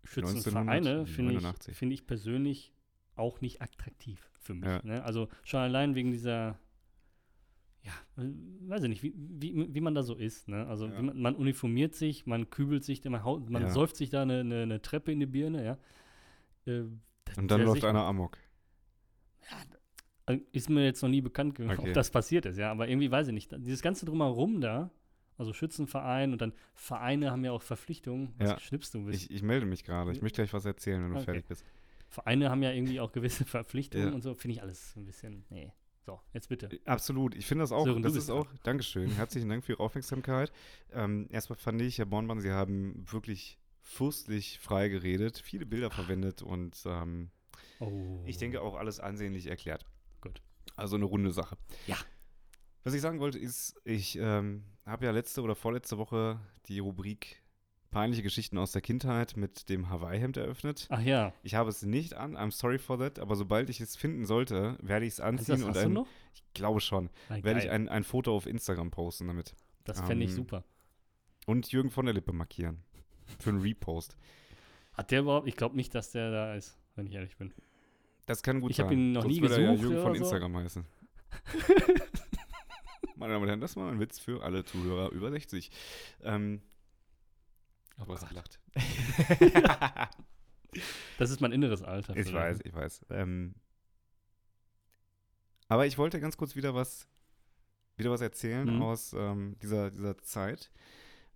Schützenvereine 0.05 1.07
finde 1.07 1.33
ich, 1.33 1.39
1989. 1.39 1.77
find 1.77 1.93
ich 1.93 2.07
persönlich 2.07 2.73
auch 3.15 3.41
nicht 3.41 3.61
attraktiv 3.63 4.31
für 4.41 4.55
mich. 4.55 4.65
Ja. 4.69 4.81
Ne? 4.85 5.05
Also 5.05 5.29
schon 5.45 5.61
allein 5.61 5.95
wegen 5.95 6.11
dieser, 6.13 6.59
ja, 7.83 7.93
weiß 8.17 8.83
ich 8.85 8.89
nicht, 8.89 9.03
wie, 9.03 9.13
wie, 9.17 9.75
wie 9.75 9.81
man 9.81 9.95
da 9.95 10.03
so 10.03 10.15
ist. 10.15 10.49
Ne? 10.49 10.67
Also 10.67 10.87
Ja. 10.87 11.01
man, 11.03 11.21
man 11.21 11.35
uniformiert 11.37 11.95
sich, 11.95 12.27
man 12.27 12.51
kübelt 12.51 12.85
sich, 12.85 13.05
man, 13.05 13.23
haut, 13.25 13.49
man 13.51 13.63
Ja. 13.63 13.71
säuft 13.71 13.97
sich 13.97 14.11
da 14.11 14.23
eine, 14.23 14.41
eine, 14.41 14.63
eine 14.63 14.83
Treppe 14.83 15.13
in 15.13 15.21
die 15.21 15.27
Birne, 15.27 15.65
ja. 15.65 15.79
Äh, 16.73 16.85
das- 17.25 17.39
Und 17.39 17.51
dann 17.51 17.63
läuft 17.63 17.85
einer 17.85 18.03
Amok. 18.05 18.39
Äh, 20.27 20.39
Ist 20.53 20.71
mir 20.71 20.85
jetzt 20.85 21.03
noch 21.03 21.09
nie 21.09 21.21
bekannt, 21.21 21.59
Okay. 21.59 21.77
ob 21.79 21.93
das 21.95 22.11
passiert 22.11 22.47
ist, 22.47 22.57
ja. 22.57 22.71
Aber 22.71 22.89
irgendwie 22.89 23.11
weiß 23.11 23.29
ich 23.29 23.35
nicht. 23.35 23.53
Dieses 23.59 23.83
ganze 23.83 24.07
Drumherum 24.07 24.61
da, 24.61 24.91
also 25.39 25.53
Schützenverein 25.53 26.33
und 26.33 26.41
dann 26.41 26.53
Vereine 26.75 27.31
haben 27.31 27.45
ja 27.45 27.53
auch 27.53 27.63
Verpflichtungen. 27.63 28.35
Was 28.39 28.51
Ja. 28.51 28.61
schnippst 28.61 28.95
du? 28.95 29.09
Ich, 29.09 29.31
ich 29.31 29.43
melde 29.43 29.67
mich 29.67 29.85
gerade. 29.85 30.13
Ich 30.13 30.23
möchte 30.23 30.37
gleich 30.43 30.53
was 30.53 30.65
erzählen, 30.65 31.03
wenn 31.03 31.11
du 31.11 31.17
Okay. 31.17 31.25
fertig 31.25 31.47
bist. 31.47 31.65
Vereine 32.09 32.51
haben 32.51 32.63
ja 32.63 32.71
irgendwie 32.73 33.01
auch 33.01 33.13
gewisse 33.13 33.45
Verpflichtungen 33.47 34.09
Ja. 34.09 34.15
und 34.15 34.23
so. 34.23 34.35
Finde 34.35 34.57
ich 34.57 34.63
alles 34.63 34.95
ein 34.97 35.05
bisschen, 35.07 35.45
nee. 35.51 35.73
So, 36.05 36.21
jetzt 36.33 36.49
bitte. 36.49 36.69
Absolut. 36.85 37.35
Ich 37.37 37.47
finde 37.47 37.63
das 37.63 37.71
auch. 37.73 37.85
Sören, 37.85 38.03
das 38.03 38.17
ist 38.17 38.29
auch. 38.29 38.47
Dankeschön. 38.65 39.11
Herzlichen 39.17 39.49
Dank 39.49 39.65
für 39.65 39.73
Ihre 39.73 39.83
Aufmerksamkeit. 39.85 40.53
Ähm, 40.93 41.29
erstmal 41.31 41.57
fand 41.59 41.81
ich, 41.81 41.99
Herr 41.99 42.07
Bornmann, 42.07 42.41
Sie 42.41 42.51
haben 42.51 43.05
wirklich 43.11 43.59
fürstlich 43.81 44.59
frei 44.61 44.89
geredet, 44.89 45.39
viele 45.45 45.65
Bilder 45.67 45.91
verwendet 45.91 46.43
und 46.43 46.77
ähm, 46.87 47.31
Oh. 47.81 48.21
ich 48.27 48.37
denke 48.39 48.61
auch 48.63 48.77
alles 48.77 49.01
ansehnlich 49.01 49.47
erklärt. 49.47 49.85
Gut. 50.21 50.41
Also 50.77 50.95
eine 50.97 51.05
runde 51.05 51.33
Sache. 51.33 51.57
Ja. 51.89 51.97
Was 52.85 52.95
ich 52.95 53.01
sagen 53.01 53.19
wollte, 53.21 53.39
ist, 53.39 53.75
ich 53.85 54.17
ähm, 54.21 54.65
habe 54.87 55.05
ja 55.07 55.11
letzte 55.13 55.43
oder 55.43 55.55
vorletzte 55.55 55.99
Woche 55.99 56.41
die 56.67 56.79
Rubrik 56.79 57.39
Peinliche 57.91 58.23
Geschichten 58.23 58.57
aus 58.57 58.73
der 58.73 58.81
Kindheit 58.81 59.37
mit 59.37 59.69
dem 59.69 59.91
Hawaii-Hemd 59.91 60.39
eröffnet. 60.39 60.87
Ach 60.89 61.03
ja. 61.03 61.35
Ich 61.43 61.55
habe 61.57 61.69
es 61.69 61.83
nicht 61.83 62.15
an, 62.15 62.39
I'm 62.39 62.51
sorry 62.51 62.79
for 62.79 62.99
that, 62.99 63.19
aber 63.19 63.37
sobald 63.37 63.69
ich 63.69 63.83
es 63.83 63.97
finden 63.97 64.25
sollte, 64.25 64.79
werde 64.81 65.05
ich 65.05 65.13
es 65.13 65.21
anziehen 65.21 65.57
das 65.57 65.63
und 65.63 65.69
hast 65.75 65.83
du 65.83 65.87
ein, 65.89 65.93
noch? 65.93 66.07
ich 66.33 66.43
glaube 66.55 66.81
schon, 66.81 67.11
Ah, 67.29 67.35
werde 67.43 67.59
ich 67.59 67.67
geil. 67.67 67.75
ein, 67.75 67.89
ein 67.91 68.03
Foto 68.03 68.35
auf 68.35 68.47
Instagram 68.47 68.91
posten 68.91 69.27
damit. 69.27 69.55
das 69.85 70.01
fände 70.01 70.25
ich 70.25 70.31
ähm, 70.31 70.37
super. 70.37 70.65
Und 71.47 71.71
Jürgen 71.71 71.91
von 71.91 72.07
der 72.07 72.15
Lippe 72.15 72.33
markieren. 72.33 72.83
Für 73.39 73.51
einen 73.51 73.61
Repost. 73.61 74.17
Hat 74.95 75.11
der 75.11 75.21
überhaupt, 75.21 75.47
ich 75.47 75.57
glaube 75.57 75.77
nicht, 75.77 75.95
dass 75.95 76.13
der 76.13 76.31
da 76.31 76.55
ist, 76.55 76.79
wenn 76.97 77.07
ich 77.07 77.13
ehrlich 77.13 77.37
bin. 77.37 77.53
Das 78.25 78.43
kann 78.43 78.61
gut 78.63 78.71
Ich 78.71 78.79
sein. 78.79 78.87
hab 78.87 78.93
ihn 78.93 79.13
noch 79.13 79.23
Sonst 79.23 79.35
nie 79.35 79.43
würde 79.43 79.55
er 79.57 79.61
ja 79.61 79.71
gesucht 79.73 79.91
Jürgen 79.91 80.03
von 80.03 80.15
so. 80.15 80.23
Instagram 80.25 80.57
heißen. 80.57 80.87
Meine 83.23 83.35
Damen 83.35 83.43
und 83.45 83.49
Herren, 83.49 83.61
das 83.61 83.77
war 83.77 83.89
ein 83.91 84.01
Witz 84.01 84.19
für 84.19 84.43
alle 84.43 84.65
Zuhörer 84.65 85.11
über 85.11 85.31
60. 85.31 85.71
Ähm, 86.23 86.61
Oh 87.99 88.09
hast 88.13 88.21
Gott. 88.29 88.29
gelacht. 88.31 88.59
Das 91.19 91.29
ist 91.31 91.41
mein 91.43 91.53
inneres 91.53 91.83
Alter. 91.83 92.17
Ich 92.17 92.27
vielleicht. 92.29 92.35
weiß, 92.35 92.61
ich 92.65 92.73
weiß. 92.75 93.05
Ähm, 93.11 93.55
aber 95.69 95.87
ich 95.87 95.99
wollte 95.99 96.19
ganz 96.19 96.37
kurz 96.39 96.57
wieder 96.57 96.75
was, 96.75 97.07
wieder 97.99 98.11
was 98.11 98.23
erzählen 98.23 98.77
Mhm. 98.77 98.83
aus 98.83 99.13
ähm, 99.13 99.57
dieser, 99.63 99.91
dieser 99.91 100.17
Zeit, 100.19 100.71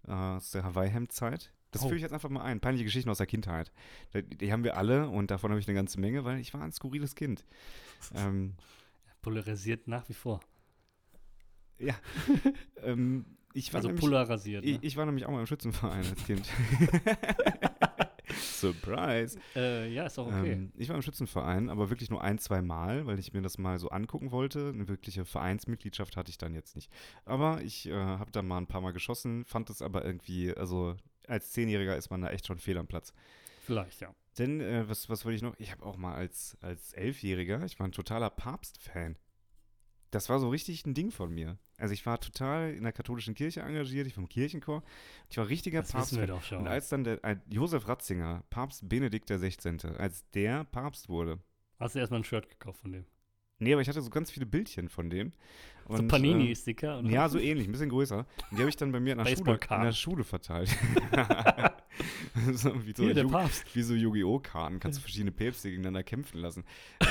äh, 0.08 0.12
aus 0.12 0.50
der 0.52 0.64
Hawaii-Hemd-Zeit. 0.64 1.52
Das 1.70 1.82
Oh. 1.82 1.88
führe 1.88 1.96
ich 1.96 2.02
jetzt 2.02 2.12
einfach 2.14 2.30
mal 2.30 2.42
ein. 2.44 2.60
Peinliche 2.60 2.84
Geschichten 2.84 3.10
aus 3.10 3.18
der 3.18 3.26
Kindheit. 3.26 3.72
Die, 4.14 4.22
die 4.22 4.52
haben 4.52 4.64
wir 4.64 4.76
alle 4.78 5.08
und 5.10 5.30
davon 5.30 5.50
habe 5.50 5.60
ich 5.60 5.68
eine 5.68 5.74
ganze 5.76 6.00
Menge, 6.00 6.24
weil 6.24 6.38
ich 6.40 6.54
war 6.54 6.62
ein 6.62 6.72
skurriles 6.72 7.14
Kind. 7.14 7.44
ähm, 8.14 8.54
Polarisiert 9.20 9.86
nach 9.86 10.08
wie 10.08 10.14
vor. 10.14 10.40
ähm, 12.82 13.24
ich 13.52 13.72
war 13.72 13.78
Also 13.78 13.88
nämlich, 13.88 14.04
polarisiert. 14.04 14.64
ich, 14.64 14.74
Ne? 14.74 14.78
ich 14.82 14.96
war 14.96 15.06
nämlich 15.06 15.26
auch 15.26 15.30
mal 15.30 15.40
im 15.40 15.46
Schützenverein 15.46 16.04
als 16.06 16.24
Kind. 16.24 16.46
Surprise. 18.40 19.38
Äh, 19.54 19.92
ja, 19.92 20.06
ist 20.06 20.18
auch 20.18 20.26
okay. 20.26 20.52
Ähm, 20.52 20.72
ich 20.76 20.88
war 20.88 20.96
im 20.96 21.02
Schützenverein, 21.02 21.70
aber 21.70 21.90
wirklich 21.90 22.10
nur 22.10 22.22
ein, 22.22 22.38
zwei 22.38 22.60
Mal, 22.62 23.06
weil 23.06 23.18
ich 23.18 23.32
mir 23.32 23.42
das 23.42 23.58
mal 23.58 23.78
so 23.78 23.88
angucken 23.90 24.30
wollte. 24.30 24.70
Eine 24.74 24.88
wirkliche 24.88 25.24
Vereinsmitgliedschaft 25.24 26.16
hatte 26.16 26.30
ich 26.30 26.38
dann 26.38 26.54
jetzt 26.54 26.74
nicht. 26.76 26.90
Aber 27.24 27.62
ich 27.62 27.86
äh, 27.88 27.94
habe 27.94 28.30
da 28.32 28.42
mal 28.42 28.58
ein 28.58 28.66
paar 28.66 28.80
Mal 28.80 28.92
geschossen, 28.92 29.44
fand 29.44 29.70
es 29.70 29.82
aber 29.82 30.04
irgendwie, 30.04 30.54
also 30.56 30.96
als 31.28 31.52
Zehnjähriger 31.52 31.96
ist 31.96 32.10
man 32.10 32.20
da 32.22 32.30
echt 32.30 32.46
schon 32.46 32.58
fehl 32.58 32.78
am 32.78 32.86
Platz. 32.86 33.12
Vielleicht, 33.62 34.00
ja. 34.00 34.14
Denn, 34.38 34.60
äh, 34.60 34.88
was, 34.88 35.08
was 35.08 35.24
wollte 35.24 35.36
ich 35.36 35.42
noch? 35.42 35.54
Ich 35.58 35.72
habe 35.72 35.84
auch 35.84 35.96
mal 35.96 36.14
als, 36.14 36.56
als 36.60 36.92
Elfjähriger, 36.92 37.64
ich 37.64 37.78
war 37.78 37.86
ein 37.86 37.92
totaler 37.92 38.30
Papst-Fan. 38.30 39.16
Das 40.10 40.28
war 40.28 40.38
so 40.38 40.48
richtig 40.50 40.84
ein 40.86 40.94
Ding 40.94 41.10
von 41.10 41.32
mir. 41.34 41.58
Also 41.78 41.92
ich 41.92 42.06
war 42.06 42.18
total 42.18 42.72
in 42.72 42.84
der 42.84 42.92
katholischen 42.92 43.34
Kirche 43.34 43.60
engagiert, 43.60 44.06
ich 44.06 44.16
war 44.16 44.22
im 44.22 44.28
Kirchenchor. 44.28 44.82
Ich 45.28 45.36
war 45.36 45.48
richtiger 45.48 45.82
Das 45.82 45.94
wissen 45.94 46.18
wir 46.20 46.26
Papst. 46.26 46.44
doch 46.44 46.48
schon. 46.48 46.58
Und 46.60 46.68
als 46.68 46.88
dann 46.88 47.04
der 47.04 47.22
ein, 47.22 47.42
Josef 47.48 47.86
Ratzinger, 47.86 48.44
Papst 48.48 48.88
Benedikt 48.88 49.28
XVI., 49.28 49.76
als 49.98 50.24
der 50.30 50.64
Papst 50.64 51.08
wurde, 51.08 51.38
Hast 51.78 51.94
du 51.94 51.98
erstmal 51.98 52.20
ein 52.20 52.24
Shirt 52.24 52.48
gekauft 52.48 52.80
von 52.80 52.92
dem? 52.92 53.04
Nee, 53.58 53.72
aber 53.72 53.80
ich 53.82 53.88
hatte 53.88 54.00
so 54.02 54.08
ganz 54.10 54.30
viele 54.30 54.44
Bildchen 54.46 54.88
von 54.90 55.08
dem. 55.10 55.32
so 55.88 55.94
Und, 55.94 56.08
Panini-Sticker? 56.08 56.98
ähm, 57.00 57.06
ja, 57.10 57.28
so 57.30 57.38
ähnlich, 57.38 57.66
ein 57.68 57.72
bisschen 57.72 57.88
größer. 57.90 58.18
Und 58.18 58.26
die 58.52 58.58
habe 58.58 58.68
ich 58.70 58.76
dann 58.76 58.92
bei 58.92 59.00
mir 59.00 59.12
in 59.12 59.18
der, 59.18 59.26
Schule, 59.36 59.58
in 59.70 59.82
der 59.82 59.92
Schule 59.92 60.24
verteilt. 60.24 60.68
so, 62.52 62.86
wie, 62.86 62.92
so 62.94 63.04
Hier, 63.04 63.14
der 63.14 63.24
Yu- 63.24 63.30
Papst. 63.30 63.64
wie 63.74 63.82
so 63.82 63.94
Yu-Gi-Oh! 63.94 64.40
Karten, 64.40 64.78
kannst 64.80 64.98
du 64.98 65.02
verschiedene 65.02 65.32
Päpste 65.32 65.68
gegeneinander 65.70 66.02
kämpfen 66.02 66.38
lassen. 66.40 66.64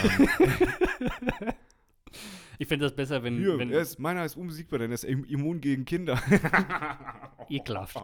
Ich 2.60 2.68
fände 2.68 2.86
das 2.86 2.96
besser, 2.96 3.24
wenn, 3.24 3.38
hier, 3.38 3.58
wenn 3.58 3.70
ist, 3.70 4.00
meiner 4.00 4.24
ist 4.26 4.36
unbesiegbar, 4.38 4.80
denn 4.80 4.92
er 4.92 4.96
ist 4.96 5.04
im- 5.04 5.26
immun 5.26 5.62
gegen 5.62 5.86
Kinder. 5.86 6.22
ekelhaft. 7.50 7.98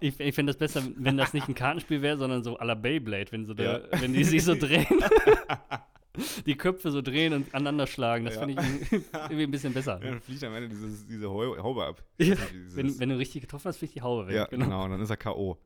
Ich, 0.00 0.18
ich 0.20 0.34
fände 0.34 0.50
das 0.52 0.58
besser, 0.58 0.82
wenn 0.96 1.16
das 1.16 1.32
nicht 1.34 1.48
ein 1.48 1.54
Kartenspiel 1.54 2.02
wäre, 2.02 2.16
sondern 2.18 2.42
so 2.44 2.58
à 2.58 2.64
la 2.64 2.74
Beyblade, 2.74 3.32
wenn, 3.32 3.46
so 3.46 3.54
Ja. 3.54 3.80
wenn 4.00 4.12
die 4.12 4.24
sich 4.24 4.44
so 4.44 4.54
drehen. 4.58 4.86
die 6.46 6.56
Köpfe 6.56 6.90
so 6.90 7.02
drehen 7.02 7.32
und 7.34 7.54
aneinander 7.54 7.86
schlagen. 7.86 8.24
Das 8.24 8.36
Ja. 8.36 8.46
finde 8.46 8.62
ich 8.62 8.92
irgendwie 8.92 9.42
ein 9.42 9.50
bisschen 9.50 9.72
besser. 9.74 9.98
dann 10.00 10.20
fliegt 10.20 10.42
am 10.44 10.54
Ende 10.54 10.68
dieses, 10.68 11.06
diese 11.06 11.28
Haube 11.30 11.84
ab. 11.84 12.02
Ja, 12.18 12.34
dieses- 12.52 12.76
Wenn, 12.76 12.98
wenn 13.00 13.08
du 13.10 13.18
richtig 13.18 13.42
getroffen 13.42 13.68
hast, 13.68 13.78
fliegt 13.78 13.94
die 13.94 14.02
Haube 14.02 14.28
weg. 14.28 14.34
ja, 14.36 14.44
genau. 14.46 14.84
und 14.84 14.90
dann 14.92 15.00
ist 15.00 15.10
er 15.10 15.16
K.O. 15.16 15.58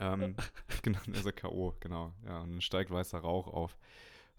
Ähm, 0.00 0.34
genau, 0.82 0.98
dann 1.06 1.14
ist 1.14 1.26
er 1.26 1.32
K.O., 1.32 1.74
genau. 1.80 2.12
Ja, 2.26 2.38
und 2.40 2.50
dann 2.52 2.60
steigt 2.60 2.90
weißer 2.90 3.18
Rauch 3.18 3.48
auf. 3.48 3.76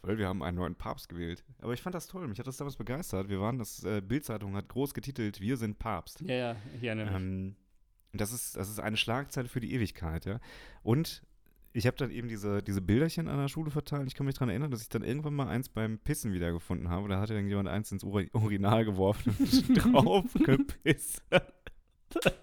Weil 0.02 0.18
wir 0.18 0.28
haben 0.28 0.42
einen 0.44 0.58
neuen 0.58 0.76
Papst 0.76 1.10
gewählt. 1.10 1.44
Aber 1.60 1.74
ich 1.74 1.82
fand 1.82 1.94
das 1.94 2.08
toll, 2.08 2.28
mich 2.28 2.40
hat 2.40 2.48
das 2.48 2.58
damals 2.58 2.78
begeistert. 2.78 3.28
Wir 3.30 3.42
waren, 3.42 3.58
das 3.58 3.84
äh, 3.84 4.02
Bildzeitung 4.02 4.56
hat 4.56 4.70
groß 4.70 4.94
getitelt, 4.94 5.42
wir 5.42 5.58
sind 5.58 5.78
Papst. 5.80 6.22
Ja, 6.22 6.36
ja, 6.36 6.56
hier 6.80 6.92
eine. 6.94 7.12
Ähm, 7.12 7.56
das, 8.14 8.32
ist, 8.32 8.56
das 8.56 8.70
ist 8.70 8.80
eine 8.80 8.96
Schlagzeile 8.98 9.48
für 9.50 9.60
die 9.60 9.74
Ewigkeit, 9.74 10.26
ja. 10.26 10.40
Und 10.84 11.22
ich 11.74 11.86
habe 11.86 11.98
dann 11.98 12.10
eben 12.12 12.28
diese, 12.30 12.64
diese 12.64 12.82
Bilderchen 12.82 13.28
an 13.28 13.38
der 13.38 13.48
Schule 13.50 13.70
verteilt. 13.72 14.08
Ich 14.08 14.16
kann 14.16 14.26
mich 14.26 14.36
daran 14.36 14.50
erinnern, 14.50 14.72
dass 14.72 14.82
ich 14.82 14.90
dann 14.90 15.04
irgendwann 15.04 15.36
mal 15.36 15.48
eins 15.50 15.70
beim 15.70 16.00
Pissen 16.00 16.34
wiedergefunden 16.34 16.90
habe. 16.90 17.10
Da 17.10 17.20
hatte 17.20 17.34
dann 17.36 17.48
jemand 17.48 17.68
eins 17.68 17.92
ins 17.92 18.04
Uri 18.04 18.30
Urinal 18.34 18.86
geworfen 18.86 19.36
und 19.38 19.78
drauf 19.94 20.26
gepisst. 20.34 21.22
das 21.30 22.34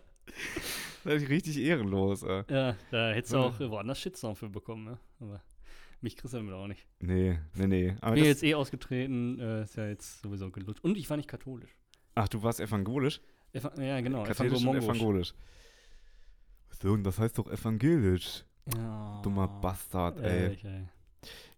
ist 1.22 1.28
richtig 1.28 1.58
ehrenlos. 1.58 2.22
Äh. 2.22 2.44
ja, 2.48 2.76
da 2.90 3.12
hättest 3.12 3.32
du 3.32 3.38
so- 3.38 3.44
auch 3.44 3.60
äh, 3.60 3.70
woanders 3.70 4.00
Shitstorm 4.00 4.36
für 4.36 4.48
bekommen, 4.48 4.84
ne? 4.84 4.98
Aber 5.20 5.42
mich 6.00 6.16
kriegst 6.16 6.34
du 6.34 6.38
damit 6.38 6.54
auch 6.54 6.66
nicht. 6.68 6.86
Nee, 7.00 7.38
nee, 7.54 7.66
nee. 7.66 7.96
Aber 8.00 8.14
Bin 8.14 8.24
jetzt 8.24 8.42
eh 8.42 8.54
ausgetreten, 8.54 9.38
äh, 9.40 9.62
ist 9.62 9.76
ja 9.76 9.86
jetzt 9.88 10.20
sowieso 10.22 10.50
gelutscht. 10.50 10.82
Und 10.84 10.96
ich 10.96 11.08
war 11.10 11.16
nicht 11.16 11.28
katholisch. 11.28 11.74
ach, 12.14 12.28
du 12.28 12.42
warst 12.42 12.60
evangelisch? 12.60 13.20
Eva 13.52 13.72
ja, 13.80 14.00
genau. 14.00 14.22
Katholisch 14.24 14.64
und 14.64 14.76
evangelisch. 14.76 15.34
So, 16.80 16.92
und 16.92 17.04
das 17.04 17.18
heißt 17.18 17.38
doch 17.38 17.50
evangelisch. 17.50 18.44
Ja. 18.76 19.20
Dummer 19.22 19.48
Bastard, 19.48 20.18
ey. 20.20 20.42
Ehrlich, 20.42 20.64
ey. 20.64 20.88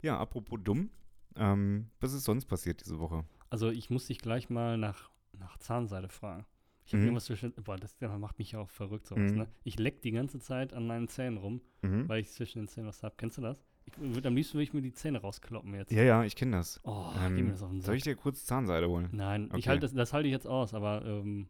Ja, 0.03 0.18
apropos 0.18 0.61
dumm. 0.62 0.90
Ähm, 1.37 1.90
was 2.01 2.12
ist 2.12 2.24
sonst 2.24 2.46
passiert 2.46 2.81
diese 2.81 2.98
Woche? 2.98 3.24
Also 3.51 3.70
ich 3.70 3.90
muss 3.90 4.07
dich 4.07 4.18
gleich 4.18 4.51
mal 4.51 4.77
nach, 4.77 5.11
nach 5.33 5.57
Zahnseide 5.59 6.09
fragen. 6.09 6.44
Ich 6.85 6.92
habe 6.92 6.98
Mhm. 7.01 7.07
irgendwas 7.09 7.24
zwischen. 7.27 7.53
Boah, 7.55 7.77
das 7.77 7.96
das 7.96 8.18
macht 8.18 8.38
mich 8.38 8.53
ja 8.53 8.61
auch 8.61 8.70
verrückt 8.70 9.07
sowas, 9.07 9.33
Mhm. 9.33 9.38
ne? 9.38 9.48
Ich 9.64 9.79
leck 9.79 10.03
die 10.03 10.11
ganze 10.11 10.38
Zeit 10.38 10.72
an 10.72 10.87
meinen 10.87 11.09
Zähnen 11.09 11.37
rum, 11.38 11.61
Mhm. 11.83 12.09
weil 12.09 12.20
ich 12.20 12.31
zwischen 12.31 12.61
den 12.61 12.68
Zähnen 12.68 12.88
was 12.88 13.03
habe. 13.03 13.14
Kennst 13.18 13.38
du 13.38 13.42
das? 13.42 13.62
Ich 13.96 13.98
würd, 14.14 14.27
am 14.27 14.35
liebsten 14.37 14.55
würde 14.55 14.64
ich 14.64 14.72
mir 14.72 14.83
die 14.83 14.92
Zähne 14.92 15.18
rauskloppen 15.20 15.74
jetzt. 15.74 15.90
Ja, 15.92 16.03
ja, 16.03 16.24
ich 16.24 16.37
kenne 16.37 16.57
das. 16.57 16.81
Oh, 16.85 17.11
Ähm, 17.18 17.35
mir 17.37 17.51
das 17.53 17.62
auf 17.62 17.70
den 17.70 17.81
Soll 17.81 17.94
ich 17.96 18.05
Sack. 18.05 18.16
dir 18.16 18.20
kurz 18.20 18.44
Zahnseide 18.44 18.88
holen? 18.88 19.09
Nein, 19.12 19.44
ich 19.46 19.55
Okay. 19.55 19.68
halt 19.70 19.83
das, 19.83 19.92
das 19.94 20.12
halte 20.12 20.29
ich 20.29 20.33
jetzt 20.33 20.46
aus, 20.46 20.74
aber 20.74 21.05
ähm, 21.05 21.48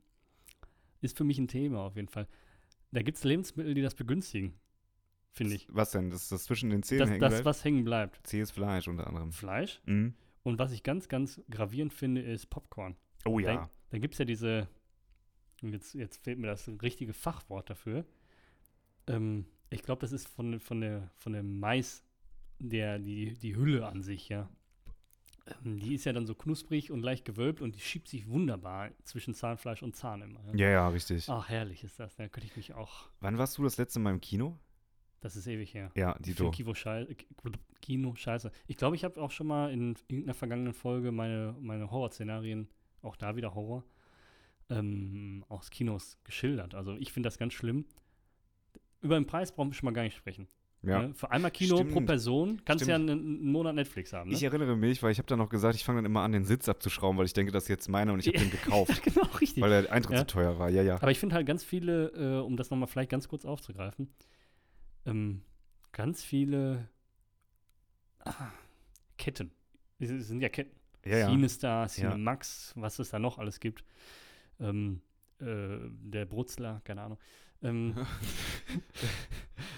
ist 1.01 1.17
für 1.17 1.25
mich 1.25 1.39
ein 1.39 1.49
Thema 1.49 1.81
auf 1.81 1.97
jeden 1.97 2.09
Fall. 2.09 2.27
Da 2.93 3.03
gibt 3.03 3.19
es 3.19 3.25
Lebensmittel, 3.25 3.75
die 3.75 3.83
das 3.83 3.95
begünstigen, 3.95 4.55
finde 5.33 5.55
ich. 5.55 5.67
Was 5.71 5.91
denn? 5.91 6.11
Das, 6.11 6.29
das 6.29 6.45
zwischen 6.45 6.71
den 6.71 6.83
Zähnen 6.83 7.01
Das, 7.01 7.11
hängen 7.11 7.21
das 7.21 7.31
bleibt? 7.35 7.45
was 7.45 7.65
hängen 7.65 7.85
bleibt. 7.85 8.27
Zähes 8.27 8.51
Fleisch 8.51 8.89
unter 8.89 9.07
anderem. 9.07 9.33
Fleisch. 9.33 9.81
Mhm. 9.87 10.15
Und 10.45 10.59
was 10.59 10.73
ich 10.73 10.83
ganz, 10.83 11.09
ganz 11.09 11.41
gravierend 11.51 11.93
finde, 11.93 12.23
ist 12.23 12.47
Popcorn. 12.51 12.97
Oh 13.27 13.39
Da, 13.41 13.53
ja. 13.53 13.71
da 13.91 13.99
gibt 13.99 14.15
es 14.15 14.19
ja 14.19 14.25
diese, 14.25 14.69
jetzt, 15.63 15.95
jetzt 15.95 16.23
fehlt 16.25 16.39
mir 16.39 16.47
das 16.47 16.69
richtige 16.83 17.13
Fachwort 17.13 17.69
dafür. 17.69 18.07
Ähm, 19.07 19.45
ich 19.71 19.83
glaube, 19.83 20.01
das 20.01 20.13
ist 20.13 20.29
von, 20.29 20.61
von, 20.61 20.81
der, 20.81 21.11
von 21.17 21.33
dem 21.35 21.59
Mais, 21.61 22.03
der, 22.59 22.99
die, 22.99 23.35
die 23.35 23.57
Hülle 23.57 23.87
an 23.87 24.03
sich, 24.03 24.29
ja. 24.29 24.49
Ähm, 25.65 25.79
die 25.79 25.95
ist 25.95 26.05
ja 26.05 26.13
dann 26.13 26.27
so 26.27 26.35
knusprig 26.35 26.91
und 26.91 27.03
leicht 27.03 27.25
gewölbt 27.25 27.61
und 27.61 27.75
die 27.75 27.81
schiebt 27.81 28.09
sich 28.09 28.29
wunderbar 28.29 28.91
zwischen 29.05 29.35
Zahnfleisch 29.35 29.83
und 29.83 29.97
Zahn 29.97 30.23
immer. 30.23 30.41
Ja. 30.47 30.55
Ja, 30.55 30.71
ja, 30.71 30.89
richtig. 30.89 31.29
Ach, 31.29 31.49
herrlich 31.49 31.85
ist 31.85 31.99
das. 31.99 32.17
Da 32.17 32.29
könnte 32.29 32.47
ich 32.47 32.57
mich 32.57 32.75
auch. 32.75 33.09
Wann 33.21 33.39
warst 33.39 33.57
du 33.59 33.63
das 33.63 33.77
letzte 33.77 34.01
Mal 34.01 34.13
im 34.13 34.21
Kino? 34.21 34.59
Das 35.21 35.35
ist 35.35 35.47
ewig 35.47 35.75
her. 35.75 35.91
Ja, 35.97 36.17
Dito. 36.19 36.45
finde 36.45 36.57
Kino, 36.57 36.75
schei 36.75 37.07
Kino 37.81 38.15
scheiße. 38.15 38.53
Ich 38.67 38.77
glaube, 38.77 38.95
ich 38.95 39.05
habe 39.05 39.21
auch 39.21 39.33
schon 39.33 39.49
mal 39.49 39.73
in 39.73 39.97
irgendeiner 40.09 40.35
vergangenen 40.35 40.73
Folge 40.73 41.11
meine, 41.11 41.57
meine 41.61 41.91
Horrorszenarien, 41.91 42.69
auch 43.03 43.17
da 43.17 43.35
wieder 43.35 43.55
Horror, 43.55 43.85
ähm, 44.71 45.45
aus 45.49 45.71
Kinos 45.71 46.19
geschildert. 46.23 46.75
Also 46.75 46.97
ich 46.97 47.13
finde 47.13 47.27
das 47.27 47.39
ganz 47.39 47.53
schlimm. 47.53 47.87
Über 49.01 49.17
den 49.17 49.27
Preis 49.27 49.53
brauchen 49.53 49.71
wir 49.71 49.75
schon 49.75 49.87
mal 49.87 49.93
gar 49.93 50.03
nicht 50.03 50.17
sprechen. 50.17 50.47
Ja. 50.89 51.03
Ne? 51.03 51.15
Für 51.15 51.31
einmal 51.31 51.51
Kino 51.51 51.77
pro 51.77 51.91
Stimmt. 51.91 52.07
Person 52.07 52.63
kannst 52.65 52.85
du 52.85 52.91
ja 52.91 52.97
einen, 52.97 53.11
einen 53.11 53.53
Monat 53.53 53.75
Netflix 53.75 54.13
haben. 54.13 54.31
Ne? 54.31 54.37
Ich 54.37 54.43
erinnere 54.43 54.77
mich, 54.77 55.03
weil 55.03 55.13
ich 55.13 55.19
habe 55.19 55.27
dann 55.27 55.39
noch 55.39 55.49
gesagt, 55.49 55.75
ich 55.75 55.85
fange 55.85 55.99
dann 55.99 56.07
immer 56.07 56.23
an, 56.23 56.33
den 56.33 56.45
Sitz 56.45 56.69
abzuschrauben, 56.69 57.19
weil 57.19 57.27
ich 57.27 57.33
denke, 57.33 57.53
das 57.53 57.65
ist 57.65 57.69
jetzt 57.69 57.89
meiner 57.89 58.13
und 58.13 58.21
ich 58.21 58.29
habe 58.29 58.39
den 58.39 58.51
gekauft, 58.51 59.03
genau, 59.05 59.27
richtig. 59.41 59.63
weil 59.63 59.83
der 59.83 59.93
Eintritt 59.93 60.13
Ja. 60.15 60.19
so 60.21 60.25
teuer 60.25 60.59
war. 60.59 60.71
Ja, 60.71 60.83
ja. 60.83 60.97
Aber 60.97 61.11
ich 61.11 61.19
finde 61.19 61.35
halt 61.35 61.47
ganz 61.47 61.65
viele, 61.65 62.09
äh, 62.09 62.41
um 62.41 62.57
das 62.57 62.71
nochmal 62.71 62.89
vielleicht 62.89 63.11
ganz 63.11 63.29
kurz 63.29 63.45
aufzugreifen, 63.45 64.09
ähm, 65.07 65.43
ganz 65.93 66.23
viele 66.23 66.89
ah, 68.25 68.51
Ketten. 69.17 69.51
Es 69.99 70.09
sind 70.09 70.41
ja 70.41 70.49
Ketten. 70.49 70.77
Ja, 71.05 71.19
ja. 71.19 71.29
Cinestar, 71.29 71.83
Ja. 71.83 71.89
Cinemax, 71.89 72.73
was 72.77 72.99
es 72.99 73.11
da 73.11 73.19
noch 73.19 73.39
alles 73.39 73.61
gibt. 73.61 73.85
Ähm, 74.61 75.01
äh, 75.41 75.79
der 75.89 76.27
Brutzler, 76.27 76.81
keine 76.85 77.03
Ahnung. 77.03 77.19
Ähm, 77.63 77.95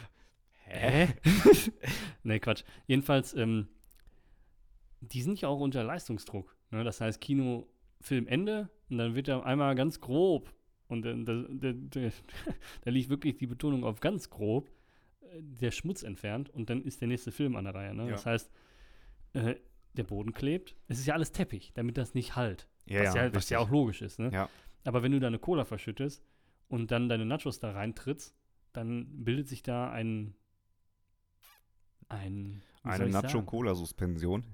Hä? 0.70 1.08
nee, 2.22 2.38
Quatsch. 2.38 2.64
Jedenfalls, 2.86 3.34
ähm, 3.34 3.68
die 5.00 5.22
sind 5.22 5.40
ja 5.40 5.48
auch 5.48 5.60
unter 5.60 5.82
Leistungsdruck. 5.82 6.56
Ne? 6.70 6.84
Das 6.84 7.00
heißt, 7.00 7.20
Kino, 7.20 7.68
Film, 8.00 8.26
Ende 8.26 8.70
und 8.88 8.98
dann 8.98 9.14
wird 9.14 9.28
er 9.28 9.44
einmal 9.44 9.74
ganz 9.74 10.00
grob 10.00 10.52
und 10.88 11.02
da, 11.02 11.12
da, 11.12 11.72
da, 11.72 12.00
da 12.82 12.90
liegt 12.90 13.10
wirklich 13.10 13.36
die 13.36 13.46
Betonung 13.46 13.84
auf 13.84 14.00
ganz 14.00 14.30
grob 14.30 14.70
äh, 15.20 15.26
der 15.40 15.70
Schmutz 15.70 16.02
entfernt 16.02 16.50
und 16.50 16.70
dann 16.70 16.82
ist 16.82 17.00
der 17.00 17.08
nächste 17.08 17.32
Film 17.32 17.56
an 17.56 17.64
der 17.64 17.74
Reihe. 17.74 17.94
Ne? 17.94 18.04
Ja. 18.04 18.10
Das 18.12 18.26
heißt, 18.26 18.50
äh, 19.34 19.54
der 19.94 20.04
Boden 20.04 20.32
klebt. 20.32 20.76
Es 20.88 20.98
ist 20.98 21.06
ja 21.06 21.14
alles 21.14 21.32
Teppich, 21.32 21.72
damit 21.74 21.96
das 21.98 22.14
nicht 22.14 22.36
halt. 22.36 22.68
Ja, 22.86 23.04
was, 23.04 23.14
ja, 23.14 23.24
ja, 23.24 23.34
was 23.34 23.50
ja 23.50 23.58
auch 23.58 23.70
logisch 23.70 24.02
ist. 24.02 24.18
Ne? 24.18 24.30
Ja. 24.32 24.48
Aber 24.84 25.02
wenn 25.02 25.12
du 25.12 25.20
da 25.20 25.26
eine 25.26 25.38
Cola 25.38 25.64
verschüttest 25.64 26.24
und 26.68 26.90
dann 26.90 27.08
deine 27.08 27.26
Nachos 27.26 27.60
da 27.60 27.72
reintrittst, 27.72 28.34
dann 28.72 29.24
bildet 29.24 29.48
sich 29.48 29.62
da 29.62 29.90
ein. 29.90 30.34
Ein 32.10 32.62
Eine? 32.82 33.08
Nacho-Cola-Suspension. 33.08 34.44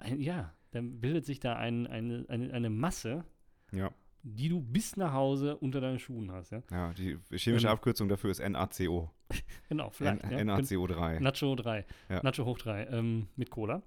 Ein, 0.00 0.20
ja, 0.20 0.52
dann 0.72 1.00
bildet 1.00 1.24
sich 1.24 1.38
da 1.40 1.54
ein, 1.56 1.86
eine, 1.86 2.24
eine, 2.28 2.52
eine 2.52 2.70
Masse, 2.70 3.24
Ja. 3.72 3.92
die 4.22 4.48
du 4.48 4.60
bis 4.60 4.96
nach 4.96 5.12
Hause 5.12 5.56
unter 5.56 5.80
deinen 5.80 5.98
Schuhen 5.98 6.32
hast. 6.32 6.50
Ja? 6.50 6.62
Ja, 6.70 6.92
die 6.92 7.18
chemische 7.36 7.66
Ähm, 7.68 7.72
Abkürzung 7.72 8.08
dafür 8.08 8.30
ist 8.30 8.40
NaCO. 8.40 9.10
Genau, 9.68 9.86
N 9.86 9.92
vielleicht. 9.92 10.22
ja. 10.24 10.38
NaCO3. 10.38 11.20
Nacho 11.20 11.54
3. 11.54 11.86
Ja. 12.08 12.22
Nacho 12.22 12.44
hoch 12.44 12.58
3 12.58 12.84
ähm, 12.86 13.28
mit 13.36 13.50
Cola. 13.50 13.82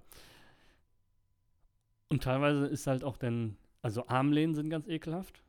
Und 2.08 2.22
teilweise 2.22 2.66
ist 2.66 2.86
halt 2.86 3.04
auch 3.04 3.16
dann, 3.16 3.56
also 3.82 4.06
Armlehnen 4.08 4.54
sind 4.54 4.70
ganz 4.70 4.88
ekelhaft, 4.88 5.42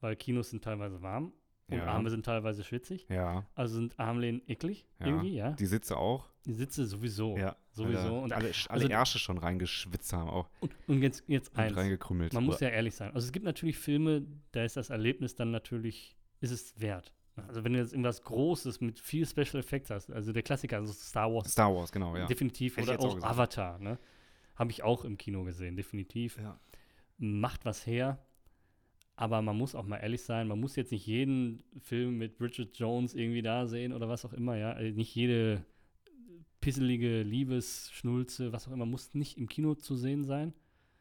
weil 0.00 0.16
Kinos 0.16 0.50
sind 0.50 0.64
teilweise 0.64 1.02
warm. 1.02 1.32
Und 1.70 1.78
Ja. 1.78 1.86
Arme 1.86 2.10
sind 2.10 2.24
teilweise 2.24 2.64
schwitzig. 2.64 3.06
Ja, 3.08 3.46
Also 3.54 3.76
sind 3.76 3.98
Armlehnen 3.98 4.42
eklig 4.48 4.86
Ja. 4.98 5.06
irgendwie, 5.06 5.34
ja. 5.34 5.52
die 5.52 5.66
Sitze 5.66 5.96
auch. 5.96 6.28
Die 6.46 6.52
Sitze 6.52 6.86
sowieso. 6.86 7.36
Ja, 7.36 7.56
Sowieso. 7.72 7.98
Alle, 8.00 8.12
Und, 8.20 8.32
alle, 8.32 8.50
alle 8.68 8.82
also- 8.84 8.88
Ärsche 8.88 9.18
schon 9.20 9.38
reingeschwitzt 9.38 10.12
haben 10.12 10.28
auch. 10.28 10.48
und, 10.60 10.72
und 10.88 11.02
jetzt, 11.02 11.22
jetzt 11.28 11.50
Und 11.52 11.58
eins. 11.60 11.76
reingekrümmelt. 11.76 12.32
Man 12.32 12.44
muss 12.44 12.58
ja 12.60 12.68
ehrlich 12.68 12.94
sein. 12.96 13.12
Also 13.14 13.26
es 13.26 13.32
gibt 13.32 13.44
natürlich 13.44 13.78
Filme, 13.78 14.26
da 14.52 14.64
ist 14.64 14.76
das 14.76 14.90
Erlebnis 14.90 15.34
dann 15.36 15.50
natürlich, 15.52 16.16
ist 16.40 16.50
es 16.50 16.80
wert. 16.80 17.12
Also 17.46 17.62
wenn 17.64 17.72
du 17.72 17.78
jetzt 17.78 17.92
irgendwas 17.92 18.22
Großes 18.22 18.80
mit 18.80 18.98
viel 18.98 19.24
Special 19.24 19.60
Effects 19.60 19.88
hast, 19.90 20.12
also 20.12 20.32
der 20.32 20.42
Klassiker, 20.42 20.78
also 20.78 20.92
Star 20.92 21.32
Wars, 21.32 21.52
Star 21.52 21.74
Wars, 21.74 21.90
genau, 21.92 22.16
ja. 22.16 22.26
definitiv, 22.26 22.76
Hätte 22.76 22.94
oder 22.98 23.00
auch 23.00 23.16
auch. 23.18 23.22
Avatar, 23.22 23.78
ne? 23.78 23.98
Habe 24.56 24.70
ich 24.72 24.82
auch 24.82 25.04
im 25.04 25.16
Kino 25.16 25.44
gesehen, 25.44 25.76
definitiv. 25.76 26.36
ja. 26.38 26.58
Macht 27.18 27.64
was 27.64 27.86
her, 27.86 28.18
aber 29.20 29.42
man 29.42 29.58
muss 29.58 29.74
auch 29.74 29.84
mal 29.84 29.98
ehrlich 29.98 30.22
sein, 30.22 30.48
man 30.48 30.58
muss 30.58 30.76
jetzt 30.76 30.92
nicht 30.92 31.06
jeden 31.06 31.62
Film 31.78 32.16
mit 32.16 32.38
Bridget 32.38 32.78
Jones 32.78 33.14
irgendwie 33.14 33.42
da 33.42 33.66
sehen 33.66 33.92
oder 33.92 34.08
was 34.08 34.24
auch 34.24 34.32
immer, 34.32 34.56
ja. 34.56 34.72
Also 34.72 34.96
nicht 34.96 35.14
jede 35.14 35.62
pisselige 36.62 37.22
Liebesschnulze, 37.22 38.50
was 38.54 38.66
auch 38.66 38.72
immer, 38.72 38.86
muss 38.86 39.12
nicht 39.12 39.36
im 39.36 39.46
Kino 39.46 39.74
zu 39.74 39.94
sehen 39.94 40.24
sein 40.24 40.54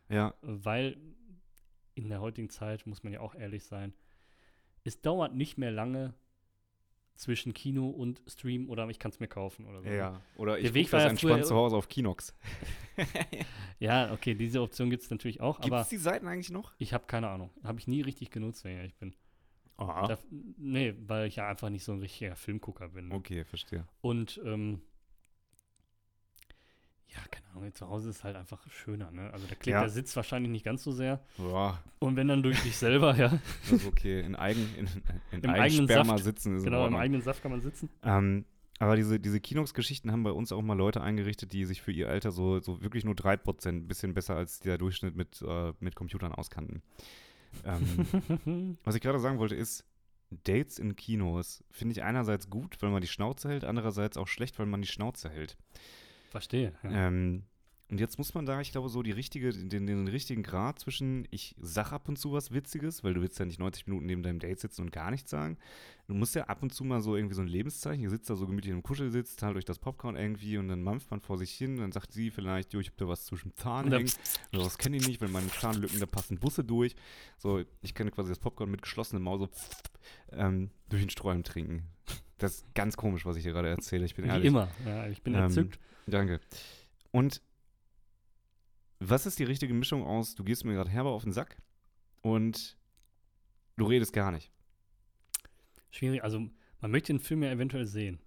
Ja, 0.09 0.33
weil 0.41 0.97
in 1.95 2.09
der 2.09 2.19
heutigen 2.19 2.49
Zeit, 2.49 2.85
muss 2.85 3.03
man 3.03 3.13
ja 3.13 3.21
auch 3.21 3.35
ehrlich 3.35 3.63
sein, 3.63 3.93
es 4.83 4.99
dauert 5.01 5.33
nicht 5.33 5.57
mehr 5.57 5.71
lange 5.71 6.13
zwischen 7.19 7.53
Kino 7.53 7.89
und 7.89 8.21
Stream 8.27 8.69
oder 8.69 8.87
ich 8.87 8.97
kann 8.97 9.11
es 9.11 9.19
mir 9.19 9.27
kaufen 9.27 9.65
oder 9.65 9.81
so. 9.81 9.89
ja. 9.89 10.21
Oder 10.37 10.57
ich 10.57 10.63
Der 10.63 10.73
Weg 10.73 10.85
guck 10.85 10.93
war 10.93 10.99
das 11.01 11.11
entspannt 11.11 11.45
zu 11.45 11.55
Hause 11.55 11.75
auf 11.75 11.87
Kinox. 11.87 12.33
Ja, 13.79 14.11
okay, 14.11 14.35
diese 14.35 14.61
Option 14.61 14.89
gibt 14.89 15.03
es 15.03 15.09
natürlich 15.09 15.39
auch, 15.39 15.61
Gibt 15.61 15.73
es 15.73 15.87
die 15.87 15.97
Seiten 15.97 16.27
eigentlich 16.27 16.49
noch? 16.49 16.73
ich 16.79 16.93
habe 16.93 17.05
keine 17.07 17.29
Ahnung. 17.29 17.49
Habe 17.63 17.79
ich 17.79 17.87
nie 17.87 18.01
richtig 18.01 18.29
genutzt, 18.29 18.63
wenn 18.63 18.71
ich 18.73 18.77
ehrlich 18.77 18.95
bin. 18.95 19.13
Aha. 19.77 20.07
Da, 20.07 20.17
nee, 20.57 20.93
weil 21.07 21.27
ich 21.27 21.37
ja 21.37 21.47
einfach 21.47 21.69
nicht 21.69 21.85
so 21.85 21.93
ein 21.93 21.99
richtiger 21.99 22.35
Filmgucker 22.35 22.89
bin. 22.89 23.07
ne? 23.07 23.15
Okay, 23.15 23.45
verstehe. 23.45 23.87
Und 24.01 24.41
ähm, 24.43 24.81
ja, 27.13 27.19
keine 27.31 27.47
Ahnung, 27.55 27.73
zu 27.73 27.87
Hause 27.89 28.09
ist 28.09 28.23
halt 28.23 28.35
einfach 28.35 28.59
schöner, 28.69 29.11
ne? 29.11 29.31
Also 29.33 29.47
da 29.47 29.55
klebt 29.55 29.73
Ja. 29.75 29.81
der 29.81 29.89
Sitz 29.89 30.15
wahrscheinlich 30.15 30.51
nicht 30.51 30.63
ganz 30.65 30.83
so 30.83 30.91
sehr. 30.91 31.19
Ja, 31.37 31.81
Und 31.99 32.15
wenn 32.15 32.27
dann 32.27 32.43
durch 32.43 32.61
dich 32.61 32.77
selber, 32.77 33.15
ja, 33.15 33.29
das 33.63 33.71
ist 33.81 33.87
okay. 33.87 34.21
In, 34.21 34.35
eigen, 34.35 34.67
in, 34.77 34.87
in 35.31 35.41
Im 35.43 35.49
eigenen 35.49 35.85
Sperma 35.87 36.13
Saft. 36.13 36.23
sitzen 36.23 36.55
ist 36.57 36.63
genau, 36.63 36.85
im 36.85 36.95
eigenen 36.95 37.21
Saft 37.21 37.41
kann 37.41 37.51
man 37.51 37.61
sitzen. 37.61 37.89
Ähm, 38.03 38.45
aber 38.79 38.95
diese, 38.95 39.19
diese 39.19 39.41
Kinox-Geschichten 39.41 40.11
haben 40.11 40.23
bei 40.23 40.31
uns 40.31 40.51
auch 40.51 40.61
mal 40.61 40.77
Leute 40.77 41.01
eingerichtet, 41.01 41.51
die 41.51 41.65
sich 41.65 41.81
für 41.81 41.91
ihr 41.91 42.07
Alter 42.09 42.31
so, 42.31 42.59
so 42.61 42.81
wirklich 42.81 43.03
nur 43.03 43.15
3%, 43.15 43.67
ein 43.67 43.87
bisschen 43.87 44.13
besser 44.13 44.35
als 44.37 44.59
der 44.59 44.77
Durchschnitt 44.77 45.15
mit, 45.15 45.41
äh, 45.41 45.73
mit 45.79 45.95
Computern 45.95 46.31
auskannten. 46.31 46.81
Ähm, 47.65 48.77
was 48.85 48.95
ich 48.95 49.01
gerade 49.01 49.19
sagen 49.19 49.39
wollte 49.39 49.55
ist, 49.55 49.85
Dates 50.29 50.77
in 50.77 50.95
Kinos 50.95 51.63
finde 51.71 51.93
ich 51.93 52.03
einerseits 52.03 52.49
gut, 52.51 52.77
weil 52.81 52.91
man 52.91 53.01
die 53.01 53.07
Schnauze 53.07 53.49
hält, 53.49 53.63
andererseits 53.65 54.15
auch 54.15 54.27
schlecht, 54.27 54.59
weil 54.59 54.67
man 54.67 54.81
die 54.83 54.87
Schnauze 54.87 55.27
hält. 55.29 55.57
Verstehe. 56.29 56.73
Ja. 56.83 57.07
Ähm, 57.07 57.43
und 57.89 57.99
jetzt 57.99 58.17
muss 58.19 58.33
man 58.35 58.45
da, 58.45 58.61
ich 58.61 58.71
glaube, 58.71 58.87
so 58.89 59.01
die 59.01 59.11
richtige, 59.11 59.51
den, 59.51 59.87
den 59.87 60.07
richtigen 60.07 60.43
Grad 60.43 60.77
zwischen, 60.79 61.27
ich 61.31 61.55
sag 61.59 61.91
ab 61.91 62.07
und 62.07 62.17
zu 62.17 62.31
was 62.31 62.51
Witziges, 62.53 63.03
weil 63.03 63.15
du 63.15 63.21
willst 63.21 63.39
ja 63.39 63.45
nicht 63.45 63.59
90 63.59 63.87
Minuten 63.87 64.05
neben 64.05 64.21
deinem 64.21 64.37
Date 64.39 64.59
sitzen 64.59 64.81
und 64.83 64.91
gar 64.91 65.09
nichts 65.09 65.31
sagen. 65.31 65.57
Du 66.07 66.13
musst 66.13 66.35
ja 66.35 66.43
ab 66.45 66.61
und 66.61 66.71
zu 66.73 66.83
mal 66.83 67.01
so 67.01 67.15
irgendwie 67.15 67.33
so 67.35 67.41
ein 67.41 67.47
Lebenszeichen, 67.47 68.03
ihr 68.03 68.09
sitzt 68.09 68.29
da 68.29 68.35
so 68.35 68.45
gemütlich 68.45 68.73
im 68.73 68.83
Kuschelsitz, 68.83 69.35
teilt 69.35 69.57
euch 69.57 69.65
das 69.65 69.79
Popcorn 69.79 70.15
irgendwie 70.15 70.57
und 70.57 70.67
dann 70.67 70.83
mampft 70.83 71.09
man 71.09 71.19
vor 71.19 71.37
sich 71.39 71.51
hin, 71.51 71.77
dann 71.77 71.91
sagt 71.91 72.13
sie 72.13 72.29
vielleicht, 72.29 72.73
jo, 72.73 72.79
ich 72.79 72.89
hab 72.89 72.97
da 72.97 73.07
was 73.07 73.25
zwischen 73.25 73.55
Zahn 73.55 73.91
hängen. 73.91 74.11
Oder 74.53 74.63
das 74.63 74.77
kenne 74.77 74.97
ich 74.97 75.07
nicht, 75.07 75.19
wenn 75.21 75.31
meine 75.31 75.49
Zahnlücken, 75.49 75.99
da 75.99 76.05
passen 76.05 76.37
Busse 76.39 76.63
durch. 76.63 76.95
So, 77.37 77.63
ich 77.81 77.95
kenne 77.95 78.11
quasi 78.11 78.29
das 78.29 78.39
Popcorn 78.39 78.69
mit 78.69 78.83
geschlossenem 78.83 79.23
Maul 79.23 79.39
so 79.39 79.49
ähm, 80.31 80.69
durch 80.89 81.01
den 81.01 81.09
Sträumen 81.09 81.43
trinken. 81.43 81.83
Das 82.37 82.55
ist 82.55 82.75
ganz 82.75 82.97
komisch, 82.97 83.25
was 83.25 83.35
ich 83.35 83.43
hier 83.43 83.51
gerade 83.53 83.69
erzähle. 83.69 84.05
Ich 84.05 84.15
bin 84.15 84.25
Wie 84.25 84.29
ehrlich. 84.29 84.47
immer. 84.47 84.69
Ja, 84.85 85.07
ich 85.07 85.21
bin 85.23 85.33
Ähm, 85.33 85.45
entzückt. 85.45 85.79
Danke. 86.07 86.39
Und 87.11 87.41
was 88.99 89.25
ist 89.25 89.39
die 89.39 89.43
richtige 89.45 89.73
Mischung 89.73 90.03
aus, 90.03 90.35
du 90.35 90.43
gehst 90.43 90.65
mir 90.65 90.73
gerade 90.73 90.89
herber 90.89 91.11
auf 91.11 91.23
den 91.23 91.31
Sack 91.33 91.57
und 92.21 92.77
du 93.77 93.85
redest 93.85 94.13
gar 94.13 94.31
nicht? 94.31 94.51
Schwierig. 95.91 96.23
Also, 96.23 96.39
man 96.81 96.91
möchte 96.91 97.13
den 97.13 97.19
Film 97.19 97.43
ja 97.43 97.51
eventuell 97.51 97.85
sehen. 97.85 98.19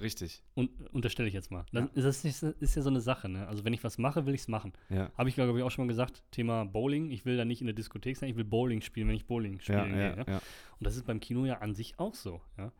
Richtig. 0.00 0.44
Und 0.54 0.70
unterstelle 0.92 1.26
ich 1.28 1.34
jetzt 1.34 1.50
mal. 1.50 1.66
Dann 1.72 1.90
Ja. 1.94 2.08
ist 2.08 2.24
das 2.24 2.42
ist 2.42 2.76
ja 2.76 2.82
so 2.82 2.88
eine 2.88 3.00
Sache, 3.00 3.28
ne? 3.28 3.48
Also, 3.48 3.64
wenn 3.64 3.72
ich 3.72 3.82
was 3.82 3.98
mache, 3.98 4.26
will 4.26 4.34
ich 4.34 4.42
es 4.42 4.48
machen. 4.48 4.72
Ja. 4.90 5.10
Habe 5.18 5.28
ich, 5.28 5.34
glaube 5.34 5.58
ich, 5.58 5.64
auch 5.64 5.70
schon 5.72 5.86
mal 5.86 5.88
gesagt. 5.90 6.22
Thema 6.30 6.64
Bowling. 6.64 7.10
Ich 7.10 7.24
will 7.24 7.36
da 7.36 7.44
nicht 7.44 7.60
in 7.60 7.66
der 7.66 7.74
Diskothek 7.74 8.16
sein, 8.16 8.30
ich 8.30 8.36
will 8.36 8.44
Bowling 8.44 8.80
spielen, 8.80 9.08
wenn 9.08 9.16
ich 9.16 9.26
Bowling 9.26 9.58
spielen 9.60 9.90
gehe. 9.90 9.98
ja, 10.00 10.16
Ja? 10.18 10.24
ja. 10.28 10.36
Und 10.36 10.86
das 10.86 10.94
ist 10.96 11.04
beim 11.06 11.18
Kino 11.18 11.44
ja 11.46 11.58
an 11.58 11.74
sich 11.74 11.98
auch 11.98 12.14
so, 12.14 12.40
ja. 12.56 12.72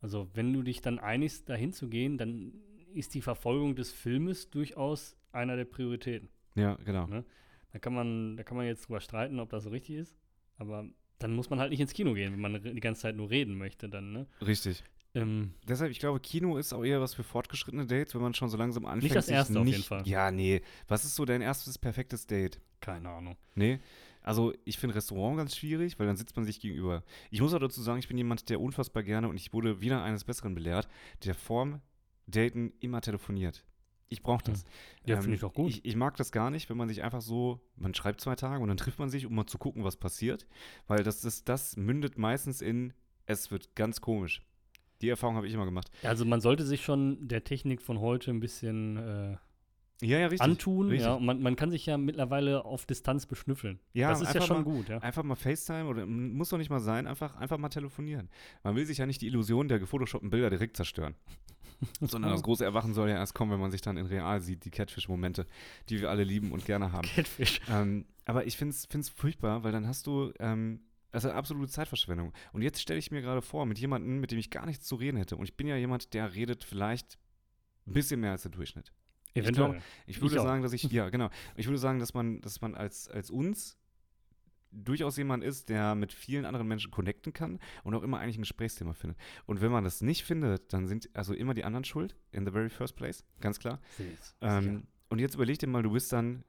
Also, 0.00 0.28
wenn 0.34 0.52
du 0.52 0.62
dich 0.62 0.80
dann 0.80 0.98
einigst, 1.00 1.48
dahin 1.48 1.72
zu 1.72 1.88
gehen, 1.88 2.16
dann 2.18 2.52
ist 2.94 3.14
die 3.14 3.20
Verfolgung 3.20 3.74
des 3.74 3.90
Filmes 3.90 4.48
durchaus 4.50 5.16
einer 5.32 5.56
der 5.56 5.64
Prioritäten. 5.64 6.28
Ja, 6.54 6.76
genau. 6.84 7.06
Ne? 7.06 7.24
Da 7.72 7.78
kann 7.78 7.94
man, 7.94 8.36
da 8.36 8.42
kann 8.42 8.56
man 8.56 8.66
jetzt 8.66 8.88
drüber 8.88 9.00
streiten, 9.00 9.38
ob 9.38 9.50
das 9.50 9.64
so 9.64 9.70
richtig 9.70 9.96
ist. 9.96 10.16
Aber 10.58 10.84
dann 11.18 11.34
muss 11.34 11.50
man 11.50 11.58
halt 11.60 11.70
nicht 11.70 11.80
ins 11.80 11.92
Kino 11.92 12.14
gehen, 12.14 12.32
wenn 12.32 12.40
man 12.40 12.62
die 12.62 12.80
ganze 12.80 13.02
Zeit 13.02 13.16
nur 13.16 13.30
reden 13.30 13.56
möchte, 13.56 13.88
dann, 13.88 14.12
ne? 14.12 14.26
Richtig. 14.44 14.82
Ähm, 15.14 15.54
Deshalb, 15.66 15.90
ich 15.90 15.98
glaube, 15.98 16.20
Kino 16.20 16.56
ist 16.56 16.72
auch 16.72 16.84
eher 16.84 17.00
was 17.00 17.14
für 17.14 17.24
fortgeschrittene 17.24 17.86
Dates, 17.86 18.14
wenn 18.14 18.22
man 18.22 18.34
schon 18.34 18.48
so 18.48 18.56
langsam 18.56 18.86
anfängt. 18.86 19.14
das 19.14 19.26
sich 19.26 19.34
erste 19.34 19.58
auf 19.58 19.64
nicht, 19.64 19.76
jeden 19.76 19.84
Fall. 19.84 20.06
Ja, 20.06 20.30
nee. 20.30 20.62
Was 20.86 21.04
ist 21.04 21.16
so 21.16 21.24
dein 21.24 21.40
erstes 21.42 21.78
perfektes 21.78 22.26
Date? 22.26 22.60
keine 22.80 23.10
Ahnung. 23.10 23.36
Nee. 23.54 23.78
Also, 24.22 24.54
ich 24.64 24.78
finde 24.78 24.96
Restaurant 24.96 25.36
ganz 25.36 25.56
schwierig, 25.56 25.98
weil 25.98 26.06
dann 26.06 26.16
sitzt 26.16 26.34
man 26.36 26.46
sich 26.46 26.60
gegenüber. 26.60 27.02
Ich 27.30 27.40
muss 27.42 27.52
auch 27.52 27.58
dazu 27.58 27.82
sagen, 27.82 27.98
ich 27.98 28.08
bin 28.08 28.16
jemand, 28.16 28.48
der 28.48 28.60
unfassbar 28.60 29.02
gerne 29.02 29.28
und 29.28 29.36
ich 29.36 29.52
wurde 29.52 29.80
wieder 29.82 30.02
eines 30.02 30.24
Besseren 30.24 30.54
belehrt, 30.54 30.88
der 31.24 31.34
vorm 31.34 31.80
Daten 32.26 32.72
immer 32.80 33.00
telefoniert. 33.00 33.64
Ich 34.10 34.22
brauche 34.22 34.42
das. 34.44 34.64
Ja, 35.06 35.16
Ähm, 35.16 35.22
finde 35.22 35.34
ich 35.36 35.40
doch 35.40 35.54
gut. 35.54 35.70
Ich, 35.70 35.84
ich 35.84 35.96
mag 35.96 36.16
das 36.16 36.32
gar 36.32 36.50
nicht, 36.50 36.68
wenn 36.68 36.76
man 36.76 36.88
sich 36.88 37.02
einfach 37.02 37.22
so, 37.22 37.60
man 37.76 37.94
schreibt 37.94 38.20
zwei 38.20 38.34
Tage 38.34 38.60
und 38.60 38.68
dann 38.68 38.76
trifft 38.76 38.98
man 38.98 39.08
sich, 39.08 39.24
um 39.24 39.34
mal 39.34 39.46
zu 39.46 39.56
gucken, 39.56 39.84
was 39.84 39.96
passiert. 39.96 40.46
Weil 40.88 41.02
das, 41.04 41.20
das, 41.22 41.44
das 41.44 41.76
mündet 41.76 42.18
meistens 42.18 42.60
in, 42.60 42.92
es 43.26 43.50
wird 43.50 43.74
ganz 43.76 44.00
komisch. 44.00 44.42
Die 45.00 45.08
Erfahrung 45.08 45.36
habe 45.36 45.46
ich 45.46 45.54
immer 45.54 45.64
gemacht. 45.64 45.90
Also 46.02 46.24
man 46.24 46.40
sollte 46.40 46.66
sich 46.66 46.84
schon 46.84 47.26
der 47.28 47.44
Technik 47.44 47.80
von 47.80 48.00
heute 48.00 48.30
ein 48.32 48.40
bisschen 48.40 48.96
äh, 48.96 49.36
Ja, 50.00 50.18
ja, 50.18 50.26
richtig. 50.28 50.40
antun. 50.48 50.88
richtig. 50.88 51.06
Ja, 51.06 51.14
und 51.14 51.24
man, 51.24 51.42
man 51.42 51.56
kann 51.56 51.70
sich 51.70 51.84
ja 51.86 51.98
mittlerweile 51.98 52.64
auf 52.64 52.86
Distanz 52.86 53.26
beschnüffeln. 53.26 53.80
Ja, 53.92 54.10
das 54.10 54.22
ist 54.22 54.34
ja 54.34 54.40
schon 54.40 54.58
mal- 54.58 54.64
gut, 54.64 54.88
ja. 54.88 54.98
Einfach 54.98 55.22
mal 55.22 55.34
FaceTime 55.36 55.86
oder 55.86 56.06
muss 56.06 56.48
doch 56.48 56.58
nicht 56.58 56.70
mal 56.70 56.80
sein, 56.80 57.06
einfach, 57.06 57.36
einfach 57.36 57.58
mal 57.58 57.68
telefonieren. 57.68 58.28
Man 58.62 58.76
will 58.76 58.86
sich 58.86 58.98
ja 58.98 59.06
nicht 59.06 59.20
die 59.20 59.26
Illusion 59.26 59.68
der 59.68 59.78
gefotoshoppten 59.78 60.30
Bilder 60.30 60.50
direkt 60.50 60.76
zerstören. 60.76 61.14
Sondern 62.00 62.30
das 62.32 62.42
große 62.42 62.64
Erwachen 62.64 62.92
soll 62.94 63.08
ja 63.08 63.16
erst 63.16 63.34
kommen, 63.34 63.52
wenn 63.52 63.60
man 63.60 63.70
sich 63.70 63.80
dann 63.80 63.96
in 63.96 64.06
real 64.06 64.40
sieht, 64.40 64.64
die 64.64 64.70
Catfish-Momente, 64.70 65.46
die 65.88 66.00
wir 66.00 66.10
alle 66.10 66.24
lieben 66.24 66.52
und 66.52 66.64
gerne 66.66 66.92
haben. 66.92 67.08
Catfish. 67.08 67.60
Ähm, 67.70 68.04
aber 68.26 68.46
ich 68.46 68.56
finde 68.56 68.74
es 68.74 69.08
furchtbar, 69.08 69.64
weil 69.64 69.72
dann 69.72 69.86
hast 69.86 70.06
du, 70.06 70.32
ähm, 70.38 70.80
also 71.12 71.30
absolute 71.30 71.70
Zeitverschwendung. 71.70 72.32
Und 72.52 72.62
jetzt 72.62 72.80
stelle 72.80 72.98
ich 72.98 73.10
mir 73.10 73.22
gerade 73.22 73.42
vor, 73.42 73.66
mit 73.66 73.78
jemandem, 73.78 74.20
mit 74.20 74.30
dem 74.30 74.38
ich 74.38 74.50
gar 74.50 74.66
nichts 74.66 74.86
zu 74.86 74.94
reden 74.94 75.16
hätte. 75.16 75.36
Und 75.36 75.44
ich 75.44 75.56
bin 75.56 75.66
ja 75.66 75.76
jemand, 75.76 76.12
der 76.14 76.34
redet 76.34 76.64
vielleicht 76.64 77.18
ein 77.86 77.94
bisschen 77.94 78.20
mehr 78.20 78.32
als 78.32 78.42
der 78.42 78.50
Durchschnitt. 78.52 78.92
Eventuell. 79.34 79.80
Ich 80.06 80.20
würde 80.20 80.34
Ich 80.34 80.40
auch. 80.40 80.44
sagen, 80.44 80.62
dass 80.62 80.72
ich, 80.72 80.82
ja, 80.92 81.08
genau. 81.10 81.30
Ich 81.56 81.66
würde 81.66 81.78
sagen, 81.78 81.98
dass 81.98 82.14
man, 82.14 82.40
dass 82.40 82.60
man 82.60 82.74
als, 82.74 83.08
als 83.08 83.30
uns 83.30 83.76
durchaus 84.72 85.16
jemand 85.16 85.42
ist, 85.42 85.68
der 85.68 85.94
mit 85.94 86.12
vielen 86.12 86.44
anderen 86.44 86.68
Menschen 86.68 86.90
connecten 86.90 87.32
kann 87.32 87.58
und 87.82 87.94
auch 87.94 88.02
immer 88.02 88.20
eigentlich 88.20 88.38
ein 88.38 88.42
Gesprächsthema 88.42 88.92
findet. 88.92 89.18
Und 89.46 89.60
wenn 89.60 89.72
man 89.72 89.82
das 89.84 90.00
nicht 90.00 90.24
findet, 90.24 90.72
dann 90.72 90.86
sind 90.86 91.10
also 91.12 91.34
immer 91.34 91.54
die 91.54 91.64
anderen 91.64 91.84
schuld, 91.84 92.16
in 92.30 92.44
the 92.46 92.52
very 92.52 92.70
first 92.70 92.94
place, 92.94 93.24
ganz 93.40 93.58
klar. 93.58 93.80
Ähm, 94.40 94.86
und 95.08 95.18
jetzt 95.18 95.34
überleg 95.34 95.58
dir 95.58 95.66
mal, 95.66 95.82
du 95.82 95.90
bist 95.90 96.12
dann, 96.12 96.44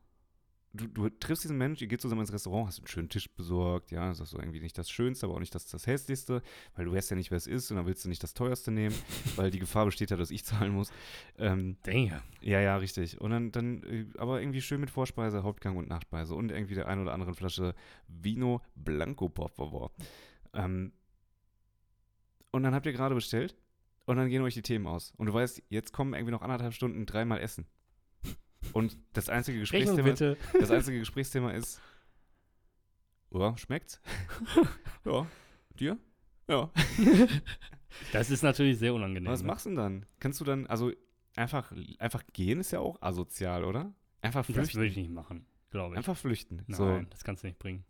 du, 0.74 0.88
du 0.88 1.10
triffst 1.10 1.44
diesen 1.44 1.58
Mensch, 1.58 1.82
ihr 1.82 1.88
geht 1.88 2.02
zusammen 2.02 2.22
ins 2.22 2.34
Restaurant, 2.34 2.68
hast 2.68 2.80
einen 2.80 2.88
schönen 2.88 3.10
Tisch 3.10 3.30
besorgt, 3.30 3.92
ja, 3.92 4.08
das 4.08 4.20
ist 4.20 4.30
so 4.30 4.40
irgendwie 4.40 4.60
nicht 4.60 4.78
das 4.78 4.90
Schönste, 4.90 5.26
aber 5.26 5.36
auch 5.36 5.40
nicht 5.40 5.54
das, 5.54 5.66
das 5.66 5.88
Hässlichste, 5.88 6.42
weil 6.76 6.86
du 6.86 6.94
weißt 6.94 7.12
ja 7.12 7.18
nicht, 7.18 7.32
wer 7.32 7.38
es 7.38 7.48
ist 7.48 7.72
und 7.72 7.78
dann 7.78 7.86
willst 7.86 8.06
du 8.06 8.10
nicht 8.10 8.24
das 8.24 8.34
Teuerste 8.34 8.72
nehmen, 8.72 8.96
weil 9.36 9.52
die 9.52 9.60
Gefahr 9.60 9.86
besteht 9.86 10.12
ja, 10.12 10.18
dass 10.18 10.32
ich 10.32 10.46
zahlen 10.46 10.74
muss. 10.74 10.92
Ähm, 11.38 11.78
Damn. 11.84 12.22
ja, 12.42 12.62
ja, 12.62 12.78
richtig. 12.78 13.20
Und 13.20 13.32
dann, 13.32 13.52
dann 13.52 13.84
äh, 13.84 14.06
aber 14.18 14.42
irgendwie 14.42 14.62
schön 14.62 14.82
mit 14.82 14.90
Vorspeise, 14.90 15.44
Hauptgang 15.44 15.78
und 15.78 15.90
Nachspeise 15.90 16.36
und 16.36 16.52
irgendwie 16.52 16.76
der 16.76 16.88
ein 16.88 17.00
oder 17.00 17.14
anderen 17.14 17.36
Flasche 17.36 17.76
Vino 18.08 18.62
Blanco, 18.76 19.30
por 19.30 19.50
favor. 19.50 19.92
Ähm, 20.54 20.94
und 22.52 22.64
dann 22.64 22.74
habt 22.74 22.86
ihr 22.86 22.94
gerade 22.94 23.16
bestellt 23.16 23.56
und 24.06 24.18
dann 24.18 24.30
gehen 24.30 24.42
euch 24.42 24.54
die 24.54 24.62
Themen 24.62 24.88
aus. 24.88 25.14
Und 25.18 25.28
du 25.28 25.34
weißt, 25.34 25.64
jetzt 25.70 25.94
kommen 25.94 26.14
irgendwie 26.14 26.32
noch 26.32 26.42
anderthalb 26.42 26.74
Stunden 26.74 27.06
dreimal 27.06 27.40
Essen. 27.40 27.66
Und 28.74 28.98
das 29.14 29.30
einzige 29.30 29.60
Rechnung 29.62 29.98
Gesprächsthema, 29.98 30.10
bitte. 30.10 30.38
das 30.60 30.72
einzige 30.72 31.00
Gesprächsthema 31.00 31.52
ist, 31.52 31.82
ja, 33.32 33.58
schmeckt's? 33.58 34.02
ja. 35.06 35.26
Dir? 35.80 35.98
Ja. 36.48 36.70
Das 38.12 38.30
ist 38.30 38.44
natürlich 38.44 38.78
sehr 38.78 38.94
unangenehm. 38.94 39.32
Was 39.32 39.42
ne? 39.42 39.48
machst 39.48 39.66
du 39.66 39.70
denn 39.70 39.78
dann? 39.78 40.06
Kannst 40.20 40.40
du 40.42 40.46
dann, 40.46 40.68
also 40.68 40.92
einfach, 41.36 41.74
einfach 42.00 42.24
gehen 42.34 42.60
ist 42.60 42.72
ja 42.72 42.80
auch 42.80 43.02
asozial, 43.02 43.64
oder? 43.64 43.94
Einfach 44.22 44.46
Das 44.46 44.54
flüchten. 44.56 44.78
würde 44.78 44.88
ich 44.90 44.98
nicht 44.98 45.12
machen, 45.12 45.46
glaube 45.70 45.96
ich. 45.96 45.98
Einfach 45.98 46.18
flüchten. 46.18 46.64
Nein, 46.68 46.76
so. 46.78 47.02
das 47.10 47.24
kannst 47.24 47.44
du 47.44 47.48
nicht 47.48 47.60
bringen. 47.60 47.86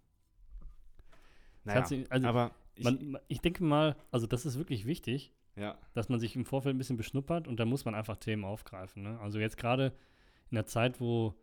Naja, 1.63 1.82
du, 1.82 2.05
also 2.09 2.28
aber 2.28 2.51
ich, 2.76 2.84
man- 2.84 3.17
ich 3.28 3.41
denke 3.41 3.63
mal, 3.63 3.95
also 4.11 4.26
das 4.28 4.45
ist 4.45 4.57
wirklich 4.57 4.86
wichtig, 4.86 5.34
ja, 5.55 5.78
dass 5.93 6.09
man 6.09 6.19
sich 6.19 6.36
im 6.36 6.45
Vorfeld 6.45 6.76
ein 6.76 6.78
bisschen 6.78 6.97
beschnuppert 6.97 7.47
und 7.47 7.59
da 7.59 7.65
muss 7.65 7.86
man 7.86 7.93
einfach 7.93 8.17
Themen 8.17 8.45
aufgreifen. 8.45 9.03
Ne? 9.03 9.19
Also 9.19 9.39
jetzt 9.39 9.57
gerade 9.57 9.93
in 10.51 10.55
der 10.55 10.65
Zeit, 10.65 10.99
wo, 10.99 11.33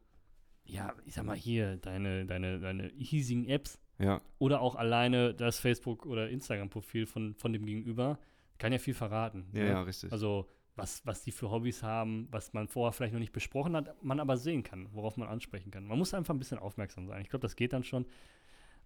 ja, 0.64 0.94
ich 1.06 1.14
sag 1.14 1.24
mal 1.24 1.36
hier, 1.36 1.76
deine, 1.76 2.26
deine, 2.26 2.60
deine 2.60 2.88
hiesigen 2.96 3.46
Apps 3.46 3.80
ja, 3.98 4.20
oder 4.38 4.60
auch 4.60 4.76
alleine 4.76 5.34
das 5.34 5.58
Facebook- 5.58 6.06
oder 6.06 6.28
Instagram-Profil 6.28 7.06
von, 7.06 7.34
von 7.34 7.52
dem 7.52 7.66
Gegenüber 7.66 8.18
kann 8.58 8.72
ja 8.72 8.78
viel 8.78 8.94
verraten. 8.94 9.46
ja, 9.52 9.62
ne? 9.62 9.68
ja, 9.70 9.82
richtig. 9.82 10.12
Also 10.12 10.48
was, 10.78 11.04
was 11.04 11.22
die 11.22 11.32
für 11.32 11.50
Hobbys 11.50 11.82
haben, 11.82 12.28
was 12.30 12.52
man 12.52 12.68
vorher 12.68 12.92
vielleicht 12.92 13.12
noch 13.12 13.20
nicht 13.20 13.32
besprochen 13.32 13.74
hat, 13.74 14.02
man 14.02 14.20
aber 14.20 14.36
sehen 14.36 14.62
kann, 14.62 14.88
worauf 14.92 15.16
man 15.16 15.28
ansprechen 15.28 15.70
kann. 15.70 15.84
Man 15.84 15.98
muss 15.98 16.14
einfach 16.14 16.32
ein 16.32 16.38
bisschen 16.38 16.58
aufmerksam 16.58 17.06
sein. 17.08 17.20
Ich 17.20 17.28
glaube, 17.28 17.42
das 17.42 17.56
geht 17.56 17.72
dann 17.72 17.82
schon. 17.82 18.06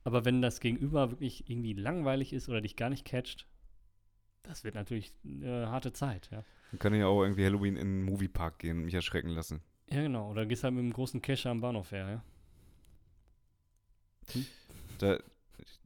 Aber 0.05 0.25
wenn 0.25 0.43
das 0.43 0.61
Gegenüber 0.61 1.11
wirklich 1.11 1.49
irgendwie 1.49 1.75
langweilig 1.75 2.33
ist 2.33 2.49
oder 2.49 2.61
dich 2.61 2.77
gar 2.77 2.89
nicht 2.89 3.05
catcht, 3.05 3.47
das 4.43 4.65
wird 4.65 4.75
natürlich 4.75 5.13
eine 5.25 5.71
harte 5.71 5.93
Zeit, 5.93 6.29
ja. 6.33 6.45
Dann 6.71 6.79
kann 6.79 6.95
ich 6.95 7.01
ja 7.01 7.07
auch 7.07 7.23
irgendwie 7.23 7.45
Halloween 7.45 7.77
in 7.77 7.87
den 7.87 8.03
Moviepark 8.03 8.59
gehen 8.59 8.79
und 8.79 8.85
mich 8.87 8.95
erschrecken 8.95 9.29
lassen. 9.29 9.61
Ja, 9.93 10.03
genau. 10.03 10.31
Oder 10.31 10.47
gehst 10.47 10.65
halt 10.65 10.75
mit 10.75 10.83
einem 10.83 10.93
großen 10.93 11.21
Kescher 11.21 11.51
am 11.51 11.61
Bahnhof 11.61 11.93
her, 11.93 12.09
ja. 12.09 12.23
Da, 14.99 15.19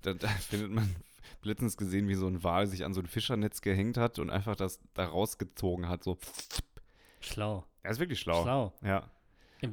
da, 0.02 0.14
da 0.14 0.28
findet 0.28 0.70
man 0.70 0.94
letztens 1.42 1.76
gesehen, 1.76 2.08
wie 2.08 2.14
so 2.14 2.26
ein 2.26 2.42
Wal 2.42 2.66
sich 2.66 2.84
an 2.84 2.94
so 2.94 3.00
ein 3.00 3.06
Fischernetz 3.06 3.60
gehängt 3.60 3.96
hat 3.96 4.18
und 4.18 4.30
einfach 4.30 4.56
das 4.56 4.80
da 4.94 5.06
rausgezogen 5.06 5.88
hat. 5.88 6.04
So. 6.04 6.18
Schlau. 7.20 7.64
Er 7.82 7.90
ist 7.90 7.98
wirklich 7.98 8.20
schlau. 8.20 8.42
Schlau. 8.42 8.72
Ja. 8.82 9.10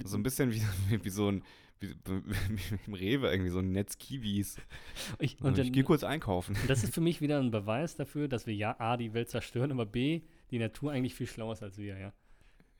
So 0.05 0.17
ein 0.17 0.23
bisschen 0.23 0.51
wie, 0.51 0.63
wie, 1.03 1.09
so 1.09 1.29
ein, 1.29 1.43
wie, 1.79 1.95
wie 2.05 2.79
im 2.87 2.93
Rewe 2.93 3.29
irgendwie, 3.29 3.51
so 3.51 3.59
ein 3.59 3.71
Netz 3.71 3.97
Kiwis. 3.97 4.57
Ich, 5.19 5.39
Und 5.41 5.47
und 5.47 5.59
ich 5.59 5.71
gehe 5.71 5.83
kurz 5.83 6.03
einkaufen. 6.03 6.55
Das 6.67 6.83
ist 6.83 6.93
für 6.93 7.01
mich 7.01 7.21
wieder 7.21 7.39
ein 7.39 7.51
Beweis 7.51 7.95
dafür, 7.95 8.27
dass 8.27 8.47
wir 8.47 8.55
ja 8.55 8.79
A, 8.79 8.97
die 8.97 9.13
Welt 9.13 9.29
zerstören, 9.29 9.71
aber 9.71 9.85
B, 9.85 10.21
die 10.51 10.59
Natur 10.59 10.91
eigentlich 10.91 11.15
viel 11.15 11.27
schlauer 11.27 11.53
ist 11.53 11.63
als 11.63 11.77
wir, 11.77 11.99
ja. 11.99 12.13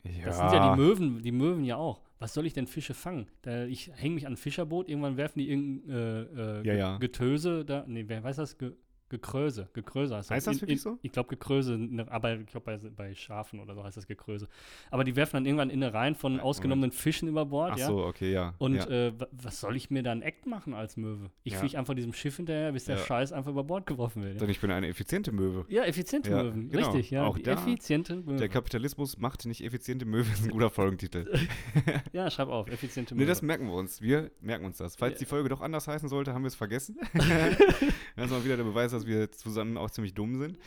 Ja. 0.04 0.26
Das 0.26 0.38
sind 0.38 0.51
ja 0.51 0.76
die 0.76 0.82
Möwen, 0.82 1.22
die 1.22 1.32
Möwen 1.32 1.64
ja 1.64 1.78
auch. 1.78 2.01
Was 2.20 2.34
soll 2.34 2.45
ich 2.45 2.54
denn 2.54 2.68
Fische 2.68 2.93
fangen? 2.93 3.28
Da, 3.41 3.66
ich 3.66 3.91
hänge 3.95 4.16
mich 4.16 4.26
an 4.26 4.34
ein 4.34 4.38
Fischerboot, 4.38 4.88
irgendwann 4.89 5.18
werfen 5.18 5.39
die 5.39 5.49
irgendein 5.49 5.89
äh, 5.89 6.22
äh, 6.62 6.68
Ja, 6.68 6.74
ja. 6.74 6.97
Getöse 6.97 7.66
da, 7.66 7.84
nee, 7.88 8.06
wer 8.08 8.24
weiß 8.24 8.38
das? 8.38 8.58
Ge 8.58 8.74
Gekröse, 9.14 9.70
Gekröse 9.74 10.16
heißt 10.16 10.30
das. 10.32 10.36
Heißt 10.36 10.47
das 10.47 10.61
wirklich 10.61 10.82
so? 10.82 10.97
Ich 11.03 11.11
glaube 11.11 11.30
Gekröse, 11.30 11.78
ne, 11.78 12.05
aber 12.11 12.34
ich 12.39 12.47
glaube 12.47 12.66
bei, 12.66 12.89
bei 12.89 13.14
Schafen 13.14 13.59
oder 13.59 13.76
so 13.76 13.84
heißt 13.84 13.95
das 13.95 14.07
Gekröse. 14.07 14.47
Aber 14.89 15.03
die 15.03 15.16
werfen 15.16 15.36
dann 15.38 15.45
irgendwann 15.45 15.70
Innereien 15.70 16.16
von 16.16 16.39
ausgenommenen 16.39 16.91
Fischen 16.91 17.28
über 17.30 17.45
Bord, 17.45 17.74
Ach 17.74 17.78
ja. 17.78 17.88
so, 17.88 18.03
okay, 18.05 18.32
ja. 18.32 18.55
Und 18.57 18.76
ja. 18.76 18.88
äh, 18.89 19.20
wa- 19.20 19.28
was 19.32 19.59
soll 19.59 19.76
ich 19.76 19.91
mir 19.91 20.01
da 20.01 20.11
ein 20.11 20.24
Act 20.24 20.47
machen 20.47 20.74
als 20.74 20.97
Möwe? 20.97 21.30
Ich 21.43 21.53
Ja. 21.53 21.59
fliege 21.59 21.78
einfach 21.78 21.93
diesem 21.93 22.11
Schiff 22.14 22.38
hinterher, 22.38 22.72
bis 22.72 22.86
der. 22.86 22.97
Scheiß 22.97 23.32
einfach 23.34 23.51
über 23.51 23.64
Bord 23.64 23.86
geworfen 23.86 24.24
wird. 24.24 24.41
Denn 24.41 24.49
ich 24.49 24.59
bin 24.59 24.72
eine 24.72 24.88
effiziente 24.88 25.32
Möwe. 25.32 25.66
ja 25.70 25.84
effiziente 25.84 26.32
Möwen, 26.32 26.70
genau. 26.72 26.88
richtig, 26.91 27.11
ja. 27.11 27.26
Auch 27.26 27.38
die 27.38 27.43
da- 27.43 27.53
effiziente 27.53 28.16
Möwen. 28.16 28.38
Der 28.38 28.49
Kapitalismus 28.49 29.18
macht 29.18 29.45
nicht 29.45 29.64
effiziente 29.64 30.05
Möwe, 30.05 30.24
ist 30.32 30.43
ein 30.43 30.49
guter 30.49 30.70
Folgentitel. 30.70 31.28
ja, 32.14 32.30
schreib 32.32 32.47
auf, 32.49 32.68
effiziente 32.70 33.14
Nee, 33.14 33.20
Möwe. 33.20 33.28
das 33.30 33.41
merken 33.41 33.68
wir 33.68 33.74
uns. 33.74 34.01
Wir 34.01 34.32
merken 34.41 34.66
uns 34.66 34.78
das. 34.78 34.95
Falls 34.95 35.20
die 35.20 35.26
Folge 35.26 35.49
doch 35.49 35.61
anders 35.61 35.88
heißen 35.88 36.09
sollte, 36.09 36.34
haben 36.34 36.43
wir 36.43 36.47
es 36.47 36.55
vergessen. 36.55 36.97
das 37.14 38.26
ist 38.26 38.32
mal 38.32 38.43
wieder 38.45 38.57
der 38.57 38.64
Beweis, 38.64 38.91
dass 38.91 39.03
wir 39.08 39.32
zusammen 39.32 39.78
auch 39.78 39.89
ziemlich 39.91 40.14
dumm 40.14 40.36
sind. 40.38 40.58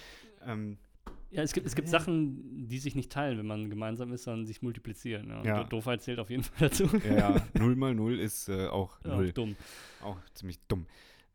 Ähm, 0.46 0.78
Ja, 1.30 1.42
es 1.42 1.52
gibt, 1.52 1.66
es 1.66 1.74
gibt 1.74 1.88
Sachen, 1.88 2.68
die 2.68 2.78
sich 2.78 2.94
nicht 2.94 3.10
teilen, 3.10 3.36
wenn 3.38 3.46
man 3.46 3.68
gemeinsam 3.68 4.12
ist, 4.12 4.24
sondern 4.24 4.46
sich 4.46 4.62
multiplizieren. 4.62 5.28
Ja. 5.28 5.38
Und 5.40 5.44
Ja. 5.44 5.62
Do- 5.64 5.68
Doofheit 5.70 6.00
zählt 6.02 6.18
auf 6.20 6.30
jeden 6.30 6.42
Fall 6.44 6.68
dazu. 6.68 6.84
ja, 7.04 7.34
ja, 7.34 7.46
0 7.54 7.74
mal 7.76 7.94
0 7.94 8.18
ist 8.20 8.48
äh, 8.48 8.66
auch 8.68 8.98
Ja, 9.04 9.16
0. 9.16 9.32
dumm. 9.32 9.56
Auch 10.02 10.16
ziemlich 10.34 10.58
dumm. 10.68 10.86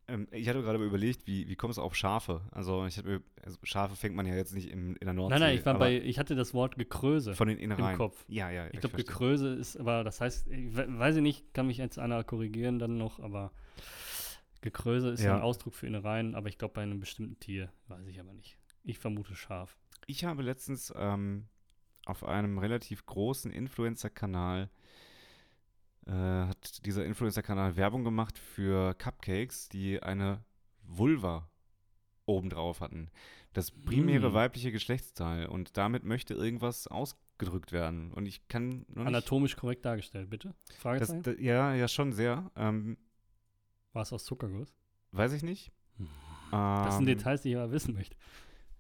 Ähm, 0.08 0.28
ich 0.32 0.48
hatte 0.50 0.62
gerade 0.62 0.84
überlegt, 0.84 1.28
wie, 1.28 1.48
wie 1.48 1.56
kommst 1.56 1.78
du 1.78 1.82
auf 1.84 1.96
Schafe? 1.96 2.42
Also, 2.52 2.86
ich 2.86 2.98
hatte, 2.98 3.22
also 3.46 3.58
Schafe 3.64 3.96
fängt 3.96 4.16
man 4.16 4.26
ja 4.26 4.34
jetzt 4.36 4.54
nicht 4.56 4.70
im, 4.72 4.96
in 4.96 5.06
der 5.06 5.14
Nordsee. 5.14 5.36
Nein, 5.36 5.42
nein, 5.42 5.58
ich 5.60 5.66
war 5.66 5.78
bei, 5.78 6.02
ich 6.02 6.18
hatte 6.20 6.36
das 6.36 6.54
Wort 6.54 6.78
Gekröse 6.78 7.36
Von 7.36 7.50
den 7.50 7.58
Innereien. 7.60 7.92
im 7.92 7.98
Kopf. 7.98 8.24
Ja, 8.28 8.50
ja, 8.50 8.66
Ich 8.68 8.72
glaube, 8.80 8.90
verstehe. 8.90 9.06
Gekröse 9.06 9.54
ist, 9.54 9.78
aber 9.78 10.04
das 10.04 10.20
heißt, 10.22 10.48
ich 10.48 10.76
we- 10.76 10.88
weiß 11.00 11.18
ich 11.18 11.22
nicht, 11.22 11.54
kann 11.54 11.68
mich 11.68 11.78
jetzt 11.78 12.00
einer 12.00 12.24
korrigieren 12.24 12.80
dann 12.80 12.98
noch, 12.98 13.20
aber 13.20 13.52
Gekröse 14.62 15.10
ist 15.10 15.24
ja. 15.24 15.36
Ein 15.36 15.42
Ausdruck 15.42 15.74
für 15.74 15.88
Innereien, 15.88 16.36
aber 16.36 16.48
ich 16.50 16.58
glaube 16.58 16.76
bei 16.76 16.84
einem 16.84 17.00
bestimmten 17.00 17.40
Tier, 17.40 17.72
weiß 17.88 18.06
ich 18.08 18.20
aber 18.20 18.34
nicht. 18.34 18.58
Ich 18.84 19.00
vermute 19.00 19.36
Schaf. 19.36 19.78
Ich 20.08 20.24
habe 20.26 20.42
letztens 20.44 20.94
ähm, 20.96 21.48
auf 22.06 22.24
einem 22.24 22.58
relativ 22.58 23.06
großen 23.06 23.52
Influencer-Kanal 23.52 24.70
äh, 26.08 26.12
hat 26.12 26.86
dieser 26.86 27.06
Influencer-Kanal 27.06 27.76
Werbung 27.76 28.04
gemacht 28.04 28.38
für 28.38 28.96
Cupcakes, 28.96 29.70
die 29.70 30.02
eine 30.02 30.44
Vulva 30.84 31.48
obendrauf 32.26 32.82
hatten. 32.82 33.10
Das 33.54 33.72
primäre 33.72 34.32
Mm. 34.32 34.34
weibliche 34.34 34.72
Geschlechtsteil. 34.72 35.46
Und 35.48 35.78
damit 35.78 36.04
möchte 36.04 36.34
irgendwas 36.34 36.88
ausgedrückt 36.88 37.72
werden. 37.72 38.12
Und 38.14 38.26
ich 38.26 38.48
kann 38.48 38.86
Anatomisch 38.96 39.56
korrekt 39.58 39.86
dargestellt, 39.86 40.30
bitte? 40.30 40.56
das, 40.68 40.78
Fragezeichen? 40.78 41.24
da, 41.24 41.32
Ja, 41.34 41.74
ja, 41.76 41.88
schon 41.88 42.14
sehr. 42.14 42.50
Ähm, 42.56 42.98
War 43.94 44.02
es 44.04 44.14
aus 44.14 44.24
Zuckerguss? 44.26 44.74
weiß 45.14 45.34
ich 45.34 45.44
nicht. 45.44 45.72
Das 46.52 46.96
sind 46.96 47.08
Ähm, 47.08 47.18
Details, 47.18 47.42
die 47.42 47.50
ich 47.52 47.58
aber 47.58 47.72
wissen 47.72 47.94
möchte. 47.94 48.16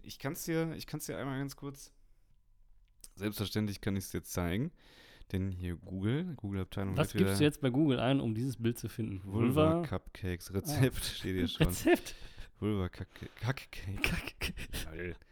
Ich 0.01 0.17
kann 0.17 0.33
es 0.33 0.43
dir, 0.43 0.73
ich 0.75 0.87
kann's 0.87 1.05
dir 1.05 1.17
einmal 1.17 1.37
ganz 1.39 1.55
kurz. 1.55 1.91
Selbstverständlich 3.15 3.81
kann 3.81 3.95
ich 3.95 4.05
es 4.05 4.11
dir 4.11 4.23
zeigen. 4.23 4.71
Denn 5.31 5.51
hier 5.51 5.75
Google, 5.77 6.33
Google-Abteilung 6.35 6.97
Was 6.97 7.13
gibst 7.13 7.39
du 7.39 7.43
jetzt 7.43 7.61
bei 7.61 7.69
Google 7.69 7.99
ein, 7.99 8.19
um 8.19 8.33
dieses 8.35 8.57
Bild 8.61 8.77
zu 8.77 8.89
finden? 8.89 9.21
Vulva 9.23 9.75
Vulva? 9.75 9.87
Cupcakes 9.87 10.53
Rezept 10.53 11.03
steht 11.05 11.35
hier 11.35 11.47
schon. 11.49 11.67
Rezept? 11.67 12.15
Vulva 12.59 12.89
Cupcake. 12.89 13.31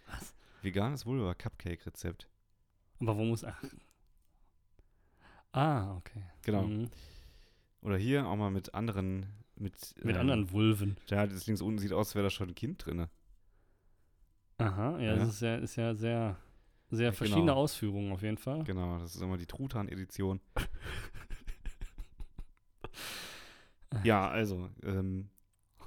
Was? 0.08 0.34
Veganes 0.62 1.06
Vulva 1.06 1.34
Cupcake 1.34 1.86
Rezept. 1.86 2.28
Aber 3.00 3.18
wo 3.18 3.24
muss. 3.26 3.44
Ach. 3.44 3.64
Ah, 5.52 5.96
okay. 5.98 6.24
Genau. 6.44 6.64
Mhm. 6.64 6.90
Oder 7.82 7.98
hier 7.98 8.28
auch 8.28 8.36
mal 8.36 8.52
mit 8.52 8.74
anderen. 8.74 9.26
Mit, 9.60 9.76
Mit 10.04 10.16
ähm, 10.16 10.22
anderen 10.22 10.52
Vulven. 10.52 10.98
Ja, 11.10 11.28
das 11.28 11.46
links 11.46 11.62
unten 11.62 11.80
sieht 11.80 11.92
aus, 11.94 12.08
als 12.08 12.16
wäre 12.16 12.24
da 12.24 12.30
schon 12.30 12.50
ein 12.50 12.56
Kind 12.56 12.86
drin. 12.86 13.08
Aha, 14.58 14.98
ja, 15.00 15.14
Ja. 15.14 15.16
das 15.18 15.30
ist 15.30 15.42
ja, 15.42 15.56
ist 15.58 15.76
ja 15.76 15.94
sehr, 15.96 16.38
sehr 16.90 17.08
Ja, 17.08 17.12
verschiedene 17.12 17.46
genau. 17.48 17.56
Ausführungen 17.58 18.12
auf 18.12 18.22
jeden 18.22 18.38
Fall. 18.38 18.64
Genau, 18.64 19.00
das 19.00 19.16
ist 19.16 19.22
immer 19.22 19.38
die 19.38 19.46
Truthahn-Edition. 19.46 20.40
ja, 24.04 24.30
also. 24.30 24.70
Ähm, 24.84 25.30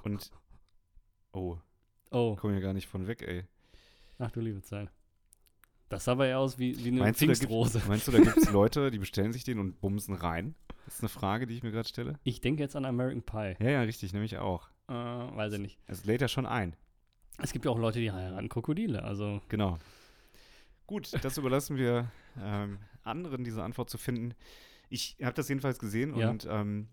und. 0.03 0.31
Oh, 1.33 1.57
Oh, 2.11 2.35
komm 2.39 2.51
hier 2.51 2.61
gar 2.61 2.73
nicht 2.73 2.87
von 2.87 3.07
weg, 3.07 3.23
ey. 3.23 3.45
ach 4.19 4.29
du 4.29 4.39
liebe 4.39 4.61
Zeit. 4.61 4.91
Das 5.89 6.05
sah 6.05 6.11
aber 6.11 6.27
eher 6.27 6.37
aus 6.37 6.59
wie, 6.59 6.77
wie 6.83 6.89
eine 6.89 6.99
Meinst 6.99 7.21
du, 7.21 7.25
Pfingstrose. 7.25 7.79
gibt, 7.79 7.87
meinst 7.89 8.07
du, 8.07 8.11
da 8.11 8.19
gibt 8.19 8.37
es 8.37 8.49
Leute, 8.51 8.91
die 8.91 8.99
bestellen 8.99 9.33
sich 9.33 9.43
den 9.43 9.57
und 9.57 9.81
bumsen 9.81 10.13
rein? 10.13 10.53
Das 10.85 10.95
ist 10.95 11.01
eine 11.01 11.09
Frage, 11.09 11.47
die 11.47 11.55
ich 11.55 11.63
mir 11.63 11.71
gerade 11.71 11.87
stelle. 11.87 12.19
Ich 12.23 12.41
denke 12.41 12.61
jetzt 12.63 12.75
an 12.75 12.85
American 12.85 13.23
Pie. 13.23 13.55
Ja, 13.63 13.69
ja, 13.71 13.81
richtig, 13.81 14.13
nämlich 14.13 14.37
auch. 14.37 14.69
Äh, 14.89 14.93
weiß 14.93 15.53
ich 15.53 15.59
nicht. 15.59 15.79
Es 15.87 16.03
lädt 16.05 16.21
ja 16.21 16.27
schon 16.27 16.45
ein. 16.45 16.75
Es 17.39 17.51
gibt 17.53 17.65
ja 17.65 17.71
auch 17.71 17.79
Leute, 17.79 17.99
die 17.99 18.11
heiraten 18.11 18.49
Krokodile. 18.49 19.03
Also, 19.03 19.41
Genau. 19.49 19.79
Gut, 20.85 21.11
das 21.23 21.37
überlassen 21.37 21.77
wir 21.77 22.11
ähm, 22.39 22.77
anderen, 23.03 23.43
diese 23.45 23.63
Antwort 23.63 23.89
zu 23.89 23.97
finden. 23.97 24.33
Ich 24.89 25.15
habe 25.23 25.33
das 25.33 25.47
jedenfalls 25.49 25.79
gesehen 25.79 26.15
Ja. 26.17 26.29
und 26.29 26.45
ähm, 26.49 26.89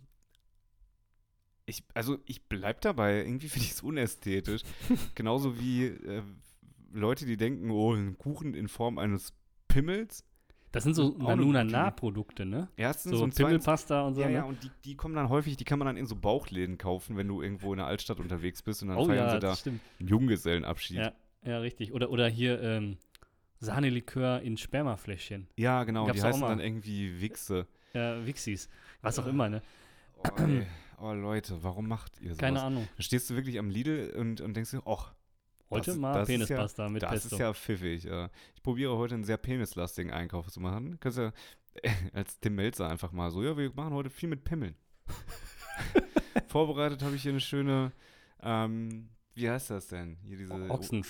ich, 1.67 1.85
also 1.95 2.19
ich 2.25 2.49
bleib 2.49 2.81
dabei. 2.81 3.19
Irgendwie 3.25 3.49
finde 3.49 3.67
ich 3.67 3.73
es 3.73 3.83
unästhetisch. 3.83 4.63
Genauso 5.15 5.59
wie 5.59 5.87
äh, 5.87 6.23
Leute, 6.93 7.27
die 7.27 7.37
denken, 7.37 7.71
oh, 7.71 7.93
ein 7.95 8.17
Kuchen 8.17 8.55
in 8.55 8.69
Form 8.69 8.99
eines 8.99 9.33
Pimmels. 9.69 10.25
Das 10.73 10.85
sind 10.85 10.95
so 10.95 11.17
Nanuna-Produkte, 11.19 12.47
ne? 12.47 12.69
Erstens 12.77 13.19
So 13.19 13.25
und 13.25 13.35
Pimmelpasta 13.35 14.03
und 14.03 14.15
so. 14.15 14.21
Ja, 14.21 14.29
ne? 14.29 14.35
ja, 14.35 14.45
und 14.45 14.63
die, 14.63 14.71
die 14.85 14.95
kommen 14.95 15.15
dann 15.15 15.29
häufig, 15.29 15.57
die 15.57 15.65
kann 15.65 15.79
man 15.79 15.87
dann 15.87 15.97
in 15.97 16.07
so 16.07 16.15
Bauchläden 16.15 16.79
kaufen, 16.79 17.17
wenn 17.17 17.27
du 17.27 17.43
irgendwo 17.43 17.73
in 17.73 17.79
der 17.79 17.87
Altstadt 17.87 18.21
unterwegs 18.21 18.63
bist 18.63 18.83
und 18.83 18.89
dann 18.89 18.99
oh 18.99 19.07
feiern 19.07 19.27
ja, 19.27 19.31
sie 19.33 19.41
da 19.41 19.57
stimmt. 19.57 19.81
einen 19.99 20.09
Junggesellenabschied. 20.09 20.99
Ja, 20.99 21.13
ja, 21.45 21.59
richtig. 21.59 21.93
Oder, 21.93 22.11
oder 22.11 22.29
hier 22.29 22.63
ähm, 22.63 22.99
Sahnelikör 23.59 24.43
in 24.43 24.57
Spermafläschchen. 24.57 25.49
Ja, 25.57 25.85
genau, 25.85 26.07
Gab's 26.07 26.21
die 26.21 26.27
heißen 26.27 26.41
dann 26.41 26.61
irgendwie 26.61 27.21
Wichse. 27.21 27.67
Ja, 27.93 28.25
Wixis. 28.25 28.69
Was 29.03 29.19
auch 29.19 29.27
immer, 29.27 29.49
ne? 29.49 29.63
Oh, 30.23 30.31
oh 31.03 31.13
Leute, 31.13 31.63
warum 31.63 31.89
macht 31.89 32.21
ihr 32.21 32.31
sowas? 32.31 32.39
Keine 32.39 32.63
Ahnung. 32.63 32.89
Da 32.97 33.03
stehst 33.03 33.29
du 33.29 33.35
wirklich 33.35 33.59
am 33.59 33.71
Lidl 33.71 34.15
und, 34.17 34.41
und 34.41 34.55
denkst 34.55 34.71
dir, 34.71 34.83
ach, 34.87 35.15
Heute 35.71 35.93
Das- 35.93 35.97
mal 35.99 36.15
das 36.15 36.27
Penispasta 36.29 36.89
mit 36.89 37.03
das 37.03 37.11
Pesto. 37.11 37.37
ist 37.37 37.41
ja 37.41 37.55
pfiffig. 37.55 38.07
Ich 38.55 38.63
probiere 38.63 38.97
heute 38.97 39.15
einen 39.15 39.25
sehr 39.25 39.37
penislastigen 39.37 40.13
Einkauf 40.13 40.49
zu 40.51 40.61
machen. 40.61 40.99
Kannst 41.01 41.19
ja 41.19 41.33
als 42.13 42.39
Tim 42.41 42.57
Melzer 42.57 42.89
einfach 42.89 43.13
mal 43.13 43.31
so, 43.31 43.43
ja, 43.43 43.57
wir 43.57 43.73
machen 43.75 43.95
heute 43.95 44.11
viel 44.11 44.29
mit 44.29 44.43
Pimmeln. 44.45 44.75
Vorbereitet 46.49 47.03
habe 47.03 47.15
ich 47.17 47.23
hier 47.23 47.33
eine 47.33 47.41
schöne, 47.41 47.93
ähm, 48.43 49.09
wie 49.35 49.49
heißt 49.49 49.71
das 49.71 49.89
denn? 49.89 50.17
Hier 50.27 50.37
diese. 50.37 50.53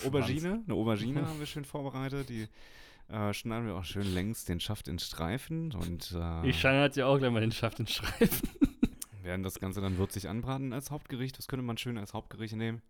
Aubergine. 0.05 0.63
Eine 0.67 0.75
Aubergine 0.75 1.27
haben 1.27 1.39
wir 1.39 1.47
schön 1.47 1.65
vorbereitet. 1.65 2.29
Die 2.29 2.47
äh, 3.09 3.33
schneiden 3.33 3.67
wir 3.67 3.75
auch 3.77 3.85
schön 3.85 4.13
längs 4.15 4.45
den 4.45 4.61
Schaft 4.61 4.89
in 4.89 4.99
Streifen 4.99 5.73
und 5.73 6.13
äh, 6.17 6.47
ich 6.49 6.61
scheine 6.61 6.83
hat 6.83 6.97
ja 6.97 7.07
auch 7.07 7.19
gleich 7.19 7.33
mal 7.33 7.41
den 7.41 7.53
Schaft 7.53 7.81
in 7.81 7.87
Streifen. 7.87 8.49
werden 9.23 9.43
das 9.43 9.59
Ganze 9.59 9.81
dann 9.81 9.99
würzig 9.99 10.29
anbraten 10.29 10.73
als 10.73 10.91
Hauptgericht. 10.91 11.39
Was 11.39 11.49
könnte 11.49 11.65
man 11.65 11.77
schön 11.79 11.99
als 11.99 12.15
Hauptgericht 12.15 12.55
nehmen? 12.57 12.83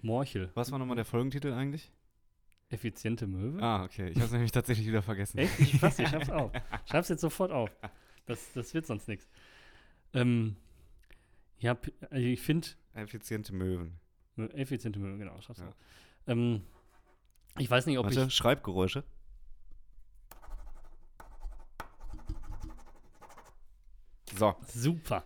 Morchel. 0.00 0.50
Was 0.54 0.70
war 0.70 0.78
nochmal 0.78 0.96
der 0.96 1.04
Folgentitel 1.04 1.52
eigentlich? 1.52 1.90
Effiziente 2.70 3.26
Möwe? 3.26 3.62
Ah, 3.62 3.84
okay. 3.84 4.08
Ich 4.10 4.16
habe 4.16 4.26
es 4.26 4.32
nämlich 4.32 4.52
tatsächlich 4.52 4.86
wieder 4.86 5.02
vergessen. 5.02 5.38
Echt? 5.38 5.58
Ich 5.60 5.78
fass, 5.80 5.98
ich 5.98 6.08
schreib's 6.08 6.30
auf. 6.30 6.52
Schreib's 6.84 7.08
jetzt 7.08 7.20
sofort 7.22 7.50
auf. 7.50 7.70
Das, 8.26 8.52
das 8.52 8.74
wird 8.74 8.86
sonst 8.86 9.08
nichts. 9.08 9.26
Ähm, 10.12 10.56
ja, 11.58 11.74
p- 11.74 11.92
also 12.10 12.24
ich 12.26 12.40
finde, 12.40 12.68
Effiziente 12.94 13.54
Möwen. 13.54 13.98
effiziente 14.54 14.98
Möwe, 14.98 15.18
genau, 15.18 15.40
schreib's 15.40 15.60
Ja. 15.60 15.68
auf. 15.68 15.76
Ähm, 16.26 16.62
ich 17.58 17.70
weiß 17.70 17.86
nicht, 17.86 17.98
ob 17.98 18.04
Warte, 18.06 18.24
ich. 18.28 18.34
Schreibgeräusche. 18.34 19.02
So. 24.36 24.54
Super. 24.68 25.24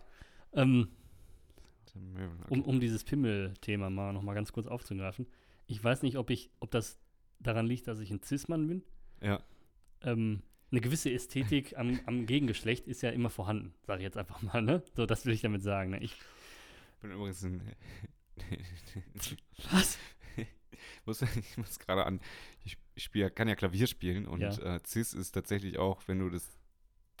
Ähm, 0.53 0.89
Okay. 1.95 2.27
um, 2.49 2.63
um 2.63 2.79
dieses 2.79 3.03
Pimmel-Thema 3.03 3.89
mal 3.89 4.13
noch 4.13 4.23
mal 4.23 4.33
ganz 4.33 4.51
kurz 4.51 4.67
aufzugreifen. 4.67 5.27
Ich 5.67 5.83
weiß 5.83 6.01
nicht, 6.01 6.17
ob 6.17 6.29
ich, 6.29 6.49
ob 6.59 6.71
das 6.71 6.99
daran 7.39 7.67
liegt, 7.67 7.87
dass 7.87 7.99
ich 7.99 8.11
ein 8.11 8.21
Cis-Mann 8.21 8.67
bin. 8.67 8.83
Ja. 9.21 9.43
Ähm, 10.01 10.41
eine 10.71 10.81
gewisse 10.81 11.11
Ästhetik 11.11 11.77
am, 11.77 11.99
am 12.05 12.25
Gegengeschlecht 12.25 12.87
ist 12.87 13.01
ja 13.01 13.11
immer 13.11 13.29
vorhanden, 13.29 13.73
sage 13.85 13.99
ich 13.99 14.05
jetzt 14.05 14.17
einfach 14.17 14.41
mal, 14.41 14.61
ne? 14.61 14.83
So, 14.95 15.05
das 15.05 15.25
will 15.25 15.33
ich 15.33 15.41
damit 15.41 15.61
sagen. 15.61 15.91
Ne? 15.91 15.99
Ich, 15.99 16.17
bin 17.01 17.11
übrigens 17.11 17.43
ein. 17.43 17.61
was? 19.71 19.97
ich 21.35 21.57
muss, 21.57 21.79
gerade 21.79 22.05
an. 22.05 22.19
Ich, 22.63 22.77
ich 22.95 23.03
spiel, 23.03 23.29
kann 23.29 23.47
ja 23.47 23.55
Klavier 23.55 23.87
spielen 23.87 24.25
und 24.25 24.41
Ja. 24.41 24.75
äh, 24.75 24.79
Cis 24.85 25.13
ist 25.13 25.31
tatsächlich 25.31 25.77
auch, 25.77 26.07
wenn 26.07 26.19
du 26.19 26.29
das 26.29 26.57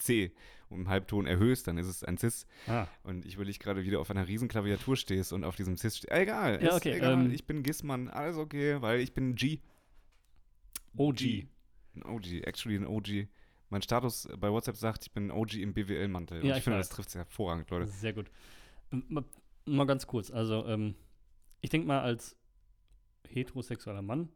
C 0.03 0.31
um 0.69 0.79
einen 0.79 0.89
Halbton 0.89 1.27
erhöhst, 1.27 1.67
dann 1.67 1.77
ist 1.77 1.85
es 1.87 2.03
ein 2.03 2.17
Cis. 2.17 2.47
Ah, 2.67 2.87
Und 3.03 3.25
ich 3.25 3.37
will 3.37 3.45
dich 3.45 3.59
gerade 3.59 3.83
wieder 3.83 3.99
auf 3.99 4.09
einer 4.09 4.27
riesen 4.27 4.47
Klaviatur 4.47 4.95
stehst 4.97 5.31
und 5.31 5.43
auf 5.43 5.55
diesem 5.55 5.77
Cis 5.77 5.97
stehst. 5.97 6.11
Egal, 6.11 6.63
Ja, 6.63 6.69
ist 6.69 6.75
okay, 6.77 6.93
egal. 6.93 7.13
ähm, 7.25 7.31
ich 7.31 7.45
bin 7.45 7.61
Gizman, 7.61 8.07
alles 8.09 8.37
okay, 8.37 8.81
weil 8.81 8.99
ich 8.99 9.13
bin 9.13 9.35
G. 9.35 9.59
OG. 10.97 11.47
Ein 11.95 12.03
OG, 12.05 12.25
actually 12.47 12.75
ein 12.77 12.87
OG. 12.87 13.27
Mein 13.69 13.81
Status 13.81 14.27
bei 14.37 14.51
WhatsApp 14.51 14.75
sagt, 14.77 15.03
ich 15.03 15.11
bin 15.11 15.27
ein 15.27 15.31
OG 15.31 15.55
im 15.55 15.73
BWL-Mantel. 15.73 16.41
Und 16.41 16.45
Ja, 16.47 16.53
ich, 16.53 16.57
ich 16.59 16.63
finde, 16.63 16.79
das 16.79 16.89
trifft 16.89 17.09
es 17.09 17.15
hervorragend, 17.15 17.69
Leute. 17.69 17.87
Sehr 17.87 18.13
gut. 18.13 18.29
Mal, 18.91 19.23
mal 19.65 19.85
ganz 19.85 20.05
kurz. 20.07 20.29
Also, 20.31 20.65
ähm, 20.67 20.95
ich 21.61 21.69
denke 21.69 21.87
mal, 21.87 22.01
als 22.01 22.35
heterosexueller 23.27 24.01
Mann 24.01 24.29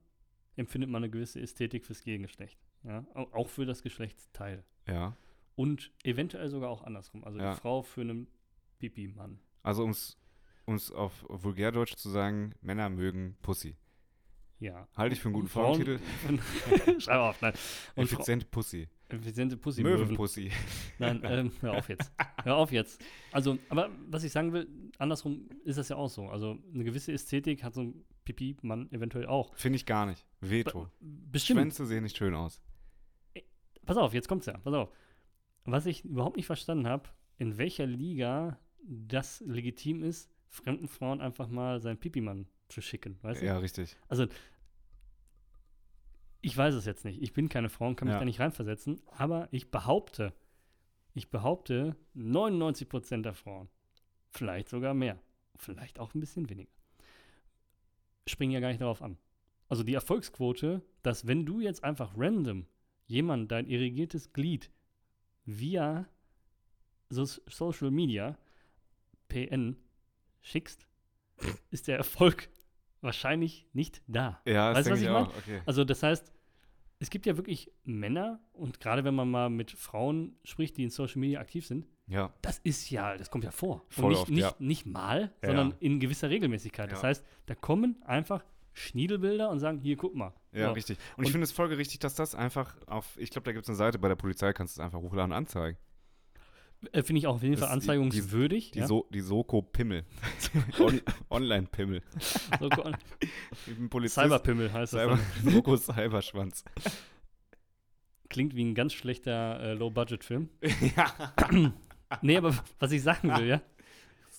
empfindet 0.56 0.90
man 0.90 1.04
eine 1.04 1.12
gewisse 1.12 1.40
Ästhetik 1.40 1.86
fürs 1.86 2.02
Gegengeschlecht. 2.04 2.58
Ja? 2.84 3.06
Au- 3.14 3.30
Auch 3.34 3.50
für 3.50 3.66
das 3.66 3.84
Geschlechtsteil. 3.84 4.64
Ja. 4.88 5.16
Und 5.58 5.92
eventuell 6.04 6.48
sogar 6.50 6.70
auch 6.70 6.84
andersrum. 6.84 7.24
Also 7.26 7.40
Ja. 7.40 7.54
die 7.54 7.60
Frau 7.60 7.82
für 7.82 8.02
einen 8.02 8.28
Pipi-Mann. 8.80 9.40
Also, 9.64 9.84
um 9.84 9.90
es 10.76 10.92
auf 10.94 11.26
Vulgärdeutsch 11.28 11.96
zu 11.96 12.10
sagen, 12.10 12.54
Männer 12.62 12.90
mögen 12.90 13.36
Pussy. 13.42 13.76
Ja. 14.60 14.88
Halte 14.96 15.14
ich 15.16 15.20
für 15.22 15.28
einen 15.28 15.34
guten 15.34 15.46
Und 15.48 15.52
Frauen- 15.52 15.76
Folgentitel. 15.84 17.00
Schreib 17.02 17.20
auf, 17.20 17.42
nein. 17.42 17.54
Und 17.96 18.08
Fra 18.08 18.16
Effiziente 18.16 18.46
Pussy. 18.48 18.88
effiziente 19.10 19.56
pussy 19.58 19.84
Möwenpussy. 19.84 20.52
Nein, 21.00 21.22
ähm, 21.24 21.52
hör 21.62 21.74
auf 21.78 21.90
jetzt. 21.90 22.12
Hör 22.44 22.56
auf 22.58 22.72
jetzt. 22.72 23.04
Also, 23.32 23.58
aber 23.70 23.90
was 24.10 24.24
ich 24.24 24.32
sagen 24.32 24.54
will, 24.54 24.68
andersrum 25.00 25.48
ist 25.64 25.78
das 25.78 25.90
ja 25.90 25.96
auch 25.96 26.10
so. 26.10 26.28
Also, 26.30 26.58
eine 26.74 26.84
gewisse 26.84 27.12
Ästhetik 27.14 27.64
hat 27.64 27.74
so 27.76 27.82
ein 27.82 28.04
Pipi-Mann 28.26 28.92
eventuell 28.92 29.26
auch. 29.28 29.56
Finde 29.56 29.76
ich 29.78 29.86
gar 29.86 30.06
nicht. 30.08 30.26
Veto. 30.42 30.90
Bestimmt. 31.00 31.60
Schwänze 31.60 31.86
sehen 31.86 32.04
nicht 32.04 32.18
schön 32.18 32.34
aus. 32.36 32.62
Pass 33.86 33.98
auf, 33.98 34.14
jetzt 34.14 34.28
kommt's 34.28 34.46
ja. 34.48 34.58
Pass 34.58 34.74
auf. 34.74 34.90
Was 35.70 35.86
ich 35.86 36.06
überhaupt 36.06 36.38
nicht 36.38 36.46
verstanden 36.46 36.88
habe, 36.88 37.10
in 37.38 37.58
welcher 37.58 37.86
Liga 37.86 38.58
das 38.84 39.42
legitim 39.46 40.02
ist, 40.02 40.32
fremden 40.48 40.88
Frauen 40.88 41.20
einfach 41.20 41.50
mal 41.50 41.82
seinen 41.82 41.98
Pipi-Mann 41.98 42.48
zu 42.70 42.82
schicken. 42.82 43.20
Weißt 43.22 43.42
du? 43.42 43.46
Ja, 43.46 43.58
richtig. 43.58 43.98
Also, 44.08 44.28
ich 46.42 46.56
weiß 46.56 46.74
es 46.74 46.86
jetzt 46.86 47.04
nicht. 47.04 47.22
Ich 47.22 47.34
bin 47.34 47.50
keine 47.50 47.70
Frau 47.70 47.88
und 47.88 47.98
kann 47.98 48.08
mich 48.08 48.14
Ja. 48.14 48.20
da 48.20 48.26
nicht 48.26 48.40
reinversetzen. 48.40 49.02
Aber 49.08 49.50
ich 49.52 49.70
behaupte, 49.70 50.34
ich 51.14 51.30
behaupte, 51.30 51.98
99% 52.16 53.24
der 53.24 53.34
Frauen, 53.34 53.68
vielleicht 54.30 54.70
sogar 54.70 54.94
mehr, 54.94 55.20
vielleicht 55.56 56.00
auch 56.00 56.14
ein 56.14 56.22
bisschen 56.22 56.50
weniger, 56.50 56.72
springen 58.26 58.54
ja 58.54 58.62
gar 58.62 58.70
nicht 58.70 58.82
darauf 58.82 59.02
an. 59.02 59.18
Also 59.68 59.84
die 59.84 59.96
Erfolgsquote, 59.96 60.82
dass 61.04 61.28
wenn 61.28 61.46
du 61.46 61.60
jetzt 61.60 61.84
einfach 61.84 62.14
random 62.16 62.68
jemand 63.06 63.52
dein 63.52 63.68
irrigiertes 63.68 64.32
Glied 64.32 64.72
via 65.48 66.06
so 67.10 67.26
Social 67.26 67.90
Media, 67.90 68.38
PN, 69.30 69.78
schickst, 70.42 70.88
ist 71.72 71.88
der 71.88 71.98
Erfolg 71.98 72.50
wahrscheinlich 73.02 73.66
nicht 73.74 74.02
da. 74.08 74.42
Ja, 74.46 74.70
das 74.70 74.80
Weißt 74.80 74.88
du, 74.88 74.92
was 74.92 75.00
ich 75.00 75.06
ich 75.06 75.12
auch. 75.12 75.38
Okay. 75.38 75.62
Also 75.66 75.84
das 75.84 76.04
heißt, 76.04 76.32
es 77.00 77.10
gibt 77.10 77.26
ja 77.26 77.38
wirklich 77.38 77.72
Männer 77.84 78.40
und 78.54 78.80
gerade 78.80 79.04
wenn 79.04 79.16
man 79.16 79.30
mal 79.30 79.50
mit 79.50 79.72
Frauen 79.72 80.36
spricht, 80.44 80.78
die 80.78 80.84
in 80.84 80.90
Social 80.90 81.20
Media 81.20 81.40
aktiv 81.40 81.66
sind, 81.66 81.88
Ja, 82.08 82.34
das 82.42 82.60
ist 82.60 82.90
ja, 82.90 83.16
das 83.18 83.30
kommt 83.30 83.44
ja 83.44 83.52
vor. 83.52 83.86
Voll 83.90 84.06
und 84.06 84.12
nicht, 84.12 84.22
oft, 84.22 84.32
nicht, 84.32 84.42
ja. 84.42 84.56
nicht 84.60 84.86
mal, 84.86 85.34
sondern 85.44 85.70
ja. 85.72 85.76
in 85.80 86.00
gewisser 86.00 86.30
Regelmäßigkeit. 86.30 86.92
Das 86.92 87.04
heißt, 87.04 87.26
da 87.46 87.56
kommen 87.56 88.02
einfach 88.04 88.44
Schniedelbilder 88.78 89.50
und 89.50 89.60
sagen, 89.60 89.80
hier, 89.80 89.98
guck 89.98 90.14
mal. 90.16 90.34
ja, 90.52 90.68
So. 90.68 90.72
richtig. 90.74 90.98
Und, 91.18 91.24
ich 91.24 91.28
Und- 91.28 91.32
finde 91.34 91.46
es 91.46 91.52
folgerichtig, 91.52 92.00
dass 92.00 92.16
das 92.16 92.36
einfach 92.36 92.76
auf, 92.88 93.18
ich 93.18 93.30
glaube, 93.32 93.46
da 93.46 93.52
gibt 93.52 93.64
es 93.64 93.70
eine 93.70 93.76
Seite 93.76 93.98
bei 94.00 94.08
der 94.08 94.16
Polizei, 94.16 94.54
kannst 94.54 94.78
du 94.78 94.82
es 94.82 94.86
einfach 94.86 95.00
hochladen 95.00 95.32
und 95.32 95.38
anzeigen. 95.38 95.78
Äh, 96.92 97.02
Finde 97.02 97.18
ich 97.20 97.26
auch 97.28 97.36
auf 97.36 97.44
jeden 97.44 97.58
Fall 97.58 97.64
ist 97.66 97.70
die- 97.70 97.74
anzeigungswürdig. 97.74 98.70
Die, 98.72 98.80
ja? 98.80 98.88
so 98.88 99.08
die 99.12 99.22
Soko 99.22 99.64
Pimmel. 99.64 100.06
On 100.80 101.02
Online-Pimmel. 101.32 102.04
so, 102.60 102.70
Ich 103.66 103.76
bin 103.76 103.90
Polizist. 103.90 104.22
Cyberpimmel 104.24 104.72
heißt 104.72 104.94
das. 104.94 105.02
Cyber 105.02 105.20
Dann. 105.44 105.54
Soko 105.54 105.76
Cyberschwanz. 105.76 106.64
Klingt 108.30 108.56
wie 108.56 108.64
ein 108.64 108.76
ganz 108.76 108.94
schlechter 108.94 109.60
äh, 109.60 109.74
Low-Budget-Film. 109.74 110.50
ja. 110.96 111.34
Nee, 112.22 112.38
aber 112.38 112.56
was 112.80 112.92
ich 112.94 113.04
sagen 113.04 113.36
will, 113.36 113.48
ja, 113.48 113.62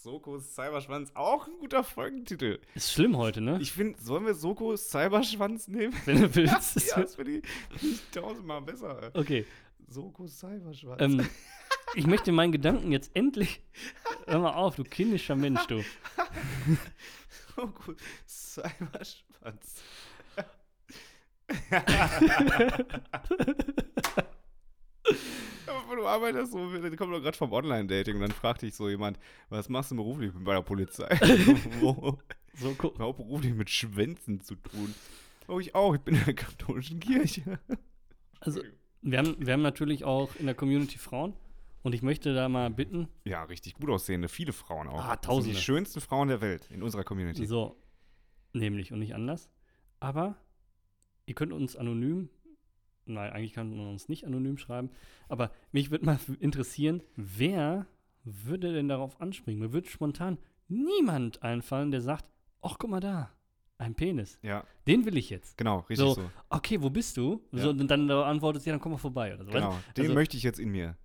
Soko 0.02 0.38
Cyberschwanz, 0.38 1.10
auch 1.14 1.48
ein 1.48 1.58
guter 1.58 1.82
Folgentitel. 1.82 2.60
ist 2.74 2.92
schlimm 2.92 3.16
heute, 3.16 3.40
ne? 3.40 3.58
Ich 3.60 3.72
finde, 3.72 4.00
sollen 4.00 4.26
wir 4.26 4.34
Soko 4.34 4.76
Cyberschwanz 4.76 5.66
nehmen? 5.66 5.92
Wenn 6.04 6.22
du 6.22 6.34
willst. 6.36 6.88
ja, 6.88 7.00
das 7.00 7.16
finde 7.16 7.38
ich, 7.38 7.46
find 7.78 7.94
ich 7.94 8.10
tausendmal 8.10 8.62
besser. 8.62 9.10
Okay. 9.14 9.44
Soko 9.88 10.28
Cyberschwanz. 10.28 11.02
Ähm, 11.02 11.28
ich 11.94 12.06
möchte 12.06 12.30
meinen 12.30 12.52
Gedanken 12.52 12.92
jetzt 12.92 13.10
endlich. 13.14 13.60
Hör 14.26 14.38
mal 14.38 14.54
auf, 14.54 14.76
du 14.76 14.84
kindischer 14.84 15.34
Mensch, 15.34 15.66
du. 15.66 15.82
Soko 17.56 17.94
Cyberschwanz. 18.26 19.82
Aber 25.88 25.96
du 25.96 26.06
arbeitest 26.06 26.52
so, 26.52 26.70
wir 26.70 26.96
kommen 26.96 27.12
doch 27.12 27.22
gerade 27.22 27.36
vom 27.36 27.50
Online-Dating 27.50 28.16
und 28.16 28.20
dann 28.20 28.30
fragt 28.30 28.60
dich 28.60 28.74
so 28.74 28.90
jemand, 28.90 29.18
was 29.48 29.70
machst 29.70 29.90
du 29.90 29.96
beruflich 29.96 30.30
bei 30.34 30.52
der 30.52 30.60
Polizei? 30.62 31.08
Wo? 31.80 32.18
So, 32.54 32.74
guck. 32.76 32.96
Überhaupt 32.96 33.18
beruflich 33.18 33.54
mit 33.54 33.70
Schwänzen 33.70 34.40
zu 34.40 34.56
tun. 34.56 34.92
Oh, 35.46 35.60
ich 35.60 35.76
auch, 35.76 35.94
ich 35.94 36.00
bin 36.00 36.16
in 36.16 36.24
der 36.24 36.34
katholischen 36.34 36.98
Kirche. 36.98 37.60
Also, 38.40 38.60
wir 39.00 39.18
haben, 39.18 39.36
wir 39.38 39.52
haben 39.52 39.62
natürlich 39.62 40.02
auch 40.02 40.34
in 40.36 40.46
der 40.46 40.56
Community 40.56 40.98
Frauen. 40.98 41.34
Und 41.84 41.94
ich 41.94 42.02
möchte 42.02 42.34
da 42.34 42.48
mal 42.48 42.68
bitten, 42.70 43.06
Ja, 43.24 43.44
richtig 43.44 43.74
gut 43.74 43.88
aussehende, 43.88 44.28
viele 44.28 44.52
Frauen 44.52 44.88
auch. 44.88 45.04
Ah, 45.04 45.14
Tausende. 45.16 45.54
Die 45.54 45.62
schönsten 45.62 46.00
Frauen 46.00 46.26
der 46.28 46.40
Welt 46.40 46.68
in 46.72 46.82
unserer 46.82 47.04
Community. 47.04 47.46
so, 47.46 47.80
nämlich 48.52 48.92
und 48.92 48.98
nicht 48.98 49.14
anders. 49.14 49.48
Aber 50.00 50.36
ihr 51.26 51.34
könnt 51.36 51.52
uns 51.52 51.76
anonym, 51.76 52.28
nein, 53.08 53.32
eigentlich 53.32 53.52
kann 53.52 53.70
man 53.76 53.88
uns 53.88 54.08
nicht 54.08 54.24
anonym 54.26 54.58
schreiben, 54.58 54.90
aber 55.28 55.50
mich 55.72 55.90
würde 55.90 56.04
mal 56.06 56.18
interessieren, 56.40 57.02
wer 57.16 57.86
würde 58.24 58.72
denn 58.72 58.88
darauf 58.88 59.20
anspringen? 59.20 59.60
Mir 59.60 59.72
würde 59.72 59.88
spontan 59.88 60.38
niemand 60.68 61.42
einfallen, 61.42 61.90
der 61.90 62.00
sagt, 62.00 62.24
ach, 62.60 62.76
guck 62.78 62.90
mal 62.90 63.00
da, 63.00 63.30
ein 63.78 63.94
Penis. 63.94 64.38
Ja, 64.42 64.64
Den 64.86 65.04
will 65.06 65.16
ich 65.16 65.30
jetzt. 65.30 65.56
genau, 65.56 65.78
richtig 65.80 65.98
So, 65.98 66.14
so. 66.14 66.30
Okay, 66.50 66.82
wo 66.82 66.90
bist 66.90 67.16
du? 67.16 67.42
Ja. 67.52 67.62
So, 67.62 67.70
und 67.70 67.88
dann 67.88 68.10
antwortet 68.10 68.62
sie, 68.62 68.70
ja, 68.70 68.74
dann 68.74 68.80
komm 68.80 68.92
mal 68.92 68.98
vorbei 68.98 69.34
oder 69.34 69.44
so. 69.44 69.52
weißt? 69.52 69.62
Genau, 69.64 69.78
den 69.96 70.02
Also- 70.04 70.14
möchte 70.14 70.36
ich 70.36 70.42
jetzt 70.42 70.58
in 70.58 70.70
mir. 70.70 70.96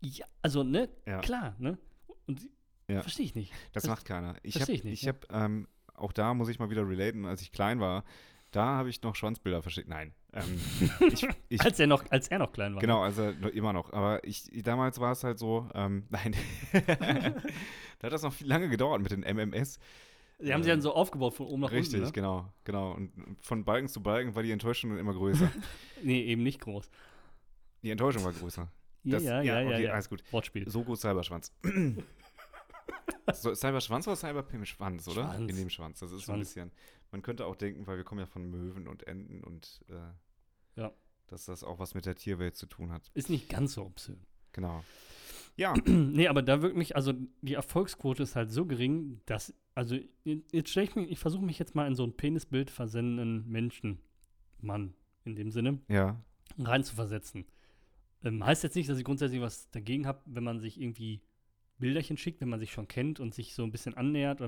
Ja, 0.00 0.26
also, 0.42 0.62
ne, 0.64 0.88
Ja. 1.06 1.20
klar, 1.20 1.54
ne? 1.58 1.78
Und 2.26 2.48
Ja. 2.88 3.00
verstehe 3.02 3.24
ich 3.24 3.34
nicht. 3.34 3.52
Das 3.72 3.84
Das 3.84 3.90
macht 3.90 4.04
keiner. 4.04 4.34
Ich 4.42 4.54
versteh 4.54 4.72
habe, 4.72 4.76
ich 4.78 4.84
nicht, 4.84 4.92
ich 4.94 5.02
ja. 5.02 5.12
habe, 5.12 5.26
ähm, 5.30 5.68
auch 5.94 6.12
da 6.12 6.34
muss 6.34 6.48
ich 6.48 6.58
mal 6.58 6.70
wieder 6.70 6.86
relaten, 6.88 7.24
als 7.24 7.40
ich 7.40 7.52
klein 7.52 7.78
war, 7.80 8.04
da 8.50 8.64
habe 8.66 8.90
ich 8.90 9.00
noch 9.02 9.14
Schwanzbilder 9.14 9.62
verschickt. 9.62 9.88
Nein. 9.88 10.12
Ähm, 10.34 10.60
ich, 11.12 11.28
ich, 11.50 11.60
Als 11.60 11.78
er 11.78 11.86
noch, 11.86 12.04
als 12.10 12.28
er 12.28 12.38
noch 12.38 12.52
klein 12.52 12.74
war. 12.74 12.80
genau, 12.80 13.02
also 13.02 13.28
immer 13.28 13.72
noch. 13.72 13.92
Aber 13.92 14.24
ich, 14.24 14.48
damals 14.62 14.98
war 14.98 15.12
es 15.12 15.24
halt 15.24 15.38
so, 15.38 15.68
ähm, 15.74 16.06
nein. 16.10 16.34
da 16.72 18.06
hat 18.06 18.12
das 18.12 18.22
noch 18.22 18.32
viel 18.32 18.46
lange 18.46 18.68
gedauert 18.68 19.02
mit 19.02 19.12
den 19.12 19.20
MMS. 19.22 19.78
Die 20.40 20.52
haben 20.52 20.62
sie 20.64 20.70
dann 20.70 20.80
so 20.80 20.92
aufgebaut 20.94 21.34
von 21.34 21.46
oben 21.46 21.60
nach 21.62 21.70
Richtig, 21.70 21.94
unten. 22.00 22.06
Ne? 22.06 22.12
genau, 22.12 22.52
genau. 22.64 22.92
Und 22.94 23.12
von 23.42 23.64
Balken 23.64 23.86
zu 23.88 24.02
Balken 24.02 24.34
war 24.34 24.42
die 24.42 24.50
Enttäuschung 24.50 24.90
dann 24.90 24.98
immer 24.98 25.12
größer. 25.12 25.48
Nee, 26.02 26.22
eben 26.24 26.42
nicht 26.42 26.60
groß. 26.60 26.90
Die 27.82 27.90
Enttäuschung 27.90 28.24
war 28.24 28.32
größer. 28.32 28.68
Ja, 29.04 29.12
Das- 29.16 29.22
ja, 29.22 29.42
ja, 29.42 29.60
ja. 29.60 29.68
okay, 29.68 29.84
ja. 29.84 29.92
alles 29.92 30.08
gut. 30.08 30.24
Wortspiel. 30.32 30.68
Soko 30.68 30.96
Cyberschwanz. 30.96 31.52
so, 33.34 33.54
Cyberschwanz 33.54 34.06
oder 34.08 34.16
Cyberpim-Schwanz, 34.16 35.06
oder? 35.08 35.24
Schwanz. 35.32 35.50
In 35.50 35.56
dem 35.56 35.70
Schwanz. 35.70 36.00
Das 36.00 36.10
ist 36.10 36.24
so 36.26 36.32
ein 36.32 36.36
Schwanz. 36.36 36.48
bisschen. 36.48 36.72
Man 37.12 37.22
könnte 37.22 37.46
auch 37.46 37.56
denken, 37.56 37.86
weil 37.86 37.96
wir 37.98 38.04
kommen 38.04 38.20
ja 38.20 38.26
von 38.26 38.50
Möwen 38.50 38.88
und 38.88 39.06
Enten 39.06 39.44
und 39.44 39.82
äh, 39.88 40.80
Ja. 40.80 40.92
dass 41.28 41.44
das 41.44 41.62
auch 41.62 41.78
was 41.78 41.94
mit 41.94 42.06
der 42.06 42.14
Tierwelt 42.16 42.56
zu 42.56 42.66
tun 42.66 42.90
hat. 42.90 43.10
Ist 43.14 43.30
nicht 43.30 43.48
ganz 43.48 43.74
so 43.74 43.84
obszön. 43.84 44.18
Genau. 44.52 44.82
Ja, 45.56 45.74
nee, 45.86 46.26
aber 46.28 46.42
da 46.42 46.62
wirkt 46.62 46.76
mich, 46.76 46.96
also 46.96 47.12
die 47.42 47.54
Erfolgsquote 47.54 48.22
ist 48.22 48.34
halt 48.36 48.50
so 48.50 48.64
gering, 48.66 49.20
dass, 49.26 49.54
also 49.74 49.96
jetzt 50.24 50.70
stelle 50.70 50.86
ich 50.86 50.96
mich, 50.96 51.10
ich 51.10 51.18
versuche 51.18 51.44
mich 51.44 51.58
jetzt 51.58 51.74
mal 51.74 51.86
in 51.86 51.94
so 51.94 52.04
ein 52.04 52.16
Penisbild 52.16 52.70
versendenden 52.70 53.46
Menschen, 53.48 54.00
Mann, 54.60 54.94
in 55.24 55.36
dem 55.36 55.50
Sinne, 55.50 55.78
ja. 55.88 56.18
rein 56.58 56.82
zu 56.84 56.94
versetzen. 56.94 57.44
Ähm, 58.24 58.44
heißt 58.44 58.62
jetzt 58.62 58.76
nicht, 58.76 58.88
dass 58.88 58.96
ich 58.98 59.04
grundsätzlich 59.04 59.40
was 59.42 59.68
dagegen 59.70 60.06
habe, 60.06 60.22
wenn 60.26 60.44
man 60.44 60.60
sich 60.60 60.80
irgendwie 60.80 61.20
Bilderchen 61.78 62.16
schickt, 62.16 62.40
wenn 62.40 62.48
man 62.48 62.60
sich 62.60 62.72
schon 62.72 62.88
kennt 62.88 63.18
und 63.20 63.34
sich 63.34 63.54
so 63.54 63.62
ein 63.64 63.70
bisschen 63.72 63.94
annähert. 63.94 64.38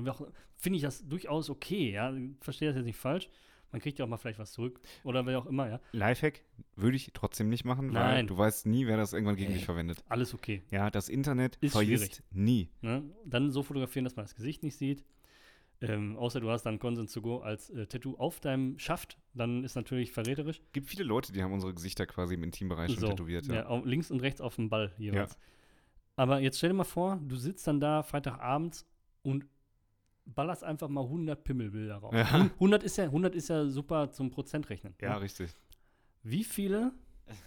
Finde 0.57 0.77
ich 0.77 0.81
das 0.83 1.07
durchaus 1.07 1.49
okay, 1.49 1.91
ja. 1.91 2.13
Verstehe 2.39 2.69
das 2.69 2.77
jetzt 2.77 2.85
nicht 2.85 2.97
falsch. 2.97 3.29
Man 3.71 3.81
kriegt 3.81 3.99
ja 3.99 4.05
auch 4.05 4.09
mal 4.09 4.17
vielleicht 4.17 4.39
was 4.39 4.53
zurück. 4.53 4.79
Oder 5.03 5.25
wer 5.25 5.37
auch 5.37 5.47
immer, 5.47 5.67
ja. 5.67 5.81
Lifehack 5.91 6.41
würde 6.77 6.95
ich 6.95 7.11
trotzdem 7.13 7.49
nicht 7.49 7.65
machen, 7.65 7.87
weil 7.93 8.03
Nein. 8.15 8.27
du 8.27 8.37
weißt 8.37 8.67
nie, 8.67 8.87
wer 8.87 8.95
das 8.95 9.11
irgendwann 9.11 9.35
gegen 9.35 9.49
Ey. 9.51 9.57
dich 9.57 9.65
verwendet. 9.65 10.01
Alles 10.07 10.33
okay. 10.33 10.63
Ja, 10.71 10.89
das 10.89 11.09
Internet 11.09 11.57
Ist 11.59 11.73
vergisst 11.73 12.23
nie. 12.31 12.69
Ne? 12.81 13.03
Dann 13.25 13.51
so 13.51 13.63
fotografieren, 13.63 14.05
dass 14.05 14.15
man 14.15 14.23
das 14.23 14.35
Gesicht 14.35 14.63
nicht 14.63 14.77
sieht. 14.77 15.03
Ähm, 15.81 16.15
außer 16.15 16.39
du 16.39 16.49
hast 16.49 16.63
dann 16.63 16.79
Consent 16.79 17.11
to 17.11 17.21
Go 17.21 17.39
als 17.39 17.69
äh, 17.69 17.85
Tattoo 17.85 18.15
auf 18.15 18.39
deinem 18.39 18.79
Schaft, 18.79 19.17
dann 19.33 19.65
ist 19.65 19.75
natürlich 19.75 20.13
verräterisch. 20.13 20.61
gibt 20.71 20.87
viele 20.89 21.03
Leute, 21.03 21.33
die 21.33 21.43
haben 21.43 21.51
unsere 21.51 21.73
Gesichter 21.73 22.05
quasi 22.05 22.35
im 22.35 22.43
Intimbereich 22.43 22.91
schon 22.91 23.01
So, 23.01 23.09
tätowiert. 23.09 23.45
ja. 23.47 23.55
Ja. 23.55 23.81
links 23.83 24.09
und 24.09 24.21
rechts 24.21 24.39
auf 24.39 24.55
dem 24.55 24.69
Ball 24.69 24.93
jeweils. 24.97 25.37
Aber 26.15 26.39
jetzt 26.39 26.57
stell 26.57 26.69
dir 26.69 26.75
mal 26.75 26.83
vor, 26.83 27.19
du 27.21 27.35
sitzt 27.35 27.67
dann 27.67 27.79
da 27.79 28.03
Freitagabends 28.03 28.85
und 29.21 29.45
ballerst 30.25 30.63
einfach 30.63 30.87
mal 30.87 31.03
100 31.03 31.43
Pimmelbilder 31.43 31.97
raus. 31.97 32.13
Ja. 32.15 32.31
Hun- 32.33 32.51
100 32.55 32.83
ist 32.83 32.97
ja, 32.97 33.03
100 33.05 33.35
ist 33.35 33.49
ja 33.49 33.65
super 33.67 34.11
zum 34.11 34.31
Prozentrechnen. 34.31 34.95
ja, 35.01 35.15
ne? 35.15 35.21
richtig. 35.21 35.51
Wie 36.23 36.43
viele 36.43 36.93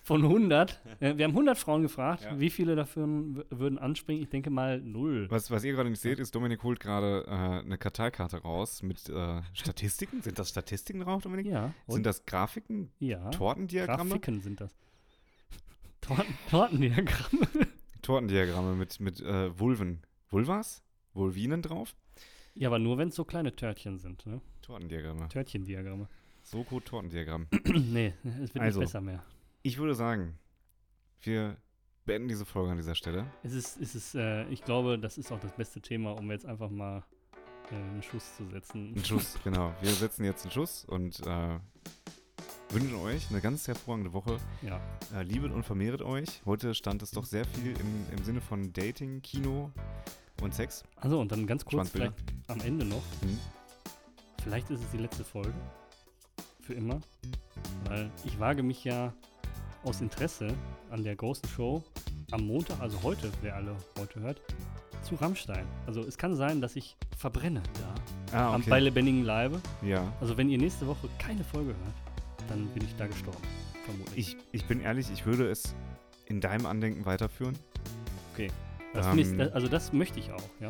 von 0.02 0.22
100, 0.24 0.80
äh, 1.00 1.16
wir 1.16 1.24
haben 1.24 1.32
100 1.32 1.56
Frauen 1.56 1.82
gefragt, 1.82 2.24
Ja. 2.24 2.38
wie 2.38 2.50
viele 2.50 2.74
davon 2.76 3.42
würden 3.50 3.78
anspringen? 3.78 4.22
Ich 4.22 4.28
denke 4.28 4.50
mal 4.50 4.80
null. 4.80 5.26
Was, 5.30 5.50
was 5.50 5.64
ihr 5.64 5.72
gerade 5.72 5.88
nicht 5.88 6.00
seht, 6.00 6.18
ist, 6.18 6.34
Dominik 6.34 6.62
holt 6.64 6.78
gerade 6.80 7.24
äh, 7.26 7.30
eine 7.64 7.78
Karteikarte 7.78 8.38
raus 8.42 8.82
mit 8.82 9.08
äh, 9.08 9.40
Statistiken. 9.54 10.20
Sind 10.20 10.38
das 10.38 10.48
Statistiken 10.50 11.00
drauf, 11.00 11.22
Dominik? 11.22 11.46
Ja, 11.46 11.72
Sind 11.86 12.04
das 12.06 12.24
Grafiken, 12.26 12.90
ja. 12.98 13.30
Tortendiagramme? 13.30 14.10
Grafiken 14.10 14.40
sind 14.40 14.60
das. 14.60 14.74
Torten, 16.00 16.34
Tortendiagramme. 16.50 17.46
Tortendiagramme 18.08 18.74
mit, 18.74 19.00
mit 19.00 19.20
äh, 19.20 19.58
Vulven. 19.58 20.00
Vulvas? 20.30 20.82
Vulvinen 21.12 21.60
drauf? 21.60 21.94
Ja, 22.54 22.68
aber 22.68 22.78
nur 22.78 22.96
wenn 22.96 23.08
es 23.08 23.14
so 23.14 23.26
kleine 23.26 23.54
Törtchen 23.54 23.98
sind, 23.98 24.24
ne? 24.24 24.40
Tortendiagramme. 24.62 25.28
Törtchendiagramme. 25.28 26.08
Soko 26.42 26.80
Tortendiagramm. 26.80 27.48
nee, 27.66 28.14
es 28.42 28.54
wird 28.54 28.64
Also. 28.64 28.80
nicht 28.80 28.86
besser 28.88 29.02
mehr. 29.02 29.22
Ich 29.60 29.76
würde 29.76 29.94
sagen, 29.94 30.38
wir 31.20 31.58
beenden 32.06 32.28
diese 32.28 32.46
Folge 32.46 32.70
an 32.70 32.78
dieser 32.78 32.94
Stelle. 32.94 33.26
Es 33.42 33.52
ist, 33.52 33.78
es 33.78 33.94
ist 33.94 34.14
äh, 34.14 34.48
ich 34.48 34.64
glaube, 34.64 34.98
das 34.98 35.18
ist 35.18 35.30
auch 35.30 35.40
das 35.40 35.52
beste 35.54 35.82
Thema, 35.82 36.12
um 36.12 36.30
jetzt 36.30 36.46
einfach 36.46 36.70
mal 36.70 37.04
äh, 37.70 37.74
einen 37.74 38.02
Schuss 38.02 38.38
zu 38.38 38.46
setzen. 38.46 38.94
Ein 38.96 39.04
Schuss, 39.04 39.36
genau. 39.44 39.74
Wir 39.82 39.90
setzen 39.90 40.24
jetzt 40.24 40.46
einen 40.46 40.52
Schuss 40.52 40.86
und 40.86 41.20
äh, 41.26 41.58
wünschen 42.70 42.96
euch 42.96 43.30
eine 43.30 43.40
ganz 43.40 43.66
hervorragende 43.66 44.12
Woche. 44.12 44.38
Ja, 44.62 44.80
Äh, 45.14 45.22
liebet 45.22 45.52
und 45.52 45.64
vermehret 45.64 46.02
euch. 46.02 46.42
Heute 46.44 46.74
stand 46.74 47.02
es 47.02 47.10
doch 47.12 47.24
sehr 47.24 47.44
viel 47.44 47.72
im, 47.78 48.18
im 48.18 48.24
Sinne 48.24 48.40
von 48.40 48.72
Dating, 48.72 49.22
Kino 49.22 49.70
und 50.42 50.54
Sex. 50.54 50.84
also 50.96 51.20
und 51.20 51.32
dann 51.32 51.46
ganz 51.46 51.64
kurz 51.64 51.88
vielleicht 51.90 52.14
am 52.48 52.60
Ende 52.60 52.84
noch. 52.84 53.02
Hm. 53.22 53.38
Vielleicht 54.42 54.70
ist 54.70 54.80
es 54.82 54.90
die 54.92 54.98
letzte 54.98 55.24
Folge. 55.24 55.52
Für 56.60 56.74
immer. 56.74 57.00
Weil 57.86 58.10
ich 58.24 58.38
wage 58.38 58.62
mich 58.62 58.84
ja 58.84 59.12
aus 59.84 60.00
Interesse 60.00 60.48
an 60.90 61.02
der 61.02 61.16
großen 61.16 61.48
Show 61.48 61.82
am 62.30 62.46
Montag, 62.46 62.78
also 62.80 63.02
heute, 63.02 63.30
wer 63.40 63.56
alle 63.56 63.74
heute 63.98 64.20
hört, 64.20 64.42
zu 65.02 65.14
Rammstein. 65.14 65.64
Also 65.86 66.02
es 66.02 66.18
kann 66.18 66.36
sein, 66.36 66.60
dass 66.60 66.76
ich 66.76 66.96
verbrenne 67.16 67.62
da 68.30 68.38
Ah, 68.38 68.54
am, 68.54 68.60
okay. 68.60 68.70
bei 68.70 68.80
lebendigen 68.80 69.24
Leibe. 69.24 69.60
ja. 69.82 70.12
Also 70.20 70.36
wenn 70.36 70.50
ihr 70.50 70.58
nächste 70.58 70.86
Woche 70.86 71.08
keine 71.18 71.42
Folge 71.42 71.70
hört, 71.70 71.94
dann 72.48 72.66
bin 72.68 72.84
ich 72.84 72.94
da 72.96 73.06
gestorben. 73.06 73.42
Vermutlich. 73.84 74.18
Ich, 74.18 74.36
ich 74.52 74.64
bin 74.66 74.80
ehrlich, 74.80 75.08
ich 75.12 75.24
würde 75.26 75.50
es 75.50 75.74
in 76.26 76.40
deinem 76.40 76.66
Andenken 76.66 77.06
weiterführen. 77.06 77.56
das 78.94 79.06
find 79.06 79.20
ich, 79.20 79.28
ähm, 79.28 79.38
das, 79.38 79.52
also 79.52 79.68
das 79.68 79.92
möchte 79.92 80.18
ich 80.18 80.30
auch, 80.32 80.42
ja. 80.60 80.68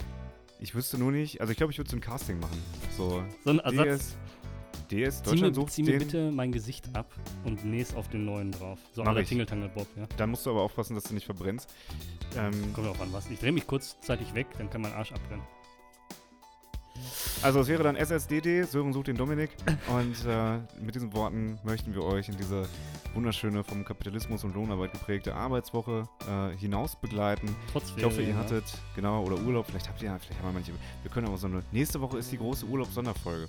Ich 0.61 0.75
wüsste 0.75 0.99
nur 0.99 1.13
nicht, 1.13 1.41
also 1.41 1.51
ich 1.51 1.57
glaube, 1.57 1.73
ich 1.73 1.79
würde 1.79 1.91
so 1.91 1.97
ein 1.97 2.01
Casting 2.01 2.41
machen. 2.41 2.61
So 2.97 3.23
So 3.45 3.51
ein 3.51 3.61
Ersatz. 3.61 4.17
DS, 4.91 5.23
DS, 5.23 5.23
Zieh 5.23 5.31
mir, 5.31 5.31
Deutschland 5.31 5.55
sucht 5.55 5.73
zieh 5.73 5.83
mir 5.83 5.99
bitte 5.99 6.31
mein 6.33 6.51
Gesicht 6.51 6.89
ab 6.95 7.13
und 7.45 7.65
näh's 7.65 7.95
auf 7.95 8.09
den 8.09 8.25
neuen 8.25 8.53
drauf. 8.53 8.79
So 8.93 9.03
Mach 9.03 9.11
aller 9.11 9.21
ich. 9.21 9.29
Tingeltangel 9.29 9.69
Bob, 9.69 9.87
ja. 9.97 10.07
Da 10.17 10.27
musst 10.27 10.47
du 10.47 10.51
aber 10.51 10.63
aufpassen, 10.63 10.95
dass 10.95 11.05
du 11.05 11.15
nicht 11.15 11.27
verbrennst. 11.27 11.73
Ähm, 12.37 12.73
Kommt 12.73 12.89
auch 12.89 12.99
an 13.01 13.13
was. 13.13 13.31
Ich 13.31 13.39
drehe 13.39 13.53
mich 13.53 13.67
kurzzeitig 13.67 14.35
weg, 14.35 14.47
dann 14.57 14.71
kann 14.71 14.81
mein 14.81 14.93
Arsch 14.93 15.13
abbrennen. 15.13 15.45
Also 17.43 17.61
es 17.61 17.69
wäre 17.69 17.83
dann 17.83 17.97
SSDD, 17.97 18.65
Sören 18.65 18.93
sucht 18.93 19.09
den 19.09 19.17
Dominik. 19.17 19.51
Und 19.89 20.17
äh, 20.27 20.59
mit 20.81 20.95
diesen 20.95 21.13
Worten 21.13 21.59
möchten 21.65 21.95
wir 21.95 22.03
euch 22.03 22.29
in 22.29 22.37
diese 22.37 22.69
wunderschöne, 23.15 23.65
vom 23.65 23.85
Kapitalismus 23.85 24.45
und 24.45 24.55
Lohnarbeit 24.55 24.93
geprägte 24.93 25.35
Arbeitswoche 25.35 26.09
äh, 26.29 26.57
hinaus 26.57 26.97
begleiten. 27.01 27.55
Trotz 27.73 27.93
Ich 27.97 28.05
hoffe, 28.05 28.23
ihr 28.23 28.29
Ferien, 28.29 28.37
ja. 28.37 28.43
hattet, 28.43 28.65
genau, 28.95 29.25
oder 29.25 29.39
Urlaub, 29.39 29.67
vielleicht 29.67 29.89
habt 29.89 30.03
ihr, 30.03 30.17
vielleicht 30.19 30.41
haben 30.41 30.49
wir 30.49 30.53
manche, 30.53 30.73
wir 31.03 31.11
können 31.11 31.27
aber 31.27 31.37
so 31.37 31.47
eine, 31.47 31.63
nächste 31.73 32.01
Woche 32.01 32.19
ist 32.19 32.31
die 32.31 32.39
große 32.39 32.67
Urlaubs-Sonderfolge. 32.67 33.49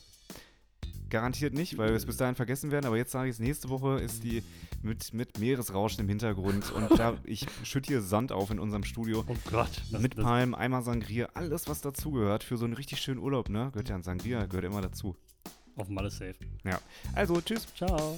Garantiert 1.10 1.53
nicht, 1.53 1.78
weil 1.78 1.89
wir 1.89 1.95
es 1.95 2.05
bis 2.05 2.18
dahin 2.18 2.36
vergessen 2.36 2.72
werden, 2.72 2.86
aber 2.86 2.97
jetzt 2.97 3.12
sage 3.12 3.30
ich 3.30 3.36
es, 3.36 3.39
nächste 3.39 3.70
Woche 3.70 3.99
ist 3.99 4.24
die 4.24 4.43
mit, 4.82 5.14
mit 5.14 5.39
Meeresrauschen 5.39 6.01
im 6.01 6.10
Hintergrund 6.10 6.72
und 6.72 6.97
da, 6.99 7.18
ich 7.24 7.45
schütte 7.64 7.88
hier 7.88 8.01
Sand 8.01 8.32
auf 8.32 8.51
in 8.51 8.60
unserem 8.60 8.84
Studio. 8.84 9.24
Oh 9.28 9.36
Gott. 9.49 9.82
Das, 9.91 10.01
mit 10.01 10.18
das, 10.18 10.24
Palmen, 10.24 10.55
Eimer 10.55 10.82
Sangria, 10.82 11.30
alles 11.34 11.68
was 11.68 11.82
dazugehört 11.82 12.43
für 12.43 12.57
so 12.57 12.66
einen 12.66 12.74
richtig 12.74 13.01
schönen 13.01 13.20
Urlaub, 13.20 13.49
ne? 13.49 13.70
Gehört 13.72 13.89
ja 13.89 13.95
an 13.95 14.03
Sangria, 14.03 14.45
gehört 14.45 14.66
immer 14.66 14.82
dazu. 14.82 15.16
auf 15.76 15.88
dem 15.88 15.95
Malle 15.95 16.10
safe. 16.10 16.36
Also, 17.16 17.41
tschüss. 17.41 17.68
Ciao. 17.76 18.18